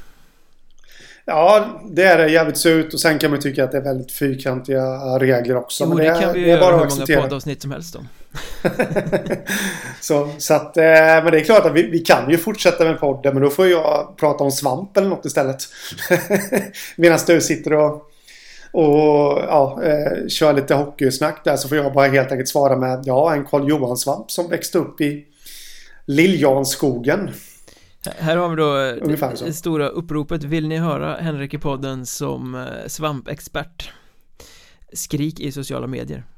Ja, 1.30 1.82
det 1.86 2.04
är 2.04 2.18
det 2.18 2.32
jävligt 2.32 2.58
surt 2.58 2.94
och 2.94 3.00
sen 3.00 3.20
kan 3.20 3.32
man 3.32 3.40
tycka 3.40 3.64
att 3.64 3.72
det 3.72 3.78
är 3.78 3.82
väldigt 3.82 4.12
fyrkantiga 4.12 4.84
regler 5.20 5.56
också. 5.56 5.84
Jo, 5.84 5.90
men 5.90 5.98
det, 5.98 6.04
det 6.04 6.20
kan 6.22 6.34
vi 6.34 6.40
ju 6.40 6.48
göra 6.48 6.78
hur 6.78 6.88
många 6.90 7.22
poddavsnitt 7.22 7.62
som 7.62 7.72
helst 7.72 7.96
om. 7.96 8.08
så, 10.02 10.30
så 10.38 10.54
att, 10.54 10.78
eh, 10.78 10.84
men 10.84 11.32
det 11.32 11.40
är 11.40 11.44
klart 11.44 11.66
att 11.66 11.74
vi, 11.74 11.84
vi, 11.84 12.00
kan 12.00 12.30
ju 12.30 12.38
fortsätta 12.38 12.84
med 12.84 13.00
podden 13.00 13.34
men 13.34 13.44
då 13.44 13.50
får 13.50 13.68
jag 13.68 14.18
prata 14.18 14.44
om 14.44 14.52
svamp 14.52 14.98
eller 14.98 15.10
något 15.10 15.26
istället. 15.26 15.64
Medan 16.96 17.20
du 17.28 17.42
sitter 17.42 17.74
och, 17.74 17.94
och 18.72 19.40
ja, 19.48 19.82
eh, 19.84 20.28
kör 20.28 20.54
lite 20.54 20.74
hockeysnack 20.74 21.44
där 21.44 21.56
så 21.56 21.68
får 21.68 21.78
jag 21.78 21.94
bara 21.94 22.08
helt 22.08 22.32
enkelt 22.32 22.50
svara 22.50 22.76
med 22.76 23.04
ja, 23.06 23.34
en 23.34 23.46
Karl 23.46 23.70
Johan-svamp 23.70 24.32
som 24.32 24.50
växte 24.50 24.78
upp 24.78 25.02
i 25.02 25.26
Liljanskogen. 26.06 27.30
Här 28.06 28.38
har 28.38 28.50
vi 28.50 28.56
då 28.56 28.78
eh, 28.78 29.44
det 29.46 29.54
stora 29.54 29.88
uppropet. 29.88 30.44
Vill 30.44 30.68
ni 30.68 30.78
höra 30.78 31.16
Henrik 31.16 31.54
i 31.54 31.58
podden 31.58 32.06
som 32.06 32.56
eh, 32.56 32.88
svampexpert? 32.88 33.92
Skrik 34.94 35.40
i 35.40 35.52
sociala 35.52 35.88
medier. 35.88 36.24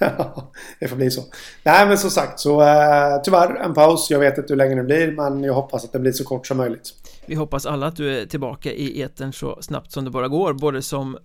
Ja, 0.00 0.52
det 0.80 0.88
får 0.88 0.96
bli 0.96 1.10
så. 1.10 1.22
Nej 1.62 1.88
men 1.88 1.98
som 1.98 2.10
sagt 2.10 2.40
så 2.40 2.60
uh, 2.60 3.22
tyvärr 3.24 3.56
en 3.56 3.74
paus. 3.74 4.10
Jag 4.10 4.18
vet 4.18 4.38
inte 4.38 4.52
hur 4.52 4.58
länge 4.58 4.74
det 4.74 4.82
blir 4.82 5.12
men 5.12 5.44
jag 5.44 5.54
hoppas 5.54 5.84
att 5.84 5.92
det 5.92 5.98
blir 5.98 6.12
så 6.12 6.24
kort 6.24 6.46
som 6.46 6.56
möjligt. 6.56 6.94
Vi 7.26 7.34
hoppas 7.34 7.66
alla 7.66 7.86
att 7.86 7.96
du 7.96 8.18
är 8.18 8.26
tillbaka 8.26 8.72
i 8.72 9.02
etern 9.02 9.32
så 9.32 9.58
snabbt 9.62 9.92
som 9.92 10.04
det 10.04 10.10
bara 10.10 10.28
går 10.28 10.52
Både 10.52 10.82
som 10.82 11.18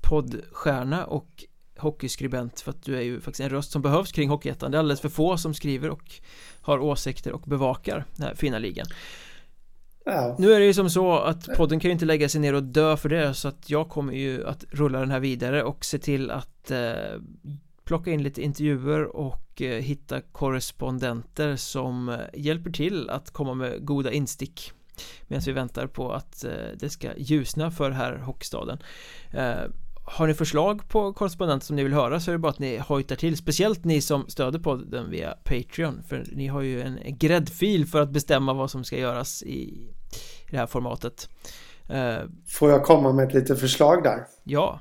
poddstjärna 0.00 1.04
och 1.04 1.44
hockeyskribent 1.82 2.60
för 2.60 2.70
att 2.70 2.82
du 2.82 2.96
är 2.96 3.00
ju 3.00 3.20
faktiskt 3.20 3.40
en 3.40 3.50
röst 3.50 3.72
som 3.72 3.82
behövs 3.82 4.12
kring 4.12 4.28
Hockeyettan. 4.28 4.70
Det 4.70 4.76
är 4.76 4.78
alldeles 4.78 5.00
för 5.00 5.08
få 5.08 5.36
som 5.36 5.54
skriver 5.54 5.90
och 5.90 6.12
har 6.60 6.78
åsikter 6.78 7.32
och 7.32 7.40
bevakar 7.40 8.04
den 8.16 8.26
här 8.26 8.34
fina 8.34 8.58
ligan. 8.58 8.86
Ja. 10.04 10.36
Nu 10.38 10.52
är 10.52 10.60
det 10.60 10.66
ju 10.66 10.74
som 10.74 10.90
så 10.90 11.18
att 11.18 11.56
podden 11.56 11.80
kan 11.80 11.88
ju 11.88 11.92
inte 11.92 12.04
lägga 12.04 12.28
sig 12.28 12.40
ner 12.40 12.54
och 12.54 12.62
dö 12.62 12.96
för 12.96 13.08
det 13.08 13.34
så 13.34 13.48
att 13.48 13.70
jag 13.70 13.88
kommer 13.88 14.12
ju 14.12 14.46
att 14.46 14.64
rulla 14.70 15.00
den 15.00 15.10
här 15.10 15.20
vidare 15.20 15.62
och 15.62 15.84
se 15.84 15.98
till 15.98 16.30
att 16.30 16.70
eh, 16.70 16.90
plocka 17.84 18.10
in 18.10 18.22
lite 18.22 18.42
intervjuer 18.42 19.16
och 19.16 19.62
eh, 19.62 19.82
hitta 19.82 20.20
korrespondenter 20.20 21.56
som 21.56 22.08
eh, 22.08 22.18
hjälper 22.34 22.70
till 22.70 23.10
att 23.10 23.30
komma 23.30 23.54
med 23.54 23.86
goda 23.86 24.12
instick 24.12 24.72
medan 25.22 25.42
vi 25.46 25.52
väntar 25.52 25.86
på 25.86 26.12
att 26.12 26.44
eh, 26.44 26.50
det 26.76 26.90
ska 26.90 27.08
ljusna 27.16 27.70
för 27.70 27.90
här 27.90 28.16
Hockeystaden. 28.16 28.78
Eh, 29.30 29.64
har 30.04 30.26
ni 30.26 30.34
förslag 30.34 30.88
på 30.88 31.12
korrespondenter 31.12 31.66
som 31.66 31.76
ni 31.76 31.82
vill 31.82 31.92
höra 31.92 32.20
så 32.20 32.30
är 32.30 32.32
det 32.32 32.38
bara 32.38 32.52
att 32.52 32.58
ni 32.58 32.78
hojtar 32.78 33.16
till. 33.16 33.36
Speciellt 33.36 33.84
ni 33.84 34.00
som 34.00 34.28
stöder 34.28 34.58
podden 34.58 35.10
via 35.10 35.34
Patreon 35.44 36.02
För 36.08 36.24
ni 36.32 36.46
har 36.46 36.62
ju 36.62 36.82
en 36.82 36.98
gräddfil 37.04 37.86
för 37.86 38.00
att 38.00 38.10
bestämma 38.10 38.52
vad 38.52 38.70
som 38.70 38.84
ska 38.84 38.96
göras 38.96 39.42
i, 39.42 39.88
det 40.50 40.56
här 40.56 40.66
formatet. 40.66 41.28
Eh, 41.88 42.18
Får 42.48 42.70
jag 42.70 42.84
komma 42.84 43.12
med 43.12 43.28
ett 43.28 43.34
litet 43.34 43.60
förslag 43.60 44.02
där? 44.02 44.26
Ja. 44.44 44.80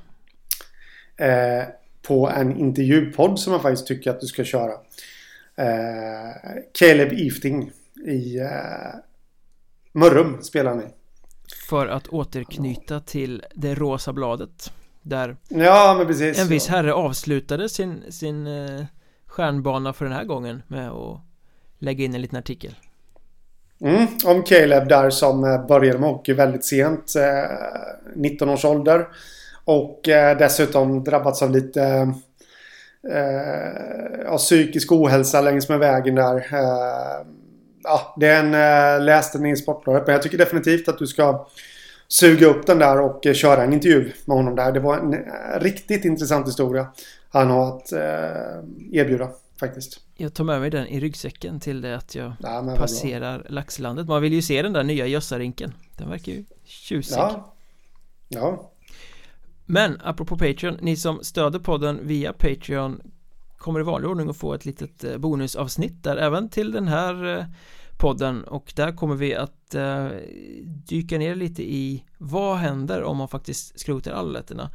Eh, 1.17 1.63
På 2.01 2.29
en 2.29 2.57
intervjupodd 2.57 3.39
som 3.39 3.53
jag 3.53 3.61
faktiskt 3.61 3.87
tycker 3.87 4.11
att 4.11 4.21
du 4.21 4.27
ska 4.27 4.43
köra. 4.43 4.73
Eh, 5.55 6.35
Caleb 6.79 7.13
Ifting 7.13 7.71
i 8.05 8.39
eh, 8.39 8.47
Mörrum 9.91 10.41
spelar 10.41 10.75
ni. 10.75 10.83
För 11.69 11.87
att 11.87 12.07
återknyta 12.07 12.99
till 12.99 13.43
det 13.55 13.75
rosa 13.75 14.13
bladet 14.13 14.71
där 15.01 15.35
ja, 15.49 15.95
men 15.97 16.07
precis, 16.07 16.39
en 16.39 16.47
viss 16.47 16.67
herre 16.67 16.93
avslutade 16.93 17.69
sin, 17.69 18.03
sin 18.09 18.47
eh, 18.47 18.85
stjärnbana 19.25 19.93
för 19.93 20.05
den 20.05 20.13
här 20.13 20.23
gången 20.23 20.63
med 20.67 20.89
att 20.89 21.19
lägga 21.79 22.05
in 22.05 22.15
en 22.15 22.21
liten 22.21 22.39
artikel. 22.39 22.75
Mm, 23.81 24.07
om 24.25 24.43
Caleb 24.43 24.87
där 24.87 25.09
som 25.09 25.43
eh, 25.43 25.65
började 25.65 25.99
med 25.99 26.09
hockey 26.09 26.33
väldigt 26.33 26.65
sent. 26.65 27.15
Eh, 27.15 27.57
19 28.15 28.49
års 28.49 28.65
ålder. 28.65 29.07
Och 29.65 30.09
eh, 30.09 30.37
dessutom 30.37 31.03
drabbats 31.03 31.41
av 31.41 31.51
lite 31.51 31.83
eh, 33.11 34.23
ja, 34.25 34.37
psykisk 34.37 34.91
ohälsa 34.91 35.41
längs 35.41 35.69
med 35.69 35.79
vägen 35.79 36.15
där. 36.15 36.35
Eh, 36.35 37.25
ja, 37.83 38.15
det 38.19 38.27
är 38.27 38.39
en, 38.39 38.53
eh, 38.53 39.05
läste 39.05 39.37
den 39.37 39.47
i 39.47 39.57
Sportbladet. 39.57 40.07
Men 40.07 40.13
jag 40.13 40.23
tycker 40.23 40.37
definitivt 40.37 40.87
att 40.87 40.99
du 40.99 41.07
ska 41.07 41.47
suga 42.11 42.47
upp 42.47 42.65
den 42.65 42.79
där 42.79 43.01
och 43.01 43.25
eh, 43.25 43.33
köra 43.33 43.63
en 43.63 43.73
intervju 43.73 44.11
med 44.25 44.37
honom 44.37 44.55
där. 44.55 44.71
Det 44.71 44.79
var 44.79 44.97
en 44.97 45.13
eh, 45.13 45.59
riktigt 45.59 46.05
intressant 46.05 46.47
historia 46.47 46.87
han 47.29 47.49
har 47.49 47.77
att 47.77 47.91
eh, 47.91 47.99
erbjuda 48.91 49.29
faktiskt. 49.59 49.99
Jag 50.15 50.33
tar 50.33 50.43
med 50.43 50.61
mig 50.61 50.69
den 50.69 50.87
i 50.87 50.99
ryggsäcken 50.99 51.59
till 51.59 51.81
det 51.81 51.97
att 51.97 52.15
jag 52.15 52.33
ja, 52.39 52.75
passerar 52.77 53.45
Laxlandet. 53.49 54.07
Man 54.07 54.21
vill 54.21 54.33
ju 54.33 54.41
se 54.41 54.61
den 54.61 54.73
där 54.73 54.83
nya 54.83 55.07
Jössarinken. 55.07 55.73
Den 55.97 56.09
verkar 56.09 56.31
ju 56.31 56.43
tjusig. 56.63 57.17
Ja. 57.17 57.53
ja. 58.27 58.71
Men 59.65 60.01
apropå 60.03 60.37
Patreon, 60.37 60.77
ni 60.81 60.95
som 60.95 61.23
stöder 61.23 61.59
podden 61.59 61.99
via 62.03 62.33
Patreon 62.33 63.01
kommer 63.57 63.79
i 63.79 63.83
vanlig 63.83 64.09
ordning 64.09 64.29
att 64.29 64.37
få 64.37 64.53
ett 64.53 64.65
litet 64.65 65.17
bonusavsnitt 65.17 66.03
där 66.03 66.17
även 66.17 66.49
till 66.49 66.71
den 66.71 66.87
här 66.87 67.45
podden 68.01 68.43
och 68.43 68.73
där 68.75 68.91
kommer 68.91 69.15
vi 69.15 69.35
att 69.35 69.75
eh, 69.75 70.07
dyka 70.65 71.17
ner 71.17 71.35
lite 71.35 71.63
i 71.63 72.05
vad 72.17 72.57
händer 72.57 73.03
om 73.03 73.17
man 73.17 73.27
faktiskt 73.27 73.79
skrotar 73.79 74.11
alletterna 74.11 74.71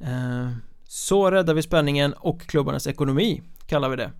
eh, 0.00 0.50
så 0.84 1.30
räddar 1.30 1.54
vi 1.54 1.62
spänningen 1.62 2.12
och 2.12 2.40
klubbarnas 2.40 2.86
ekonomi 2.86 3.42
kallar 3.66 3.88
vi 3.88 3.96
det. 3.96 4.10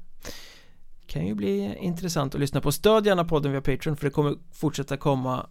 Kan 1.07 1.27
ju 1.27 1.35
bli 1.35 1.77
intressant 1.81 2.35
att 2.35 2.41
lyssna 2.41 2.61
på. 2.61 2.73
Stöd 2.73 3.07
gärna 3.07 3.25
podden 3.25 3.53
via 3.53 3.61
Patreon 3.61 3.97
för 3.97 4.05
det 4.05 4.11
kommer 4.11 4.35
fortsätta 4.53 4.97
komma 4.97 5.47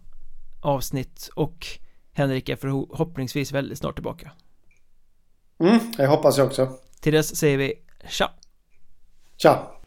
avsnitt 0.60 1.30
och 1.34 1.66
Henrik 2.12 2.48
är 2.48 2.56
förhoppningsvis 2.56 3.52
väldigt 3.52 3.78
snart 3.78 3.94
tillbaka. 3.94 4.30
Mm, 5.60 5.80
jag 5.98 6.08
hoppas 6.08 6.38
jag 6.38 6.46
också. 6.46 6.68
Till 7.00 7.12
dess 7.12 7.36
säger 7.36 7.58
vi 7.58 7.74
tja. 8.08 8.30
Tja 9.36 9.81